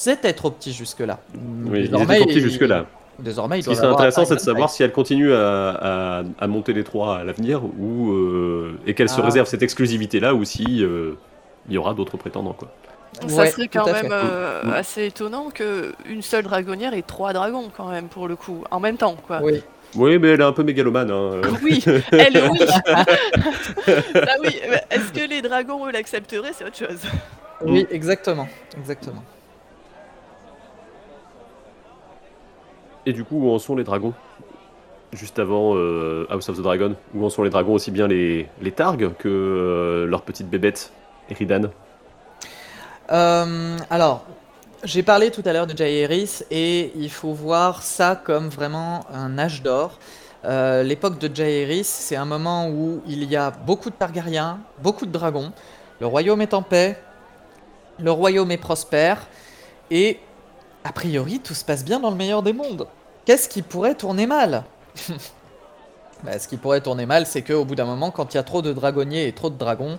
étaient 0.09 0.33
trop 0.33 0.51
petits 0.51 0.72
jusque-là. 0.72 1.18
Oui, 1.64 1.81
ils 1.81 1.85
étaient 1.95 2.16
trop 2.16 2.27
petits 2.27 2.41
jusque-là. 2.41 2.87
Désormais, 3.18 3.61
ils 3.61 3.62
Ce 3.62 3.70
qui 3.70 3.77
serait 3.77 3.87
intéressant, 3.87 4.24
c'est 4.24 4.35
de 4.35 4.41
une 4.41 4.45
savoir 4.45 4.68
si 4.68 4.83
elle 4.83 4.93
continue 4.93 5.33
à, 5.33 5.70
à- 5.70 6.22
à 6.39 6.47
monter 6.49 6.72
les 6.74 6.85
trois 6.85 7.18
à 7.18 7.24
l'avenir, 7.24 7.62
ou 7.64 8.11
euh, 8.12 8.79
et 8.87 8.93
qu'elle 8.95 9.09
se 9.09 9.20
Ah. 9.20 9.24
réserve 9.24 9.47
cette 9.49 9.62
exclusivité-là, 9.62 10.35
ou 10.35 10.45
si 10.45 10.83
euh, 10.85 11.12
il 11.68 11.74
y 11.74 11.79
aura 11.79 11.95
d'autres 11.95 12.16
prétendants, 12.18 12.53
quoi. 12.53 12.68
Ça 13.29 13.43
Ouais, 13.43 13.51
serait 13.51 13.68
quand 13.68 13.87
même 13.91 14.11
euh, 14.12 14.61
assez 14.74 15.07
étonnant 15.07 15.49
qu'une 15.49 16.20
seule 16.20 16.45
dragonnière 16.45 16.93
ait 16.93 17.01
trois 17.03 17.33
dragons 17.33 17.70
quand 17.74 17.89
même 17.89 18.09
pour 18.09 18.29
le 18.29 18.37
coup, 18.37 18.64
en 18.70 18.79
même 18.81 18.99
temps 18.99 19.16
quoi. 19.27 19.41
Oui. 19.43 19.62
Oui, 19.97 20.18
mais 20.18 20.28
elle 20.28 20.40
est 20.40 20.44
un 20.44 20.53
peu 20.53 20.62
mégalomane. 20.62 21.11
hein. 21.11 21.40
Oui, 21.62 21.82
elle 22.12 22.49
oui. 22.51 22.59
ah 22.86 23.05
oui, 24.42 24.61
mais 24.70 24.82
est-ce 24.90 25.12
que 25.12 25.28
les 25.28 25.42
dragons 25.42 25.86
eux 25.86 25.92
l'accepteraient, 25.92 26.53
c'est 26.53 26.64
autre 26.64 26.76
chose. 26.76 27.01
Oui, 27.64 27.86
exactement, 27.90 28.47
exactement. 28.76 29.22
Et 33.07 33.12
du 33.12 33.24
coup, 33.24 33.36
où 33.47 33.51
en 33.51 33.59
sont 33.59 33.76
les 33.76 33.84
dragons? 33.84 34.12
Juste 35.12 35.38
avant 35.38 35.74
euh, 35.76 36.26
House 36.28 36.49
of 36.49 36.59
the 36.59 36.62
Dragon, 36.62 36.97
où 37.14 37.24
en 37.24 37.30
sont 37.30 37.44
les 37.44 37.51
dragons 37.51 37.74
aussi 37.74 37.90
bien 37.90 38.09
les, 38.09 38.49
les 38.61 38.72
Targs 38.72 39.12
que 39.18 39.28
euh, 39.28 40.07
leur 40.07 40.22
petite 40.22 40.49
bébête, 40.51 40.92
Eridan 41.30 41.70
Euh, 43.12 43.76
alors, 43.88 44.26
j'ai 44.87 45.03
parlé 45.03 45.32
tout 45.32 45.43
à 45.45 45.53
l'heure 45.53 45.66
de 45.66 45.76
Jaehaerys 45.76 46.45
et 46.51 46.93
il 46.95 47.11
faut 47.11 47.32
voir 47.32 47.82
ça 47.82 48.14
comme 48.14 48.49
vraiment 48.49 49.05
un 49.12 49.37
âge 49.37 49.61
d'or. 49.62 49.99
Euh, 50.45 50.84
L'époque 50.84 51.18
de 51.18 51.34
Jaehaerys, 51.34 51.82
c'est 51.82 52.14
un 52.14 52.24
moment 52.24 52.68
où 52.68 53.03
il 53.09 53.24
y 53.24 53.34
a 53.34 53.51
beaucoup 53.51 53.91
de 53.91 53.97
Targaryens, 53.97 54.61
beaucoup 54.80 55.05
de 55.05 55.11
dragons. 55.11 55.53
Le 56.01 56.07
royaume 56.07 56.41
est 56.41 56.55
en 56.55 56.62
paix, 56.62 57.03
le 57.99 58.12
royaume 58.12 58.53
est 58.53 58.59
prospère 58.59 59.26
et 59.91 60.20
a 60.84 60.93
priori 60.93 61.41
tout 61.41 61.55
se 61.55 61.64
passe 61.64 61.84
bien 61.84 61.99
dans 61.99 62.11
le 62.11 62.16
meilleur 62.16 62.45
des 62.45 62.53
mondes. 62.53 62.87
Qu'est-ce 63.24 63.49
qui 63.49 63.62
pourrait 63.62 63.97
tourner 63.97 64.26
mal? 64.26 64.62
Bah, 66.22 66.38
Ce 66.38 66.48
qui 66.48 66.56
pourrait 66.56 66.80
tourner 66.80 67.06
mal, 67.06 67.26
c'est 67.26 67.42
qu'au 67.42 67.64
bout 67.64 67.74
d'un 67.74 67.84
moment, 67.84 68.10
quand 68.10 68.32
il 68.34 68.36
y 68.36 68.40
a 68.40 68.42
trop 68.42 68.62
de 68.62 68.72
dragonniers 68.72 69.28
et 69.28 69.32
trop 69.32 69.50
de 69.50 69.58
dragons, 69.58 69.98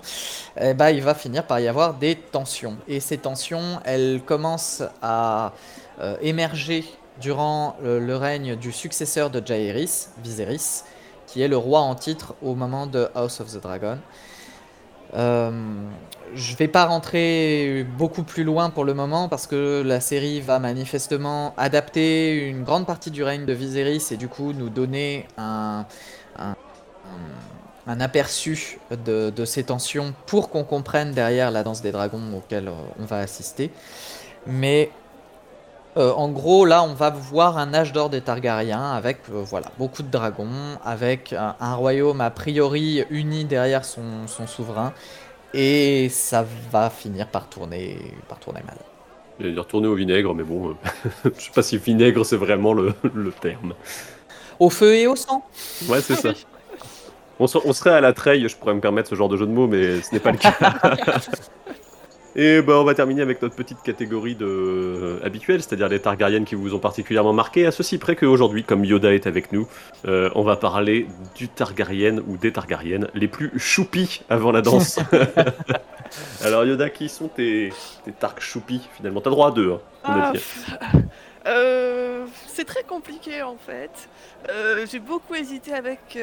eh 0.59 0.74
ben, 0.74 0.89
il 0.89 1.01
va 1.01 1.13
finir 1.13 1.45
par 1.45 1.59
y 1.59 1.68
avoir 1.68 1.93
des 1.93 2.15
tensions. 2.15 2.78
Et 2.88 2.99
ces 2.99 3.18
tensions, 3.18 3.80
elles 3.86 4.22
commencent 4.26 4.84
à 5.01 5.53
euh, 6.01 6.18
émerger 6.22 6.86
durant 7.22 7.76
le, 7.82 7.99
le 7.99 8.15
règne 8.15 8.55
du 8.55 8.72
successeur 8.72 9.30
de 9.30 9.45
Jaehaerys, 9.45 10.07
Viserys, 10.24 10.84
qui 11.28 11.41
est 11.41 11.47
le 11.47 11.57
roi 11.57 11.82
en 11.82 11.95
titre 11.95 12.36
au 12.41 12.55
moment 12.55 12.88
de 12.88 13.09
House 13.15 13.39
of 13.39 13.51
the 13.51 13.61
Dragon. 13.61 13.97
Euh, 15.16 15.51
je 16.36 16.55
vais 16.55 16.68
pas 16.68 16.86
rentrer 16.86 17.86
beaucoup 17.97 18.24
plus 18.24 18.43
loin 18.43 18.70
pour 18.70 18.84
le 18.84 18.93
moment 18.93 19.30
parce 19.30 19.47
que 19.47 19.82
la 19.86 20.01
série 20.01 20.41
va 20.41 20.60
manifestement 20.60 21.53
adapter 21.58 22.47
une 22.47 22.64
grande 22.64 22.86
partie 22.86 23.12
du 23.12 23.24
règne 23.24 23.45
de 23.45 23.53
Viserys 23.53 24.08
et 24.12 24.18
du 24.18 24.28
coup 24.28 24.53
nous 24.53 24.70
donner 24.70 25.26
un, 25.38 25.86
un, 26.38 27.99
aperçu 27.99 28.80
de, 28.91 29.30
de 29.30 29.45
ces 29.45 29.64
tensions 29.64 30.14
pour 30.26 30.49
qu'on 30.49 30.66
comprenne 30.66 31.14
derrière 31.14 31.51
la 31.51 31.64
danse 31.64 31.82
des 31.82 31.93
dragons 31.93 32.38
auquel 32.38 32.68
euh, 32.68 32.74
on 32.99 33.05
va 33.05 33.20
assister. 33.20 33.72
Mais 34.45 34.91
euh, 35.96 36.12
en 36.14 36.30
gros, 36.30 36.66
là, 36.66 36.84
on 36.84 36.94
va 36.94 37.10
voir 37.10 37.58
un 37.58 37.74
âge 37.74 37.94
d'or 37.94 38.10
des 38.10 38.22
Targaryens 38.22 38.92
avec 38.92 39.20
euh, 39.32 39.42
voilà, 39.44 39.68
beaucoup 39.80 40.04
de 40.04 40.10
dragons, 40.12 40.78
avec 40.84 41.34
un, 41.34 41.56
un 41.60 41.76
royaume 41.76 42.22
a 42.22 42.30
priori 42.30 43.04
uni 43.10 43.46
derrière 43.46 43.84
son, 43.86 44.28
son 44.28 44.46
souverain. 44.46 44.94
Et 45.54 46.10
ça 46.10 46.46
va 46.72 46.90
finir 46.90 47.28
par 47.28 47.48
tourner, 47.48 47.98
par 48.28 48.40
tourner 48.40 48.62
mal. 48.66 48.78
Il 49.40 49.56
est 49.56 49.60
retourné 49.60 49.88
au 49.88 49.96
vinaigre, 49.96 50.34
mais 50.36 50.44
bon, 50.44 50.70
euh, 50.70 50.74
je 51.38 51.42
sais 51.46 51.52
pas 51.54 51.64
si 51.64 51.78
vinaigre 51.78 52.26
c'est 52.26 52.38
vraiment 52.38 52.74
le, 52.74 52.94
le 53.14 53.32
terme. 53.32 53.74
Au 54.60 54.70
feu 54.70 54.96
et 54.96 55.08
au 55.08 55.16
sang 55.16 55.44
Ouais, 55.88 56.02
c'est 56.02 56.16
ça. 56.16 56.30
On, 57.40 57.46
on 57.46 57.74
serait 57.74 57.92
à 57.92 58.02
la 58.02 58.14
treille, 58.14 58.48
je 58.50 58.56
pourrais 58.58 58.74
me 58.74 58.82
permettre 58.82 59.10
ce 59.10 59.16
genre 59.16 59.30
de 59.30 59.38
jeu 59.38 59.46
de 59.46 59.52
mots, 59.52 59.68
mais 59.68 60.02
ce 60.02 60.12
n'est 60.14 60.20
pas 60.20 60.32
le 60.32 60.38
cas. 60.38 60.54
Et 62.40 62.62
ben, 62.62 62.76
on 62.76 62.84
va 62.84 62.94
terminer 62.94 63.24
avec 63.24 63.42
notre 63.42 63.56
petite 63.56 63.82
catégorie 63.82 64.36
de 64.36 64.46
euh, 64.46 65.20
habituelle, 65.26 65.60
c'est-à-dire 65.64 65.90
les 65.90 66.00
Targaryennes 66.00 66.46
qui 66.46 66.54
vous 66.54 66.76
ont 66.76 66.80
particulièrement 66.80 67.34
marqué, 67.34 67.66
à 67.66 67.72
ceci 67.72 67.98
près 67.98 68.16
qu'aujourd'hui, 68.16 68.64
comme 68.64 68.86
Yoda 68.86 69.12
est 69.12 69.26
avec 69.26 69.52
nous, 69.52 69.68
euh, 70.06 70.30
on 70.36 70.44
va 70.44 70.56
parler 70.56 71.08
du 71.36 71.50
Targaryen 71.50 72.20
ou 72.28 72.38
des 72.38 72.52
Targaryennes 72.54 73.08
les 73.16 73.28
plus 73.28 73.52
choupis 73.58 74.22
avant 74.30 74.52
la 74.52 74.62
danse. 74.62 75.00
Alors 76.44 76.64
Yoda, 76.64 76.92
qui 76.92 77.10
sont 77.10 77.28
tes, 77.28 77.74
tes 78.06 78.12
Targ 78.12 78.40
choupis 78.40 78.88
finalement? 78.96 79.20
T'as 79.20 79.32
droit 79.32 79.48
à 79.48 79.52
deux, 79.52 79.72
hein, 79.72 79.82
Ah, 80.04 80.34
euh, 81.48 82.26
c'est 82.46 82.66
très 82.66 82.84
compliqué 82.84 83.42
en 83.42 83.58
fait. 83.58 84.10
Euh, 84.50 84.86
J'ai 84.88 85.00
beaucoup 85.00 85.34
hésité 85.34 85.74
avec 85.74 86.20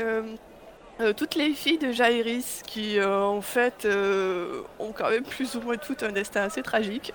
euh, 1.01 1.12
toutes 1.12 1.34
les 1.34 1.51
filles 1.55 1.78
de 1.78 1.90
Jaehaerys 1.90 2.62
qui 2.66 2.99
euh, 2.99 3.20
en 3.20 3.40
fait 3.40 3.84
euh, 3.84 4.62
ont 4.78 4.92
quand 4.92 5.11
même 5.11 5.24
plus 5.24 5.57
ou 5.57 5.61
moins 5.61 5.76
tout 5.76 5.97
un 6.03 6.12
destin 6.12 6.42
assez 6.42 6.62
tragique, 6.62 7.12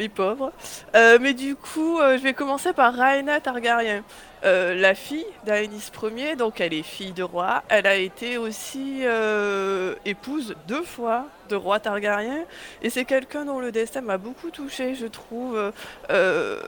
les 0.00 0.08
pauvres. 0.08 0.50
Euh, 0.96 1.18
mais 1.20 1.34
du 1.34 1.54
coup, 1.54 2.00
euh, 2.00 2.16
je 2.18 2.22
vais 2.22 2.32
commencer 2.34 2.72
par 2.72 2.94
Rhaena 2.94 3.38
Targaryen. 3.40 4.02
Euh, 4.42 4.74
la 4.74 4.94
fille 4.94 5.26
d'Aenys 5.44 5.90
Ier, 6.16 6.34
donc 6.34 6.62
elle 6.62 6.72
est 6.72 6.82
fille 6.82 7.12
de 7.12 7.22
roi, 7.22 7.62
elle 7.68 7.86
a 7.86 7.94
été 7.96 8.38
aussi 8.38 9.00
euh, 9.02 9.94
épouse 10.06 10.54
deux 10.66 10.82
fois 10.82 11.26
de 11.50 11.56
roi 11.56 11.78
Targaryen, 11.78 12.38
et 12.80 12.88
c'est 12.88 13.04
quelqu'un 13.04 13.44
dont 13.44 13.60
le 13.60 13.70
destin 13.70 14.00
m'a 14.00 14.16
beaucoup 14.16 14.48
touché, 14.48 14.94
je 14.94 15.04
trouve. 15.04 15.72
Euh, 16.10 16.58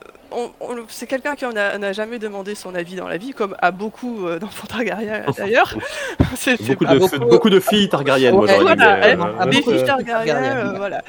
c'est 0.88 1.06
quelqu'un 1.06 1.34
qui 1.34 1.46
n'a 1.46 1.92
jamais 1.94 2.18
demandé 2.18 2.54
son 2.54 2.74
avis 2.74 2.94
dans 2.94 3.08
la 3.08 3.16
vie, 3.16 3.32
comme 3.32 3.56
à 3.62 3.70
beaucoup 3.70 4.26
euh, 4.26 4.38
d'enfants 4.38 4.66
Targaryens 4.66 5.22
d'ailleurs. 5.38 5.74
Beaucoup 6.66 6.84
de, 6.84 6.98
beaucoup. 6.98 7.18
beaucoup 7.18 7.50
de 7.50 7.60
filles 7.60 7.88
Targaryennes, 7.88 8.34
Ouais, 8.34 8.58
voilà, 8.60 8.98
elle- 9.06 9.18
des 9.48 9.62
filles 9.62 9.84
euh, 9.88 10.72
voilà. 10.76 11.02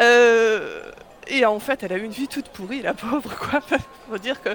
Euh, 0.00 0.80
et 1.28 1.44
en 1.44 1.58
fait, 1.58 1.82
elle 1.82 1.92
a 1.92 1.96
eu 1.96 2.04
une 2.04 2.10
vie 2.10 2.28
toute 2.28 2.48
pourrie, 2.48 2.82
la 2.82 2.94
pauvre, 2.94 3.36
quoi. 3.36 3.60
Faut 4.10 4.18
dire 4.18 4.42
que 4.42 4.50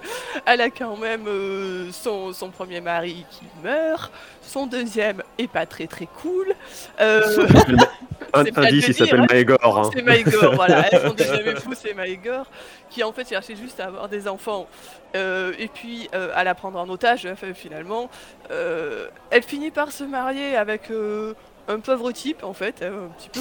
elle 0.46 0.62
a 0.62 0.70
quand 0.70 0.98
même 0.98 1.28
euh, 1.28 1.92
son, 1.92 2.34
son 2.34 2.50
premier 2.50 2.82
mari 2.82 3.26
qui 3.32 3.44
meurt, 3.64 4.12
son 4.42 4.68
deuxième 4.68 5.24
est 5.38 5.48
pas 5.48 5.66
très 5.66 5.88
très 5.88 6.08
cool. 6.22 6.54
Euh, 7.00 7.22
un 8.34 8.46
indice, 8.56 8.90
il 8.90 8.94
s'appelle 8.94 9.26
Maegor. 9.30 9.78
hein. 9.80 9.90
c'est 9.94 10.02
Maegor, 10.02 10.56
voilà. 10.56 10.90
Son 10.90 11.14
deuxième 11.14 11.48
époux, 11.48 11.74
c'est 11.76 11.94
Maegor, 11.94 12.46
qui 12.90 13.04
en 13.04 13.12
fait 13.12 13.28
cherchait 13.28 13.56
juste 13.56 13.80
à 13.80 13.86
avoir 13.86 14.10
des 14.10 14.28
enfants. 14.28 14.68
Euh, 15.16 15.54
et 15.58 15.68
puis 15.68 16.08
à 16.14 16.44
la 16.44 16.54
prendre 16.54 16.78
en 16.80 16.88
otage, 16.90 17.28
finalement. 17.56 18.10
Elle 18.50 19.44
finit 19.44 19.72
par 19.72 19.92
se 19.92 20.04
marier 20.04 20.56
avec 20.56 20.92
un 21.70 21.80
pauvre 21.80 22.12
type 22.12 22.44
en 22.44 22.54
fait, 22.54 22.84
hein, 22.84 22.92
un 23.06 23.10
petit 23.18 23.30
peu. 23.30 23.40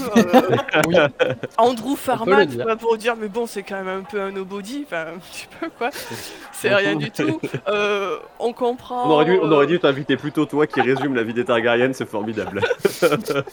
euh, 0.95 1.35
Andrew 1.57 1.97
Farman, 1.97 2.47
dire. 2.47 2.67
pas 2.67 2.77
pour 2.77 2.97
dire, 2.99 3.17
mais 3.17 3.29
bon, 3.29 3.47
c'est 3.47 3.63
quand 3.63 3.83
même 3.83 4.01
un 4.01 4.03
peu 4.03 4.21
un 4.21 4.31
nobody, 4.31 4.85
enfin 4.87 5.15
un 5.15 5.19
petit 5.19 5.49
peu 5.59 5.69
quoi. 5.77 5.91
C'est 6.53 6.75
rien 6.75 6.97
du 6.97 7.11
tout. 7.11 7.41
Euh, 7.69 8.19
on 8.39 8.53
comprend. 8.53 9.07
On 9.07 9.11
aurait 9.13 9.25
dû, 9.25 9.39
on 9.41 9.51
aurait 9.51 9.65
euh, 9.65 9.69
dû 9.69 9.79
t'inviter 9.79 10.17
plutôt 10.17 10.45
toi 10.45 10.67
qui 10.67 10.81
résume 10.81 11.15
la 11.15 11.23
vie 11.23 11.33
des 11.33 11.45
Targaryens, 11.45 11.93
c'est 11.93 12.09
formidable. 12.09 12.61
c'est 12.89 13.09
ça. 13.09 13.45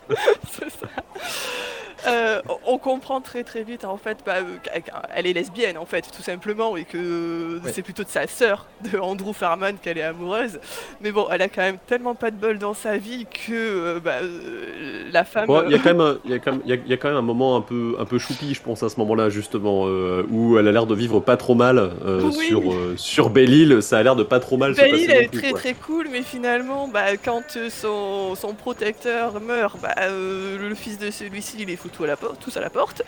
Euh, 2.07 2.41
on- 2.67 2.77
comprend 2.77 3.19
très 3.19 3.43
très 3.43 3.63
vite 3.63 3.83
en 3.83 3.97
fait 3.97 4.19
bah, 4.25 4.33
euh, 4.37 4.79
qu'elle 5.13 5.25
est 5.25 5.33
lesbienne 5.33 5.77
en 5.77 5.85
fait 5.85 6.03
tout 6.15 6.21
simplement 6.21 6.77
et 6.77 6.83
que 6.83 7.59
Ouais. 7.63 7.71
c'est 7.73 7.81
plutôt 7.81 8.03
de 8.03 8.09
sa 8.09 8.27
sœur 8.27 8.67
de 8.91 8.99
Andrew 8.99 9.33
Farman 9.33 9.75
qu'elle 9.81 9.97
est 9.97 10.03
amoureuse 10.03 10.59
mais 11.01 11.11
bon 11.11 11.25
elle 11.31 11.41
a 11.41 11.47
quand 11.49 11.61
même 11.63 11.77
tellement 11.87 12.13
pas 12.13 12.29
de 12.29 12.35
bol 12.35 12.59
dans 12.59 12.73
sa 12.75 12.97
vie 12.97 13.25
que 13.25 13.53
euh, 13.53 13.99
bah, 13.99 14.19
euh, 14.21 15.09
la 15.11 15.23
femme 15.23 15.47
il 15.65 15.71
y 15.71 15.75
a 15.75 15.79
quand 15.79 15.85
même, 15.95 16.01
un- 16.01 16.17
il 16.25 16.31
y 16.31 16.33
a 16.35 16.39
quand 16.39 16.51
même, 16.51 16.61
il 16.65 16.69
y 16.69 16.73
a- 16.73 16.81
il 16.85 16.89
y 16.89 16.93
a 16.93 16.97
quand 16.97 17.07
même 17.07 17.17
un 17.17 17.21
moment 17.23 17.55
un 17.55 17.61
peu, 17.61 17.95
un 17.99 18.05
peu 18.05 18.19
choupi, 18.19 18.53
je 18.53 18.61
pense 18.61 18.83
à 18.83 18.89
ce 18.89 18.99
moment-là 18.99 19.29
justement, 19.29 19.85
euh, 19.87 20.23
où 20.29 20.57
elle 20.59 20.67
a 20.67 20.71
l'air 20.71 20.85
de 20.85 20.93
vivre 20.95 21.19
pas 21.21 21.37
trop 21.37 21.55
mal 21.55 21.79
euh, 21.79 22.21
Oui. 22.23 22.45
sur 22.47 22.71
euh, 22.71 22.93
sur 22.97 23.29
Belle-Île. 23.29 23.81
Ça 23.81 23.97
a 23.97 24.03
l'air 24.03 24.15
de 24.15 24.23
pas 24.23 24.39
trop 24.39 24.57
mal 24.57 24.73
Belle 24.75 24.95
Île, 24.95 25.11
elle 25.11 25.23
est 25.23 25.33
très 25.33 25.53
très 25.53 25.73
cool, 25.73 26.07
mais 26.11 26.21
finalement, 26.21 26.87
bah, 26.87 27.17
quand 27.23 27.57
euh, 27.57 27.69
son, 27.69 28.35
son 28.35 28.53
protecteur 28.53 29.39
meurt, 29.41 29.79
bah, 29.81 29.95
euh, 30.01 30.57
le 30.69 30.75
fils 30.75 30.99
de 30.99 31.09
celui-ci, 31.09 31.57
il 31.59 31.67
les 31.67 31.75
fout 31.77 31.91
tout 31.95 32.03
à 32.03 32.07
la 32.07 32.17
porte, 32.17 32.39
tous 32.43 32.55
à 32.57 32.61
la 32.61 32.69
porte. 32.69 33.01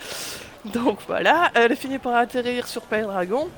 Donc 0.64 0.98
voilà, 1.06 1.50
elle 1.54 1.76
finit 1.76 1.98
par 1.98 2.14
atterrir 2.16 2.66
sur 2.66 2.82
Père 2.82 3.06
Dragon. 3.06 3.48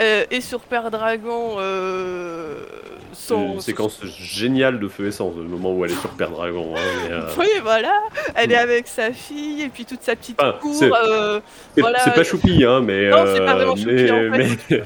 Euh, 0.00 0.24
et 0.30 0.40
sur 0.40 0.60
Père 0.60 0.90
Dragon, 0.90 1.56
euh, 1.58 2.64
son, 3.12 3.54
Une 3.54 3.60
séquence 3.60 4.00
géniale 4.06 4.80
de 4.80 4.88
feu 4.88 5.08
essence, 5.08 5.34
le 5.36 5.42
moment 5.42 5.74
où 5.74 5.84
elle 5.84 5.90
est 5.90 6.00
sur 6.00 6.08
Père 6.10 6.30
Dragon. 6.30 6.72
hein, 6.74 6.80
mais, 7.04 7.12
euh, 7.12 7.20
Oui, 7.38 7.48
voilà, 7.62 7.92
elle 8.34 8.52
est 8.52 8.56
avec 8.56 8.86
sa 8.88 9.12
fille 9.12 9.60
et 9.60 9.68
puis 9.68 9.84
toute 9.84 10.02
sa 10.02 10.16
petite 10.16 10.40
Enfin, 10.40 10.54
cour. 10.62 10.74
c'est- 10.74 10.90
euh, 10.90 11.40
c'est 11.74 11.82
voilà. 11.82 11.98
pas 11.98 12.24
choupi, 12.24 12.64
hein, 12.64 12.80
mais. 12.80 13.10
Non, 13.10 13.24
c'est 13.34 13.44
pas 13.44 13.54
vraiment 13.54 13.76
choupi, 13.76 13.92
mais- 13.92 14.10
en 14.10 14.32
fait. 14.32 14.58
mais- 14.70 14.82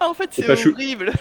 en 0.00 0.14
fait, 0.14 0.28
C'est 0.32 0.56
chou- 0.56 0.72
horrible. 0.72 1.12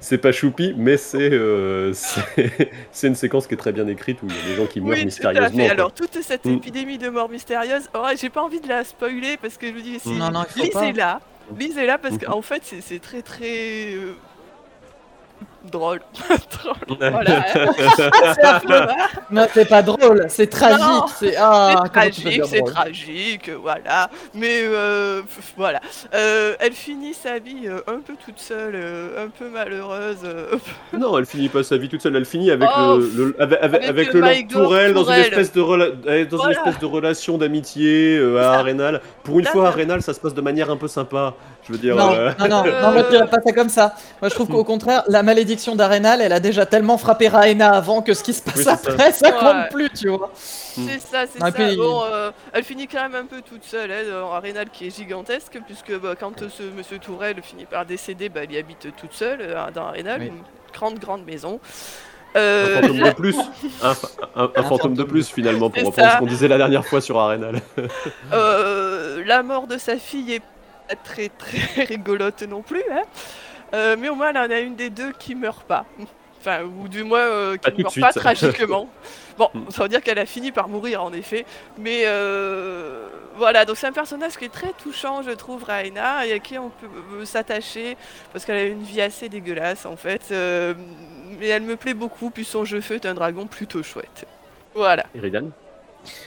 C'est 0.00 0.18
pas 0.18 0.32
choupi, 0.32 0.74
mais 0.76 0.96
c'est 0.96 1.30
euh, 1.32 1.92
c'est 2.92 3.06
une 3.08 3.14
séquence 3.14 3.46
qui 3.46 3.54
est 3.54 3.58
très 3.58 3.72
bien 3.72 3.86
écrite 3.88 4.22
où 4.22 4.26
il 4.28 4.34
y 4.36 4.38
a 4.38 4.42
des 4.50 4.56
gens 4.56 4.66
qui 4.66 4.80
meurent 4.80 4.90
Oui, 4.90 4.96
tout 4.98 5.02
à 5.02 5.04
mystérieusement. 5.06 5.64
fait. 5.64 5.70
Alors, 5.70 5.92
toute 5.92 6.20
cette 6.22 6.44
Mm. 6.44 6.54
épidémie 6.54 6.98
de 6.98 7.08
mort 7.08 7.28
mystérieuse, 7.28 7.88
oh, 7.94 8.06
j'ai 8.18 8.30
pas 8.30 8.42
envie 8.42 8.60
de 8.60 8.68
la 8.68 8.84
spoiler 8.84 9.36
parce 9.40 9.56
que 9.56 9.66
je 9.68 9.72
vous 9.72 9.80
dis, 9.80 9.98
si, 9.98 10.10
lisez-la. 10.56 11.20
Lisez-la 11.58 11.98
parce 11.98 12.18
qu'en 12.18 12.42
fait, 12.42 12.60
c'est 12.64 12.80
c'est 12.82 12.98
très 12.98 13.22
très. 13.22 13.94
euh, 13.94 14.14
drôle. 15.70 16.00
Voilà. 16.98 17.44
Non, 19.30 19.46
c'est 19.52 19.68
pas 19.68 19.82
drôle, 19.82 20.24
c'est 20.28 20.48
tragique. 20.48 21.08
C'est 21.18 21.34
ah, 21.38 21.84
tragique, 21.92 22.42
c'est 22.46 22.62
tragique, 22.62 23.50
voilà. 23.62 24.08
Mais 24.34 24.62
euh, 24.64 25.20
voilà. 25.56 25.80
Euh, 26.14 26.54
elle 26.60 26.72
finit 26.72 27.12
sa 27.14 27.38
vie 27.38 27.66
euh, 27.66 27.80
un 27.86 28.00
peu 28.00 28.14
toute 28.24 28.38
seule, 28.38 28.72
euh, 28.74 29.26
un 29.26 29.28
peu 29.28 29.48
malheureuse. 29.50 30.18
euh, 30.24 30.56
Non, 30.98 31.18
elle 31.18 31.26
finit 31.26 31.48
pas 31.48 31.62
sa 31.62 31.76
vie 31.76 31.88
toute 31.88 32.00
seule, 32.02 32.16
elle 32.16 32.24
finit 32.24 32.50
avec 32.50 32.68
Oh, 32.76 32.96
le, 32.98 33.24
le- 33.24 33.36
avec, 33.42 33.84
avec, 33.84 34.12
le 34.14 34.20
le 34.20 34.48
Tourelle 34.48 34.94
dans 34.94 35.04
une 35.04 35.20
espèce 35.20 35.52
de 35.52 35.60
rela- 35.60 35.92
euh, 36.06 36.24
dans 36.24 36.36
Voilà. 36.38 36.52
une 36.52 36.58
espèce 36.58 36.78
de 36.80 36.86
relation 36.86 37.36
d'amitié 37.38 38.16
euh, 38.18 38.38
à. 38.42 38.58
Arenal. 38.58 39.00
Pour 39.24 39.38
une 39.38 39.44
Ça, 39.44 39.52
fois, 39.52 39.64
ça. 39.64 39.68
Arenal, 39.68 40.02
ça 40.02 40.14
se 40.14 40.20
passe 40.20 40.34
de 40.34 40.40
manière 40.40 40.70
un 40.70 40.76
peu 40.76 40.88
sympa. 40.88 41.34
Je 41.68 41.72
veux 41.74 41.78
dire. 41.78 41.96
Non, 41.96 42.14
euh, 42.14 42.30
non, 42.38 42.48
non, 42.48 42.64
non, 42.64 42.92
moi 42.92 43.04
je 43.12 43.18
pas 43.26 43.36
ça 43.44 43.52
comme 43.52 43.68
ça. 43.68 43.94
Moi 44.22 44.30
je 44.30 44.34
trouve 44.34 44.48
qu'au 44.48 44.64
contraire, 44.64 45.02
la 45.08 45.22
malédiction 45.22 45.76
d'Arenal, 45.76 46.22
elle 46.22 46.32
a 46.32 46.40
déjà 46.40 46.64
tellement 46.64 46.96
frappé 46.96 47.28
Raena 47.28 47.72
avant 47.74 48.00
que 48.00 48.14
ce 48.14 48.22
qui 48.24 48.32
se 48.32 48.42
passe 48.42 48.56
Oui, 48.56 48.64
ça. 48.64 48.72
après, 48.72 49.12
ça, 49.12 49.28
Ouais. 49.28 49.34
compte 49.38 49.68
plus, 49.70 49.90
tu 49.90 50.08
vois. 50.08 50.30
C'est 50.34 50.98
ça, 51.00 51.24
c'est 51.30 51.38
ça. 51.40 51.52
puis- 51.52 51.76
Bon, 51.76 52.02
euh, 52.10 52.30
elle 52.54 52.64
finit 52.64 52.86
quand 52.88 53.02
même 53.02 53.14
un 53.16 53.26
peu 53.26 53.42
toute 53.42 53.64
seule, 53.64 53.90
elle, 53.90 54.14
en 54.14 54.32
Arénal 54.32 54.68
qui 54.72 54.86
est 54.86 54.96
gigantesque, 54.96 55.58
puisque 55.66 55.94
bah, 56.00 56.14
quand 56.18 56.48
ce 56.48 56.62
monsieur 56.76 56.98
Tourelle 56.98 57.36
finit 57.42 57.66
par 57.66 57.84
décéder, 57.84 58.28
bah, 58.30 58.40
elle 58.44 58.52
y 58.52 58.58
habite 58.58 58.88
toute 58.96 59.12
seule 59.12 59.40
euh, 59.42 59.70
dans 59.74 59.88
Arénal, 59.88 60.20
Oui. 60.20 60.26
une 60.28 60.42
grande, 60.72 60.98
grande 60.98 61.24
maison. 61.26 61.60
Un 62.34 62.66
fantôme 62.82 62.98
de 63.00 63.10
plus, 63.12 63.36
un, 63.82 63.94
fa- 63.94 64.08
un- 64.36 64.42
un 64.44 64.50
Un 64.54 64.62
fantôme 64.62 64.94
de 64.94 65.02
plus 65.02 65.28
finalement 65.28 65.70
pour 65.70 65.82
reprendre 65.82 66.08
ça. 66.08 66.14
ce 66.14 66.18
qu'on 66.20 66.26
disait 66.26 66.46
la 66.48 66.58
dernière 66.58 66.84
fois 66.86 67.00
sur 67.00 67.18
Arenal. 67.18 67.56
euh, 68.32 69.22
la 69.26 69.42
mort 69.42 69.66
de 69.66 69.78
sa 69.78 69.96
fille 69.96 70.34
est 70.34 70.40
pas 70.40 70.46
très 70.96 71.28
très 71.28 71.84
rigolote 71.84 72.42
non 72.42 72.62
plus, 72.62 72.82
hein. 72.90 73.02
Euh, 73.74 73.96
mais 73.98 74.08
au 74.08 74.14
moins 74.14 74.30
elle 74.30 74.38
en 74.38 74.50
a 74.50 74.60
une 74.60 74.76
des 74.76 74.90
deux 74.90 75.12
qui 75.12 75.34
meurt 75.34 75.64
pas. 75.64 75.84
Enfin, 76.40 76.62
ou 76.62 76.88
du 76.88 77.02
moins 77.04 77.20
euh, 77.20 77.56
qui 77.56 77.70
ne 77.72 77.82
meurt 77.82 78.00
pas 78.00 78.12
tragiquement. 78.12 78.88
Bon, 79.38 79.50
ça 79.70 79.84
veut 79.84 79.88
dire 79.88 80.02
qu'elle 80.02 80.18
a 80.18 80.26
fini 80.26 80.50
par 80.50 80.68
mourir 80.68 81.00
en 81.00 81.12
effet. 81.12 81.46
Mais 81.78 82.02
euh, 82.06 83.06
voilà, 83.36 83.64
donc 83.64 83.76
c'est 83.76 83.86
un 83.86 83.92
personnage 83.92 84.36
qui 84.36 84.46
est 84.46 84.52
très 84.52 84.72
touchant, 84.72 85.22
je 85.22 85.30
trouve, 85.30 85.62
Raina, 85.62 86.26
et 86.26 86.32
à 86.32 86.40
qui 86.40 86.58
on 86.58 86.70
peut 86.70 86.88
euh, 87.12 87.24
s'attacher, 87.24 87.96
parce 88.32 88.44
qu'elle 88.44 88.56
a 88.56 88.64
une 88.64 88.82
vie 88.82 89.00
assez 89.00 89.28
dégueulasse 89.28 89.86
en 89.86 89.94
fait. 89.96 90.22
euh, 90.32 90.74
mais 91.38 91.46
elle 91.46 91.62
me 91.62 91.76
plaît 91.76 91.94
beaucoup, 91.94 92.30
puis 92.30 92.44
son 92.44 92.64
jeu 92.64 92.80
feu 92.80 92.96
est 92.96 93.06
un 93.06 93.14
dragon 93.14 93.46
plutôt 93.46 93.84
chouette. 93.84 94.26
Voilà. 94.74 95.06
Eridan 95.14 95.50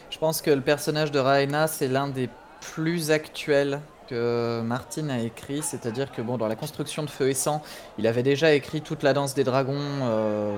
Je 0.09 0.17
pense 0.17 0.41
que 0.41 0.51
le 0.51 0.61
personnage 0.61 1.11
de 1.11 1.19
Raena, 1.19 1.67
c'est 1.67 1.89
l'un 1.89 2.07
des 2.07 2.29
plus 2.61 3.11
actuels 3.11 3.81
que 4.11 4.61
Martin 4.61 5.09
a 5.09 5.19
écrit, 5.19 5.61
c'est-à-dire 5.63 6.11
que 6.11 6.21
bon, 6.21 6.37
dans 6.37 6.47
la 6.47 6.55
construction 6.55 7.03
de 7.03 7.09
Feu 7.09 7.29
et 7.29 7.33
Sang, 7.33 7.61
il 7.97 8.05
avait 8.07 8.23
déjà 8.23 8.53
écrit 8.53 8.81
toute 8.81 9.03
la 9.03 9.13
danse 9.13 9.33
des 9.33 9.43
dragons 9.45 9.79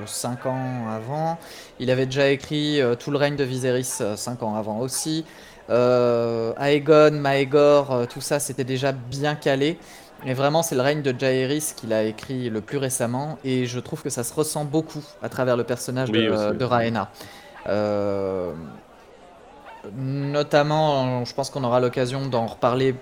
5 0.05 0.45
ans 0.47 0.87
avant, 0.89 1.37
il 1.79 1.91
avait 1.91 2.05
déjà 2.07 2.29
écrit 2.29 2.81
euh, 2.81 2.95
tout 2.95 3.11
le 3.11 3.17
règne 3.17 3.35
de 3.35 3.43
Viserys 3.43 3.83
5 4.15 4.41
ans 4.43 4.55
avant 4.55 4.79
aussi, 4.79 5.23
euh, 5.69 6.53
Aegon, 6.59 7.11
Maegor, 7.11 7.91
euh, 7.91 8.05
tout 8.05 8.21
ça 8.21 8.39
c'était 8.39 8.63
déjà 8.63 8.91
bien 8.91 9.35
calé, 9.35 9.77
mais 10.25 10.33
vraiment 10.33 10.63
c'est 10.63 10.75
le 10.75 10.81
règne 10.81 11.01
de 11.01 11.13
Jaehaerys 11.17 11.73
qu'il 11.77 11.93
a 11.93 12.03
écrit 12.03 12.49
le 12.49 12.61
plus 12.61 12.77
récemment, 12.79 13.37
et 13.43 13.65
je 13.67 13.79
trouve 13.79 14.01
que 14.03 14.09
ça 14.09 14.23
se 14.23 14.33
ressent 14.33 14.65
beaucoup 14.65 15.03
à 15.21 15.29
travers 15.29 15.55
le 15.57 15.63
personnage 15.63 16.09
Oui, 16.09 16.25
de, 16.25 16.31
aussi. 16.31 16.57
de 16.57 16.65
Rhaena. 16.65 17.09
Euh, 17.67 18.51
Notamment, 19.95 21.25
je 21.25 21.33
pense 21.33 21.49
qu'on 21.49 21.63
aura 21.65 21.81
l'occasion 21.81 22.25
d'en 22.27 22.45
reparler 22.45 22.95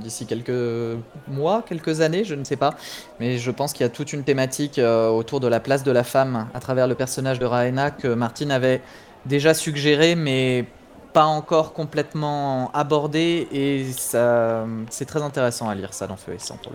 d'ici 0.00 0.26
quelques 0.26 0.98
mois, 1.28 1.62
quelques 1.66 2.00
années, 2.00 2.24
je 2.24 2.34
ne 2.34 2.44
sais 2.44 2.56
pas. 2.56 2.74
Mais 3.20 3.38
je 3.38 3.50
pense 3.50 3.72
qu'il 3.72 3.82
y 3.82 3.86
a 3.86 3.90
toute 3.90 4.12
une 4.12 4.24
thématique 4.24 4.78
euh, 4.78 5.08
autour 5.08 5.40
de 5.40 5.46
la 5.46 5.60
place 5.60 5.84
de 5.84 5.92
la 5.92 6.04
femme 6.04 6.48
à 6.54 6.60
travers 6.60 6.88
le 6.88 6.94
personnage 6.94 7.38
de 7.38 7.46
Raena 7.46 7.90
que 7.90 8.08
Martin 8.08 8.50
avait 8.50 8.82
déjà 9.26 9.54
suggéré, 9.54 10.14
mais 10.14 10.64
pas 11.12 11.24
encore 11.24 11.72
complètement 11.72 12.70
abordé. 12.72 13.48
Et 13.52 13.86
c'est 13.92 15.06
très 15.06 15.22
intéressant 15.22 15.68
à 15.68 15.74
lire 15.74 15.92
ça 15.92 16.06
dans 16.06 16.16
Feu 16.16 16.32
et 16.34 16.38
pour. 16.38 16.72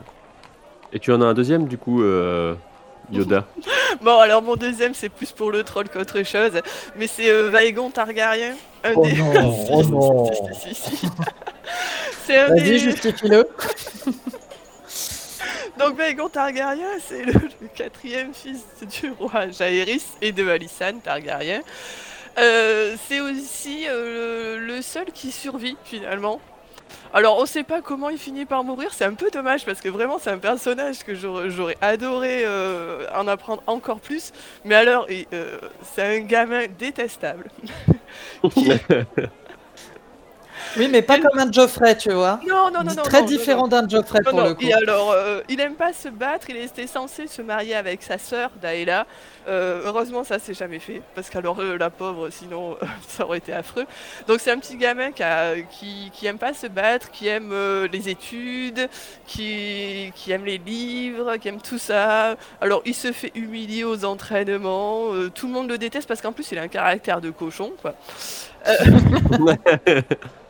Et 0.93 0.99
tu 0.99 1.11
en 1.11 1.21
as 1.21 1.25
un 1.25 1.33
deuxième 1.33 1.67
du 1.67 1.77
coup, 1.77 2.01
euh, 2.03 2.55
Yoda. 3.11 3.45
Bon, 4.01 4.19
alors 4.19 4.41
mon 4.41 4.55
deuxième, 4.55 4.93
c'est 4.93 5.09
plus 5.09 5.31
pour 5.31 5.51
le 5.51 5.63
troll 5.63 5.87
qu'autre 5.89 6.21
chose, 6.23 6.51
mais 6.95 7.07
c'est 7.07 7.29
euh, 7.29 7.49
Vaegon 7.49 7.89
Targaryen. 7.89 8.55
un 8.83 8.93
Oh 8.95 9.05
des- 9.05 9.13
non, 9.13 9.67
oh 9.71 9.83
si, 9.83 9.91
non. 9.91 10.25
si, 10.53 10.75
si, 10.75 10.75
si, 10.75 10.95
si. 10.97 11.07
C'est 12.25 12.37
un 12.39 12.47
Vas-y, 12.49 12.63
des... 12.63 12.79
justifie-le. 12.79 13.47
Donc 15.77 15.97
Vaegon 15.97 16.29
Targaryen, 16.29 16.87
c'est 17.05 17.23
le, 17.23 17.33
le 17.61 17.67
quatrième 17.73 18.33
fils 18.33 18.63
du 19.01 19.11
roi 19.11 19.49
Jaehaerys 19.49 20.03
et 20.21 20.31
de 20.31 20.47
Alysanne 20.47 21.01
Targaryen. 21.01 21.61
Euh, 22.37 22.95
c'est 23.07 23.19
aussi 23.21 23.85
euh, 23.87 24.57
le, 24.57 24.65
le 24.75 24.81
seul 24.81 25.05
qui 25.13 25.31
survit 25.31 25.77
finalement. 25.83 26.39
Alors 27.15 27.39
on 27.39 27.45
sait 27.45 27.63
pas 27.63 27.79
comment 27.79 28.09
il 28.09 28.17
finit 28.17 28.43
par 28.43 28.65
mourir, 28.65 28.89
c'est 28.93 29.05
un 29.05 29.13
peu 29.13 29.31
dommage 29.31 29.63
parce 29.63 29.79
que 29.79 29.87
vraiment 29.87 30.19
c'est 30.19 30.31
un 30.31 30.37
personnage 30.37 31.05
que 31.05 31.15
j'aurais 31.15 31.77
adoré 31.79 32.41
euh, 32.43 33.07
en 33.15 33.25
apprendre 33.29 33.63
encore 33.67 34.01
plus. 34.01 34.33
Mais 34.65 34.75
alors 34.75 35.07
euh, 35.09 35.57
c'est 35.81 36.17
un 36.17 36.19
gamin 36.19 36.65
détestable. 36.77 37.49
Oui, 40.77 40.89
mais 40.89 41.01
pas 41.01 41.19
comme 41.19 41.39
un 41.39 41.49
Geoffrey, 41.49 41.95
tu 41.95 42.11
vois. 42.11 42.39
Non 42.45 42.69
non 42.69 42.83
non 42.83 42.93
non. 42.95 43.03
Très 43.03 43.21
non, 43.21 43.23
non, 43.23 43.31
différent 43.31 43.67
d'un 43.69 43.87
Geoffrey 43.87 44.19
Non, 44.25 44.31
pour 44.31 44.39
non, 44.39 44.49
le 44.49 44.55
coup. 44.55 44.65
Et 44.65 44.73
alors, 44.73 45.11
euh, 45.11 45.41
il 45.47 45.61
aime 45.61 45.75
pas 45.75 45.93
se 45.93 46.09
battre, 46.09 46.49
il 46.49 46.57
était 46.57 46.87
censé 46.87 47.27
se 47.27 47.41
marier 47.41 47.75
avec 47.75 48.03
sa 48.03 48.17
sœur, 48.17 48.51
Daela. 48.61 49.05
Euh, 49.47 49.81
heureusement, 49.85 50.23
ça 50.23 50.39
s'est 50.39 50.55
jamais 50.55 50.79
fait, 50.79 51.03
parce 51.13 51.29
qu'alors, 51.29 51.59
euh, 51.61 51.77
la 51.77 51.91
pauvre, 51.91 52.29
sinon, 52.31 52.77
ça 53.07 53.25
aurait 53.25 53.37
été 53.37 53.53
affreux. 53.53 53.85
Donc, 54.27 54.39
c'est 54.39 54.51
un 54.51 54.57
petit 54.57 54.75
gamin 54.75 55.11
qui, 55.11 55.21
a- 55.21 55.61
qui, 55.61 56.09
qui 56.13 56.25
aime 56.25 56.39
pas 56.39 56.53
se 56.53 56.65
battre, 56.65 57.11
qui 57.11 57.27
aime 57.27 57.51
euh, 57.51 57.87
les 57.91 58.09
études, 58.09 58.89
qui, 59.27 60.11
qui 60.15 60.31
aime 60.31 60.45
les 60.45 60.57
livres, 60.57 61.37
qui 61.37 61.47
aime 61.49 61.61
tout 61.61 61.77
ça. 61.77 62.37
Alors, 62.59 62.81
il 62.85 62.95
se 62.95 63.11
fait 63.11 63.31
humilier 63.35 63.83
aux 63.83 64.03
entraînements, 64.03 65.13
euh, 65.13 65.29
tout 65.29 65.45
le 65.47 65.53
monde 65.53 65.69
le 65.69 65.77
déteste, 65.77 66.07
parce 66.07 66.21
qu'en 66.21 66.31
plus, 66.33 66.51
il 66.51 66.57
a 66.57 66.63
un 66.63 66.67
caractère 66.67 67.21
de 67.21 67.29
cochon, 67.29 67.73
quoi. 67.81 67.93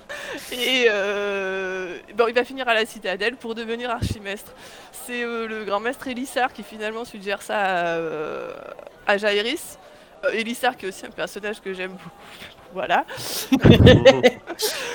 Et 0.52 0.88
euh, 0.90 1.98
bon, 2.16 2.28
il 2.28 2.34
va 2.34 2.44
finir 2.44 2.68
à 2.68 2.74
la 2.74 2.86
citadelle 2.86 3.36
pour 3.36 3.56
devenir 3.56 3.90
archimestre. 3.90 4.52
C'est 4.92 5.24
euh, 5.24 5.48
le 5.48 5.64
grand 5.66 5.80
maître 5.80 6.08
Elissar 6.08 6.52
qui 6.54 6.64
finalement 6.64 7.06
suggère 7.06 7.42
ça 7.42 7.58
à, 7.60 7.86
euh, 7.98 8.52
à 9.08 9.14
euh, 9.16 10.30
Elisar 10.34 10.78
qui 10.78 10.86
est 10.86 10.90
aussi 10.90 11.06
un 11.06 11.10
personnage 11.12 11.62
que 11.62 11.74
j'aime 11.74 11.92
beaucoup. 11.92 12.10
Voilà. 12.74 13.06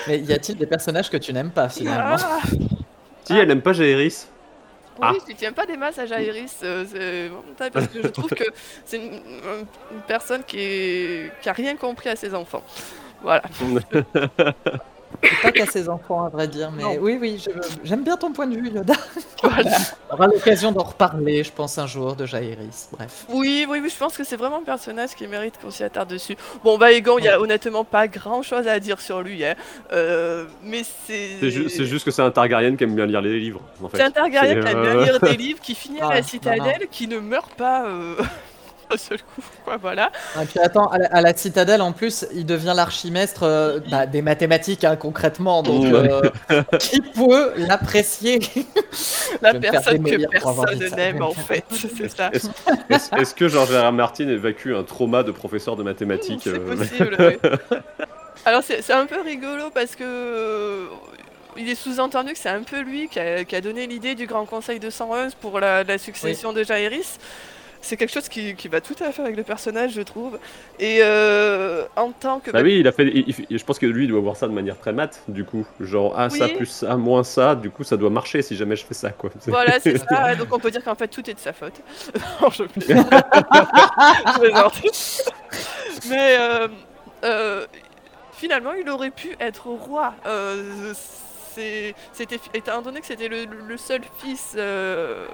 Mais 0.06 0.18
y 0.18 0.32
a-t-il 0.34 0.58
des 0.58 0.66
personnages 0.66 1.08
que 1.08 1.16
tu 1.16 1.32
n'aimes 1.32 1.50
pas 1.50 1.70
finalement 1.70 2.16
Ah, 2.20 2.40
Si, 3.24 3.32
elle 3.38 3.50
aime 3.50 3.62
pas 3.62 3.72
Jaehaerys. 3.72 4.26
oui, 4.98 5.08
Ah. 5.08 5.12
je 5.26 5.32
tiens 5.34 5.52
pas 5.52 5.64
des 5.64 5.78
masses 5.78 5.98
à 5.98 6.04
Jaehaerys, 6.04 6.50
euh, 6.62 7.30
parce 7.72 7.86
que 7.86 8.02
je 8.02 8.08
trouve 8.08 8.28
que 8.34 8.44
c'est 8.84 8.98
une, 8.98 9.14
une 9.92 10.02
personne 10.06 10.42
qui, 10.44 10.58
est... 10.60 11.32
qui 11.40 11.48
a 11.48 11.54
rien 11.54 11.74
compris 11.76 12.10
à 12.10 12.16
ses 12.16 12.34
enfants. 12.34 12.62
Voilà. 13.22 13.42
Pas 15.42 15.52
qu'à 15.52 15.66
ses 15.66 15.88
enfants, 15.88 16.24
à 16.24 16.28
vrai 16.28 16.48
dire, 16.48 16.70
mais 16.70 16.82
Non. 16.82 16.96
oui, 17.00 17.18
oui, 17.20 17.44
j'aime 17.84 18.04
bien 18.04 18.16
ton 18.16 18.32
point 18.32 18.46
de 18.46 18.54
vue, 18.56 18.70
Yoda. 18.70 18.94
voilà. 19.42 19.76
On 20.10 20.14
aura 20.14 20.26
l'occasion 20.28 20.72
d'en 20.72 20.84
reparler, 20.84 21.44
je 21.44 21.52
pense, 21.52 21.76
un 21.78 21.86
jour 21.86 22.14
de 22.16 22.24
Jaehaerys. 22.26 22.88
Bref. 22.92 23.24
Oui, 23.28 23.66
oui, 23.68 23.80
oui, 23.82 23.90
je 23.90 23.96
pense 23.98 24.16
que 24.16 24.24
c'est 24.24 24.36
vraiment 24.36 24.58
un 24.58 24.64
personnage 24.64 25.10
qui 25.14 25.26
mérite 25.26 25.54
qu'on 25.60 25.70
s'y 25.70 25.82
attarde 25.84 26.08
dessus. 26.08 26.36
Bon, 26.64 26.78
bah, 26.78 26.92
Egon, 26.92 27.18
il 27.18 27.24
y 27.24 27.28
a 27.28 27.40
honnêtement 27.40 27.84
pas 27.84 28.08
grand 28.08 28.42
chose 28.42 28.66
à 28.68 28.78
dire 28.80 29.00
sur 29.00 29.20
lui, 29.22 29.44
hein. 29.44 29.54
Euh, 29.92 30.46
mais 30.62 30.82
c'est. 31.06 31.36
C'est 31.40 31.50
ju- 31.50 31.68
c'est 31.68 31.84
juste 31.86 32.04
que 32.04 32.10
c'est 32.10 32.22
un 32.22 32.30
Targaryen 32.30 32.76
qui 32.76 32.84
aime 32.84 32.94
bien 32.94 33.06
lire 33.06 33.20
les 33.20 33.38
livres, 33.38 33.60
en 33.82 33.88
fait. 33.88 33.98
C'est 33.98 34.04
un 34.04 34.10
Targaryen 34.10 34.60
qui 34.60 34.68
aime 34.68 34.80
bien 34.82 34.96
euh, 34.96 35.04
lire 35.04 35.20
des 35.20 35.36
livres, 35.36 35.60
qui 35.60 35.74
finit 35.74 36.00
à 36.00 36.08
la 36.08 36.20
non, 36.20 36.26
citadelle, 36.26 36.88
qui 36.90 37.08
ne 37.08 37.18
meurt 37.18 37.52
pas 37.54 37.84
euh, 37.86 38.14
d'un 38.90 38.96
seul 38.96 39.18
coup, 39.18 39.42
quoi, 39.64 39.76
voilà. 39.76 40.10
Et 40.40 40.44
puis 40.46 40.58
attends, 40.58 40.88
à 40.88 40.98
la, 40.98 41.06
à 41.06 41.20
la 41.20 41.36
citadelle, 41.36 41.82
en 41.82 41.92
plus, 41.92 42.26
il 42.34 42.44
devient 42.46 42.72
l'archimestre 42.74 43.44
euh, 43.44 43.80
bah, 43.90 44.06
des 44.06 44.22
mathématiques, 44.22 44.84
hein, 44.84 44.96
concrètement. 44.96 45.62
Donc, 45.62 45.84
euh, 45.86 46.30
qui 46.78 47.00
peut 47.00 47.52
l'apprécier? 47.56 48.40
La 49.42 49.54
personne 49.54 50.02
que 50.04 50.26
personne 50.28 50.78
n'aime, 50.96 51.22
en 51.22 51.32
fait, 51.32 51.64
c'est 51.70 52.08
ça. 52.08 52.30
Est-ce 52.32 52.48
est-ce- 52.90 53.14
est-ce 53.16 53.34
que 53.34 53.48
George 53.48 53.70
R. 53.74 53.88
R. 53.88 53.92
Martin 53.92 54.28
évacue 54.28 54.74
un 54.74 54.82
trauma 54.82 55.22
de 55.22 55.30
professeur 55.30 55.76
de 55.76 55.82
mathématiques 55.82 56.40
C'est 56.44 56.50
euh, 56.50 56.76
possible, 56.76 57.16
oui. 57.18 57.50
Alors 58.46 58.62
c'est 58.62 58.90
un 58.92 59.04
peu 59.06 59.20
rigolo 59.20 59.64
parce 59.72 59.94
que 59.96 60.02
euh, 60.04 60.86
il 61.58 61.68
est 61.68 61.74
sous-entendu 61.74 62.32
que 62.32 62.38
c'est 62.38 62.48
un 62.48 62.62
peu 62.62 62.80
lui 62.80 63.08
qui 63.08 63.18
a, 63.18 63.44
qui 63.44 63.54
a 63.54 63.60
donné 63.60 63.86
l'idée 63.86 64.14
du 64.14 64.26
Grand 64.26 64.46
Conseil 64.46 64.80
de 64.80 64.88
111 64.88 65.34
pour 65.34 65.60
la, 65.60 65.84
la 65.84 65.98
succession 65.98 66.52
de 66.54 66.62
Jaehaerys. 66.64 67.18
C'est 67.82 67.96
quelque 67.96 68.12
chose 68.12 68.28
qui, 68.28 68.54
qui 68.54 68.68
va 68.68 68.82
tout 68.82 68.94
à 69.00 69.10
fait 69.10 69.22
avec 69.22 69.36
le 69.36 69.42
personnage, 69.42 69.92
je 69.92 70.02
trouve. 70.02 70.38
Et 70.78 70.98
euh, 71.00 71.84
en 71.96 72.10
tant 72.12 72.38
que... 72.38 72.50
Bah 72.50 72.60
oui, 72.62 72.78
il 72.80 72.86
a 72.86 72.92
fait. 72.92 73.04
il- 73.08 73.34
il- 73.48 73.58
je 73.58 73.64
pense 73.64 73.78
que 73.78 73.86
lui, 73.86 74.04
il 74.04 74.08
doit 74.10 74.20
voir 74.20 74.36
ça 74.36 74.46
de 74.48 74.52
manière 74.52 74.78
très 74.78 74.92
mat, 74.92 75.22
du 75.28 75.44
coup. 75.44 75.66
Genre, 75.80 76.14
ah, 76.16 76.28
ça 76.28 76.44
Oui. 76.44 76.56
plus 76.56 76.66
ça, 76.66 76.94
moins 76.96 77.24
ça, 77.24 77.54
du 77.54 77.70
coup, 77.70 77.82
ça 77.82 77.96
doit 77.96 78.10
marcher 78.10 78.42
si 78.42 78.54
jamais 78.54 78.76
je 78.76 78.84
fais 78.84 78.92
ça, 78.94 79.10
quoi. 79.10 79.30
Voilà, 79.46 79.80
c'est 79.80 79.96
ça. 80.08 80.34
Donc 80.34 80.48
on 80.52 80.58
peut 80.58 80.70
dire 80.70 80.84
qu'en 80.84 80.94
fait 80.94 81.08
tout 81.08 81.28
est 81.30 81.34
de 81.34 81.38
sa 81.38 81.54
faute. 81.54 81.80
non, 82.42 82.50
je. 82.50 82.64
Mais 86.08 86.36
euh, 86.38 86.68
euh, 87.24 87.66
finalement, 88.32 88.72
il 88.72 88.88
aurait 88.88 89.10
pu 89.10 89.36
être 89.40 89.66
roi. 89.66 90.14
Euh, 90.26 90.92
c'était 91.54 92.40
étant 92.54 92.80
donné 92.82 93.00
que 93.00 93.06
c'était 93.06 93.28
le, 93.28 93.44
le 93.44 93.76
seul 93.76 94.00
fils 94.18 94.54
euh, 94.56 95.26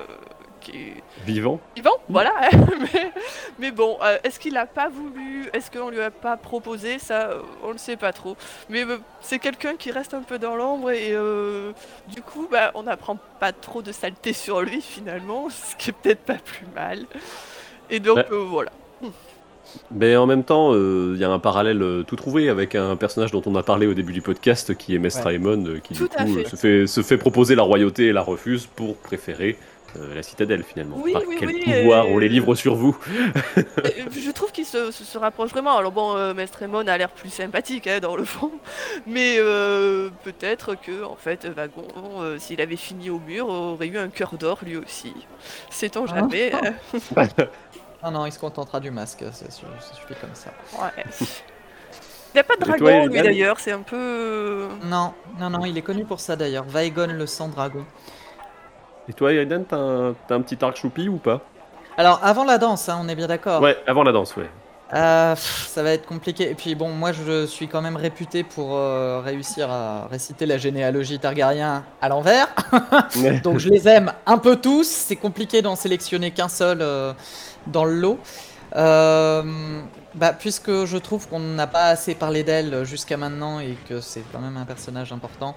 qui 0.71 0.77
est 0.79 1.03
Vivant. 1.25 1.61
vivant, 1.75 1.97
voilà. 2.09 2.33
mais, 2.95 3.12
mais 3.59 3.71
bon, 3.71 3.97
euh, 4.03 4.19
est-ce 4.25 4.39
qu'il 4.41 4.57
a 4.57 4.67
pas 4.67 4.89
voulu 4.89 5.49
Est-ce 5.53 5.71
qu'on 5.71 5.91
lui 5.91 6.01
a 6.01 6.11
pas 6.11 6.37
proposé 6.37 6.99
Ça, 6.99 7.31
on 7.64 7.73
ne 7.73 7.79
sait 7.79 7.97
pas 7.97 8.12
trop. 8.12 8.37
Mais 8.69 8.85
euh, 8.85 8.99
c'est 9.21 9.39
quelqu'un 9.39 9.77
qui 9.77 9.91
reste 9.91 10.14
un 10.14 10.23
peu 10.23 10.39
dans 10.39 10.57
l'ombre 10.57 10.91
et 10.91 11.11
euh, 11.12 11.73
du 12.14 12.23
coup, 12.23 12.49
bah, 12.51 12.71
on 12.75 12.83
n'apprend 12.85 13.17
pas 13.41 13.53
trop 13.53 13.83
de 13.83 13.93
saleté 13.93 14.33
sur 14.33 14.61
lui 14.61 14.81
finalement, 14.81 15.49
ce 15.51 15.77
qui 15.77 15.91
est 15.91 15.93
peut-être 15.95 16.23
pas 16.25 16.35
plus 16.45 16.67
mal. 16.75 17.07
Et 17.91 18.01
donc 18.01 18.17
Ouais. 18.17 18.27
euh, 18.33 18.45
voilà. 18.49 18.71
Mais 19.91 20.17
en 20.17 20.27
même 20.27 20.45
temps, 20.45 20.73
euh, 20.73 21.12
il 21.14 21.21
y 21.21 21.25
a 21.25 21.31
un 21.31 21.39
parallèle 21.39 21.83
euh, 21.83 22.03
tout 22.03 22.17
trouvé 22.17 22.49
avec 22.49 22.75
un 22.75 22.97
personnage 22.97 23.31
dont 23.33 23.43
on 23.47 23.55
a 23.57 23.62
parlé 23.62 23.87
au 23.87 23.95
début 23.95 24.12
du 24.12 24.23
podcast, 24.23 24.75
qui 24.77 24.95
est 24.95 24.99
Mestre 24.99 25.27
Ouais. 25.27 25.35
Aemon, 25.35 25.64
euh, 25.67 25.79
qui 25.81 25.95
Tout 25.95 26.05
du 26.05 26.09
coup 26.09 26.35
fait. 26.35 26.47
euh, 26.47 26.49
se, 26.49 26.57
fait, 26.57 26.87
se 26.87 27.03
fait 27.03 27.19
proposer 27.19 27.55
la 27.57 27.62
royauté 27.62 28.07
et 28.07 28.12
la 28.12 28.23
refuse 28.23 28.67
pour 28.67 28.97
préférer 28.97 29.59
euh, 29.97 30.14
la 30.14 30.22
citadelle 30.22 30.62
finalement. 30.64 30.97
Oui, 31.03 31.12
Par 31.12 31.22
oui, 31.26 31.37
quel 31.39 31.49
oui, 31.49 31.62
pouvoir 31.64 32.07
et- 32.07 32.12
ont 32.12 32.18
les 32.18 32.28
livres 32.28 32.55
sur 32.55 32.74
vous 32.74 32.97
Euh, 33.57 33.62
Je 34.11 34.30
trouve 34.30 34.51
qu'il 34.53 34.66
se, 34.66 34.91
se, 34.91 35.05
se 35.05 35.18
rapproche 35.18 35.51
vraiment. 35.51 35.76
Alors 35.76 35.93
bon, 35.93 36.16
euh, 36.16 36.34
a 36.34 36.99
l'air 36.99 37.11
plus 37.11 37.30
sympathique 37.30 37.87
hein, 37.87 38.01
dans 38.01 38.16
le 38.16 38.24
fond, 38.24 38.51
mais 39.07 39.37
euh, 39.39 40.11
peut-être 40.24 40.74
que 40.74 41.05
en 41.05 41.16
fait 41.16 41.47
Vagon, 41.47 41.87
euh, 42.20 42.39
s'il 42.39 42.61
avait 42.61 42.76
fini 42.76 43.11
au 43.11 43.18
mur, 43.18 43.49
aurait 43.49 43.87
eu 43.89 43.99
un 43.99 44.09
cœur 44.09 44.34
d'or 44.39 44.59
lui 44.62 44.76
aussi. 44.76 45.14
Sait-on 45.70 46.05
Ah. 46.09 46.14
jamais 46.20 46.53
hein. 46.53 46.74
Non, 48.03 48.11
non, 48.11 48.26
il 48.26 48.32
se 48.32 48.39
contentera 48.39 48.80
du 48.80 48.91
masque, 48.91 49.24
ça, 49.32 49.51
su- 49.51 49.64
ça 49.80 49.95
suffit 49.95 50.14
comme 50.20 50.34
ça. 50.34 50.51
Ouais. 50.80 51.05
Il 51.20 52.37
n'y 52.37 52.41
a 52.41 52.45
pas 52.45 52.57
de 52.57 52.61
dragon, 52.61 53.07
lui 53.07 53.22
d'ailleurs, 53.22 53.59
c'est 53.61 53.72
un 53.72 53.80
peu. 53.80 54.68
Non, 54.84 55.14
non, 55.41 55.49
non, 55.51 55.64
il 55.64 55.78
est 55.78 55.82
connu 55.82 56.05
pour 56.05 56.20
ça 56.20 56.37
d'ailleurs. 56.37 56.64
Vaegon 56.64 57.07
le 57.07 57.26
sang 57.26 57.49
dragon. 57.49 57.84
Et 59.09 59.13
toi, 59.13 59.33
Aiden, 59.33 59.65
t'as 59.65 59.77
un, 59.77 60.41
petit 60.41 60.65
arc 60.65 60.77
choupi 60.77 61.09
ou 61.09 61.17
pas? 61.17 61.41
Alors, 61.97 62.21
avant 62.23 62.45
la 62.45 62.59
danse, 62.59 62.89
hein, 62.89 62.99
on 63.03 63.09
est 63.09 63.15
bien 63.15 63.27
d'accord. 63.27 63.63
Ouais, 63.63 63.77
avant 63.87 64.03
la 64.03 64.13
danse, 64.13 64.37
ouais. 64.37 64.49
Euh, 64.95 65.35
pff, 65.35 65.69
ça 65.69 65.83
va 65.83 65.93
être 65.93 66.07
compliqué. 66.07 66.51
Et 66.51 66.55
puis 66.55 66.77
bon, 66.77 66.91
moi 66.91 67.11
je 67.11 67.45
suis 67.47 67.67
quand 67.67 67.83
même 67.83 67.97
réputé 67.97 68.45
pour 68.45 68.77
euh, 68.77 69.21
réussir 69.21 69.69
à 69.69 70.07
réciter 70.07 70.47
la 70.47 70.59
généalogie 70.59 71.19
Targaryen 71.19 71.85
à 72.01 72.09
l'envers. 72.09 72.49
Donc 73.43 73.59
je 73.59 73.69
les 73.69 73.89
aime 73.89 74.13
un 74.27 74.39
peu 74.39 74.57
tous. 74.57 74.87
C'est 74.87 75.17
compliqué 75.17 75.61
d'en 75.61 75.75
sélectionner 75.75 76.31
qu'un 76.31 76.49
seul 76.49 76.79
euh, 76.83 77.13
dans 77.67 77.85
le 77.85 77.95
lot. 77.95 78.21
Bah, 78.73 80.33
puisque 80.33 80.87
je 80.87 80.97
trouve 80.97 81.29
qu'on 81.29 81.41
n'a 81.41 81.67
pas 81.67 81.89
assez 81.89 82.15
parlé 82.15 82.43
d'elle 82.43 82.85
jusqu'à 82.85 83.19
maintenant 83.19 83.61
et 83.61 83.77
que 83.87 84.01
c'est 84.01 84.23
quand 84.33 84.39
même 84.39 84.57
un 84.57 84.65
personnage 84.65 85.13
important, 85.13 85.55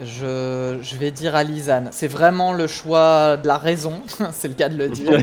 je, 0.00 0.78
je 0.82 0.96
vais 0.96 1.10
dire 1.10 1.34
Alizane. 1.34 1.88
C'est 1.92 2.08
vraiment 2.08 2.52
le 2.52 2.66
choix 2.66 3.36
de 3.36 3.46
la 3.46 3.58
raison, 3.58 4.02
c'est 4.32 4.48
le 4.48 4.54
cas 4.54 4.68
de 4.68 4.76
le 4.76 4.88
dire. 4.88 5.18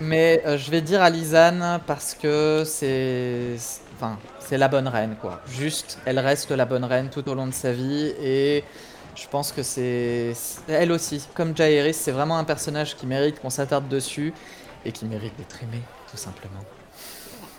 Mais 0.00 0.42
euh, 0.44 0.58
je 0.58 0.70
vais 0.70 0.80
dire 0.80 1.02
Alizane 1.02 1.80
parce 1.86 2.14
que 2.14 2.64
c'est. 2.66 3.56
Enfin, 3.96 4.18
c'est 4.40 4.58
la 4.58 4.68
bonne 4.68 4.88
reine, 4.88 5.16
quoi. 5.20 5.40
Juste, 5.48 5.98
elle 6.04 6.18
reste 6.18 6.50
la 6.50 6.64
bonne 6.64 6.84
reine 6.84 7.10
tout 7.10 7.28
au 7.28 7.34
long 7.34 7.46
de 7.46 7.54
sa 7.54 7.72
vie 7.72 8.12
et. 8.22 8.64
Je 9.16 9.28
pense 9.28 9.52
que 9.52 9.62
c'est 9.62 10.34
elle 10.66 10.90
aussi, 10.90 11.24
comme 11.34 11.56
Jaehaerys, 11.56 11.94
c'est 11.94 12.10
vraiment 12.10 12.36
un 12.36 12.42
personnage 12.42 12.96
qui 12.96 13.06
mérite 13.06 13.40
qu'on 13.40 13.48
s'attarde 13.48 13.86
dessus 13.86 14.34
et 14.84 14.90
qui 14.90 15.04
mérite 15.04 15.36
d'être 15.36 15.62
aimé, 15.62 15.80
tout 16.10 16.16
simplement. 16.16 16.64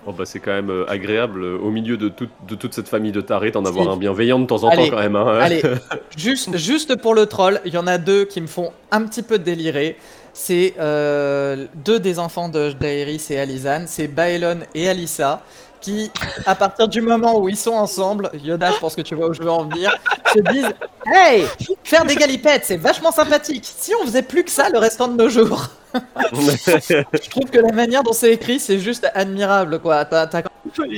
Oh, 0.07 0.11
bah, 0.11 0.25
c'est 0.25 0.39
quand 0.39 0.51
même 0.51 0.69
euh, 0.69 0.85
agréable, 0.89 1.43
euh, 1.43 1.57
au 1.57 1.71
milieu 1.71 1.97
de, 1.97 2.09
toute- 2.09 2.29
de 2.47 2.53
toute 2.55 2.73
cette 2.75 2.87
famille 2.87 3.11
de 3.11 3.21
tarés, 3.21 3.49
d'en 3.51 3.65
avoir 3.65 3.89
un 3.89 3.97
bienveillant 3.97 4.37
de 4.39 4.45
temps 4.45 4.63
en 4.63 4.69
Allez, 4.69 4.89
temps 4.89 4.97
quand 4.97 5.01
même. 5.01 5.15
hein. 5.15 5.39
Allez, 5.41 5.61
juste, 6.17 6.55
juste 6.57 6.95
pour 7.01 7.15
le 7.15 7.25
troll, 7.25 7.59
il 7.65 7.73
y 7.73 7.77
en 7.77 7.87
a 7.87 7.97
deux 7.97 8.25
qui 8.25 8.39
me 8.39 8.47
font 8.47 8.71
un 8.91 9.01
petit 9.03 9.23
peu 9.23 9.39
délirer. 9.39 9.97
C'est 10.31 10.73
euh, 10.79 11.65
deux 11.85 11.99
des 11.99 12.19
enfants 12.19 12.49
de 12.49 12.71
Daenerys 12.73 13.21
et 13.29 13.39
Alizane, 13.39 13.85
c'est 13.87 14.07
Baelon 14.07 14.59
et 14.75 14.89
Alyssa, 14.89 15.41
qui, 15.85 16.11
à 16.47 16.55
partir 16.55 16.87
du 16.87 16.99
moment 16.99 17.37
où 17.39 17.47
ils 17.47 17.57
sont 17.57 17.73
ensemble, 17.73 18.31
Yoda, 18.43 18.71
je 18.71 18.79
pense 18.79 18.95
que 18.95 19.01
tu 19.01 19.13
vois 19.13 19.27
où 19.27 19.33
je 19.33 19.41
veux 19.41 19.51
en 19.51 19.65
venir, 19.65 19.95
se 20.33 20.39
disent 20.39 20.73
Hey, 21.05 21.45
faire 21.83 22.05
des 22.05 22.15
galipettes, 22.15 22.63
c'est 22.65 22.77
vachement 22.77 23.11
sympathique. 23.11 23.71
Si 23.77 23.93
on 24.01 24.05
faisait 24.05 24.23
plus 24.23 24.43
que 24.43 24.49
ça 24.49 24.69
le 24.69 24.79
restant 24.79 25.07
de 25.07 25.15
nos 25.15 25.29
jours. 25.29 25.67
Je 26.33 27.29
trouve 27.29 27.49
que 27.49 27.59
la 27.59 27.71
manière 27.71 28.03
dont 28.03 28.11
c'est 28.11 28.33
écrit, 28.33 28.59
c'est 28.59 28.79
juste 28.79 29.09
admirable, 29.13 29.79
quoi. 29.79 30.03
T'as 30.03 30.41
quand 30.41 30.49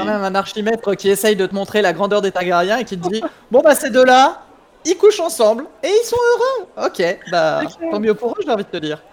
même 0.06 0.24
un 0.24 0.34
archimètre 0.34 0.96
qui 0.96 1.10
essaye 1.10 1.36
de 1.36 1.46
te 1.46 1.54
montrer 1.54 1.84
la 1.84 1.94
grandeur 1.94 2.22
des 2.22 2.32
Targaryens 2.32 2.78
et 2.78 2.86
qui 2.86 2.98
te 2.98 3.08
dit 3.08 3.22
Bon, 3.52 3.62
bah, 3.62 3.76
ces 3.76 3.92
deux-là, 3.92 4.42
ils 4.86 4.98
couchent 4.98 5.20
ensemble 5.20 5.66
et 5.84 5.90
ils 5.90 6.06
sont 6.06 6.16
heureux. 6.16 6.88
Ok, 6.88 7.20
bah, 7.30 7.62
tant 7.92 8.00
mieux 8.00 8.16
pour 8.16 8.32
eux, 8.32 8.42
j'ai 8.44 8.50
envie 8.50 8.64
de 8.64 8.70
te 8.70 8.78
dire. 8.78 9.04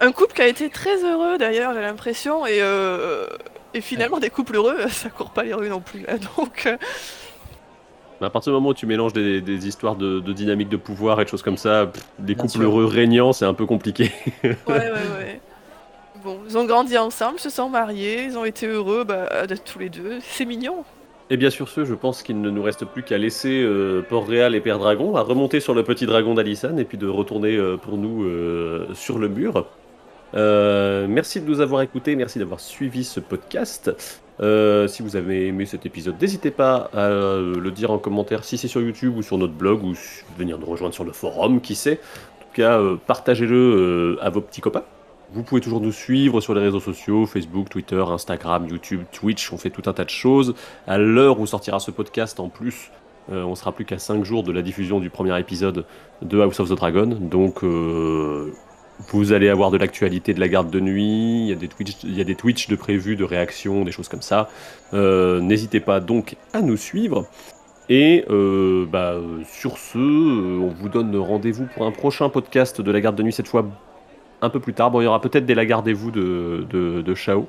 Un 0.00 0.10
couple 0.10 0.32
qui 0.32 0.42
a 0.42 0.46
été 0.46 0.70
très 0.70 1.04
heureux 1.04 1.36
d'ailleurs, 1.36 1.74
j'ai 1.74 1.82
l'impression, 1.82 2.46
et, 2.46 2.62
euh, 2.62 3.26
et 3.74 3.80
finalement 3.80 4.18
des 4.18 4.30
couples 4.30 4.56
heureux, 4.56 4.76
ça 4.88 5.10
court 5.10 5.30
pas 5.30 5.42
les 5.44 5.54
rues 5.54 5.68
non 5.68 5.80
plus. 5.80 6.04
hein. 6.08 6.16
Donc, 6.36 6.66
euh, 6.66 6.76
Mais 8.20 8.26
à 8.26 8.30
partir 8.30 8.52
du 8.52 8.54
moment 8.54 8.70
où 8.70 8.74
tu 8.74 8.86
mélanges 8.86 9.12
des, 9.14 9.40
des 9.40 9.66
histoires 9.66 9.96
de, 9.96 10.20
de 10.20 10.32
dynamique 10.32 10.68
de 10.68 10.76
pouvoir 10.76 11.20
et 11.20 11.24
de 11.24 11.28
choses 11.30 11.42
comme 11.42 11.56
ça, 11.56 11.86
pff, 11.86 12.02
des 12.18 12.34
Bien 12.34 12.42
couples 12.42 12.52
sûr. 12.58 12.62
heureux 12.62 12.84
régnants, 12.84 13.32
c'est 13.32 13.46
un 13.46 13.54
peu 13.54 13.66
compliqué. 13.66 14.10
ouais, 14.44 14.56
ouais, 14.68 14.90
ouais. 14.92 15.40
Bon, 16.22 16.38
ils 16.46 16.58
ont 16.58 16.66
grandi 16.66 16.98
ensemble, 16.98 17.38
se 17.38 17.48
sont 17.48 17.70
mariés, 17.70 18.24
ils 18.24 18.36
ont 18.36 18.44
été 18.44 18.66
heureux 18.66 19.04
bah, 19.04 19.46
d'être 19.46 19.64
tous 19.64 19.78
les 19.78 19.88
deux. 19.88 20.18
C'est 20.20 20.44
mignon. 20.44 20.84
Et 21.30 21.36
bien 21.38 21.48
sur 21.48 21.68
ce, 21.68 21.84
je 21.84 21.94
pense 21.94 22.22
qu'il 22.22 22.40
ne 22.40 22.50
nous 22.50 22.62
reste 22.62 22.84
plus 22.84 23.04
qu'à 23.04 23.16
laisser 23.16 23.62
euh, 23.62 24.02
Port-Réal 24.02 24.54
et 24.54 24.60
Père 24.60 24.78
Dragon, 24.78 25.14
à 25.16 25.22
remonter 25.22 25.60
sur 25.60 25.72
le 25.74 25.84
petit 25.84 26.04
dragon 26.04 26.34
d'Alisane 26.34 26.78
et 26.78 26.84
puis 26.84 26.98
de 26.98 27.06
retourner 27.06 27.56
euh, 27.56 27.76
pour 27.78 27.96
nous 27.96 28.24
euh, 28.24 28.88
sur 28.94 29.18
le 29.18 29.28
mur. 29.28 29.66
Euh, 30.34 31.06
merci 31.08 31.40
de 31.40 31.46
nous 31.46 31.60
avoir 31.60 31.82
écoutés, 31.82 32.14
merci 32.16 32.38
d'avoir 32.38 32.60
suivi 32.60 33.04
ce 33.04 33.20
podcast. 33.20 33.90
Euh, 34.40 34.88
si 34.88 35.02
vous 35.02 35.16
avez 35.16 35.48
aimé 35.48 35.66
cet 35.66 35.84
épisode, 35.84 36.14
n'hésitez 36.20 36.50
pas 36.50 36.90
à 36.94 37.08
le 37.10 37.70
dire 37.70 37.90
en 37.90 37.98
commentaire 37.98 38.44
si 38.44 38.56
c'est 38.56 38.68
sur 38.68 38.80
YouTube 38.80 39.16
ou 39.16 39.22
sur 39.22 39.36
notre 39.38 39.52
blog 39.52 39.82
ou 39.84 39.94
venir 40.38 40.58
nous 40.58 40.66
rejoindre 40.66 40.94
sur 40.94 41.04
le 41.04 41.12
forum, 41.12 41.60
qui 41.60 41.74
sait. 41.74 42.00
En 42.38 42.42
tout 42.44 42.52
cas, 42.54 42.80
euh, 42.80 42.96
partagez-le 43.06 44.18
à 44.20 44.30
vos 44.30 44.40
petits 44.40 44.60
copains. 44.60 44.84
Vous 45.32 45.42
pouvez 45.44 45.60
toujours 45.60 45.80
nous 45.80 45.92
suivre 45.92 46.40
sur 46.40 46.54
les 46.54 46.60
réseaux 46.60 46.80
sociaux, 46.80 47.24
Facebook, 47.26 47.68
Twitter, 47.68 48.02
Instagram, 48.08 48.66
YouTube, 48.68 49.02
Twitch, 49.12 49.52
on 49.52 49.58
fait 49.58 49.70
tout 49.70 49.82
un 49.86 49.92
tas 49.92 50.04
de 50.04 50.10
choses. 50.10 50.54
À 50.88 50.98
l'heure 50.98 51.38
où 51.38 51.46
sortira 51.46 51.78
ce 51.78 51.92
podcast, 51.92 52.40
en 52.40 52.48
plus, 52.48 52.90
euh, 53.30 53.44
on 53.44 53.54
sera 53.54 53.70
plus 53.70 53.84
qu'à 53.84 53.98
5 53.98 54.24
jours 54.24 54.42
de 54.42 54.50
la 54.50 54.62
diffusion 54.62 54.98
du 54.98 55.08
premier 55.08 55.38
épisode 55.38 55.84
de 56.22 56.40
House 56.40 56.58
of 56.58 56.68
the 56.68 56.74
Dragon. 56.74 57.06
Donc 57.06 57.62
vous 59.08 59.32
allez 59.32 59.48
avoir 59.48 59.70
de 59.70 59.78
l'actualité 59.78 60.34
de 60.34 60.40
la 60.40 60.48
garde 60.48 60.70
de 60.70 60.80
nuit, 60.80 61.44
il 61.44 61.48
y 61.48 62.20
a 62.20 62.24
des 62.24 62.34
Twitch, 62.34 62.68
de 62.68 62.76
prévus, 62.76 63.16
de 63.16 63.24
réactions, 63.24 63.84
des 63.84 63.92
choses 63.92 64.08
comme 64.08 64.22
ça. 64.22 64.48
Euh, 64.92 65.40
N'hésitez 65.40 65.80
pas 65.80 66.00
donc 66.00 66.36
à 66.52 66.60
nous 66.60 66.76
suivre. 66.76 67.26
Et 67.88 68.24
euh, 68.30 68.86
bah, 68.86 69.16
sur 69.44 69.76
ce, 69.76 69.98
euh, 69.98 70.60
on 70.60 70.68
vous 70.68 70.88
donne 70.88 71.16
rendez-vous 71.16 71.66
pour 71.74 71.86
un 71.86 71.90
prochain 71.90 72.28
podcast 72.28 72.80
de 72.80 72.90
la 72.90 73.00
garde 73.00 73.16
de 73.16 73.22
nuit, 73.24 73.32
cette 73.32 73.48
fois 73.48 73.66
un 74.42 74.48
peu 74.48 74.60
plus 74.60 74.74
tard. 74.74 74.90
Bon, 74.92 75.00
il 75.00 75.04
y 75.04 75.06
aura 75.08 75.20
peut-être 75.20 75.44
des 75.44 75.56
lagardez-vous 75.56 76.12
de, 76.12 76.66
de, 76.70 77.02
de 77.02 77.14
Shao 77.14 77.48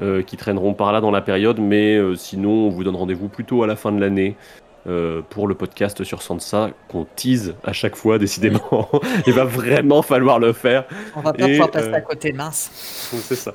euh, 0.00 0.22
qui 0.22 0.38
traîneront 0.38 0.72
par 0.72 0.90
là 0.90 1.02
dans 1.02 1.10
la 1.10 1.20
période, 1.20 1.60
mais 1.60 2.00
sinon, 2.16 2.50
on 2.50 2.68
vous 2.70 2.82
donne 2.82 2.96
rendez-vous 2.96 3.28
plutôt 3.28 3.62
à 3.62 3.66
la 3.66 3.76
fin 3.76 3.92
de 3.92 4.00
l'année. 4.00 4.36
Euh, 4.86 5.22
pour 5.28 5.48
le 5.48 5.54
podcast 5.54 6.04
sur 6.04 6.22
Sansa 6.22 6.70
qu'on 6.88 7.06
tease 7.16 7.54
à 7.64 7.72
chaque 7.72 7.96
fois 7.96 8.18
décidément 8.18 8.90
il 9.26 9.32
va 9.32 9.44
vraiment 9.44 10.02
falloir 10.02 10.38
le 10.38 10.52
faire 10.52 10.84
On 11.16 11.20
va 11.20 11.32
pas 11.32 11.46
Et, 11.46 11.52
pouvoir 11.52 11.70
passer 11.70 11.88
euh, 11.88 11.94
à 11.94 12.00
côté 12.00 12.32
mince. 12.32 12.70
c'est 13.22 13.34
ça. 13.34 13.54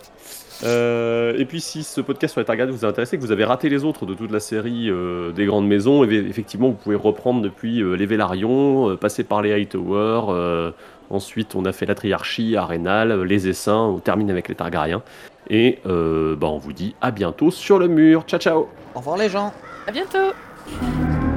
Euh, 0.63 1.37
et 1.37 1.45
puis 1.45 1.61
si 1.61 1.83
ce 1.83 2.01
podcast 2.01 2.33
sur 2.33 2.41
les 2.41 2.45
Targaryens 2.45 2.71
vous 2.71 2.85
a 2.85 2.89
intéressé, 2.89 3.17
que 3.17 3.21
vous 3.21 3.31
avez 3.31 3.45
raté 3.45 3.69
les 3.69 3.85
autres 3.85 4.05
de 4.05 4.13
toute 4.13 4.31
la 4.31 4.39
série 4.39 4.89
euh, 4.89 5.31
des 5.31 5.45
grandes 5.45 5.67
maisons, 5.67 6.03
eh 6.03 6.13
effectivement 6.13 6.69
vous 6.69 6.75
pouvez 6.75 6.95
reprendre 6.95 7.41
depuis 7.41 7.81
euh, 7.81 7.93
les 7.93 8.05
Vélarions, 8.05 8.89
euh, 8.89 8.97
passer 8.97 9.23
par 9.23 9.41
les 9.41 9.53
Hightower, 9.53 10.21
euh, 10.29 10.71
ensuite 11.09 11.55
on 11.55 11.63
a 11.65 11.71
fait 11.71 11.85
la 11.85 11.95
Triarchie, 11.95 12.57
Arenal, 12.57 13.21
les 13.23 13.47
Essaims, 13.47 13.95
on 13.95 13.99
termine 13.99 14.29
avec 14.29 14.49
les 14.49 14.55
Targaryens. 14.55 15.01
Et 15.49 15.79
euh, 15.85 16.35
bah, 16.35 16.47
on 16.47 16.57
vous 16.57 16.73
dit 16.73 16.95
à 17.01 17.11
bientôt 17.11 17.51
sur 17.51 17.79
le 17.79 17.87
mur. 17.87 18.23
Ciao 18.27 18.39
ciao 18.39 18.67
Au 18.95 18.99
revoir 18.99 19.17
les 19.17 19.29
gens. 19.29 19.53
À 19.87 19.91
bientôt 19.91 20.33
Thank 20.71 21.23
you. 21.23 21.28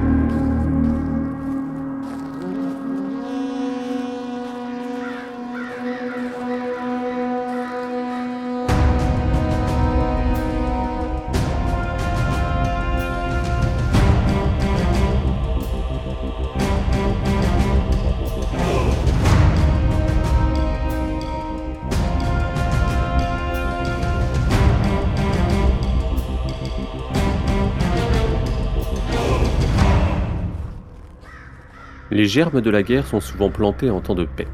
Les 32.23 32.29
germes 32.29 32.61
de 32.61 32.69
la 32.69 32.83
guerre 32.83 33.05
sont 33.05 33.19
souvent 33.19 33.49
plantés 33.49 33.89
en 33.89 33.99
temps 33.99 34.15
de 34.15 34.23
paix. 34.23 34.47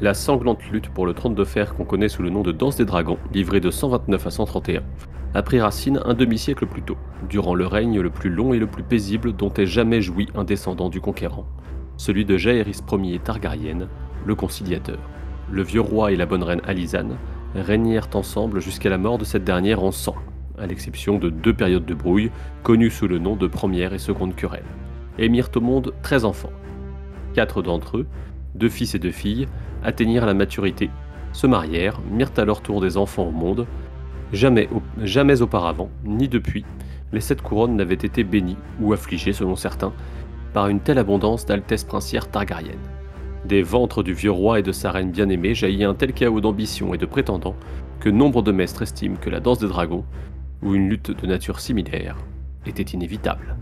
La 0.00 0.14
sanglante 0.14 0.68
lutte 0.72 0.88
pour 0.88 1.06
le 1.06 1.14
trône 1.14 1.36
de 1.36 1.44
fer 1.44 1.76
qu'on 1.76 1.84
connaît 1.84 2.08
sous 2.08 2.24
le 2.24 2.30
nom 2.30 2.42
de 2.42 2.50
Danse 2.50 2.74
des 2.74 2.84
Dragons, 2.84 3.18
livrée 3.32 3.60
de 3.60 3.70
129 3.70 4.26
à 4.26 4.30
131, 4.32 4.82
a 5.32 5.42
pris 5.42 5.60
racine 5.60 6.00
un 6.04 6.14
demi-siècle 6.14 6.66
plus 6.66 6.82
tôt, 6.82 6.96
durant 7.28 7.54
le 7.54 7.68
règne 7.68 8.00
le 8.00 8.10
plus 8.10 8.30
long 8.30 8.52
et 8.52 8.58
le 8.58 8.66
plus 8.66 8.82
paisible 8.82 9.32
dont 9.32 9.52
ait 9.54 9.64
jamais 9.64 10.02
joui 10.02 10.26
un 10.34 10.42
descendant 10.42 10.88
du 10.88 11.00
conquérant, 11.00 11.46
celui 11.96 12.24
de 12.24 12.36
Jaehaerys 12.36 12.80
Ier 12.90 13.20
Targaryen, 13.20 13.86
le 14.26 14.34
conciliateur. 14.34 14.98
Le 15.52 15.62
vieux 15.62 15.82
roi 15.82 16.10
et 16.10 16.16
la 16.16 16.26
bonne 16.26 16.42
reine 16.42 16.62
Alizane 16.66 17.16
régnèrent 17.54 18.10
ensemble 18.14 18.60
jusqu'à 18.60 18.90
la 18.90 18.98
mort 18.98 19.18
de 19.18 19.24
cette 19.24 19.44
dernière 19.44 19.84
en 19.84 19.92
sang, 19.92 20.16
à 20.58 20.66
l'exception 20.66 21.16
de 21.16 21.30
deux 21.30 21.54
périodes 21.54 21.86
de 21.86 21.94
brouille, 21.94 22.32
connues 22.64 22.90
sous 22.90 23.06
le 23.06 23.20
nom 23.20 23.36
de 23.36 23.46
première 23.46 23.94
et 23.94 23.98
seconde 23.98 24.34
querelle, 24.34 24.66
et 25.16 25.28
mirent 25.28 25.50
au 25.54 25.60
monde 25.60 25.94
13 26.02 26.24
enfants. 26.24 26.50
Quatre 27.38 27.62
d'entre 27.62 27.98
eux, 27.98 28.06
deux 28.56 28.68
fils 28.68 28.96
et 28.96 28.98
deux 28.98 29.12
filles, 29.12 29.46
atteignirent 29.84 30.26
la 30.26 30.34
maturité, 30.34 30.90
se 31.32 31.46
marièrent, 31.46 32.00
mirent 32.10 32.32
à 32.36 32.44
leur 32.44 32.62
tour 32.62 32.80
des 32.80 32.96
enfants 32.96 33.28
au 33.28 33.30
monde. 33.30 33.64
Jamais, 34.32 34.68
jamais 35.00 35.40
auparavant, 35.40 35.88
ni 36.04 36.26
depuis, 36.26 36.64
les 37.12 37.20
sept 37.20 37.40
couronnes 37.40 37.76
n'avaient 37.76 37.94
été 37.94 38.24
bénies, 38.24 38.56
ou 38.80 38.92
affligées 38.92 39.32
selon 39.32 39.54
certains, 39.54 39.92
par 40.52 40.66
une 40.66 40.80
telle 40.80 40.98
abondance 40.98 41.46
d'altesse 41.46 41.84
princière 41.84 42.28
targarienne. 42.28 42.74
Des 43.44 43.62
ventres 43.62 44.02
du 44.02 44.14
vieux 44.14 44.32
roi 44.32 44.58
et 44.58 44.64
de 44.64 44.72
sa 44.72 44.90
reine 44.90 45.12
bien-aimée 45.12 45.54
jaillit 45.54 45.84
un 45.84 45.94
tel 45.94 46.14
chaos 46.14 46.40
d'ambition 46.40 46.92
et 46.92 46.98
de 46.98 47.06
prétendants 47.06 47.54
que 48.00 48.08
nombre 48.08 48.42
de 48.42 48.50
maîtres 48.50 48.82
estiment 48.82 49.14
que 49.14 49.30
la 49.30 49.38
danse 49.38 49.60
des 49.60 49.68
dragons, 49.68 50.04
ou 50.60 50.74
une 50.74 50.88
lutte 50.88 51.12
de 51.12 51.26
nature 51.28 51.60
similaire, 51.60 52.16
était 52.66 52.82
inévitable. 52.82 53.54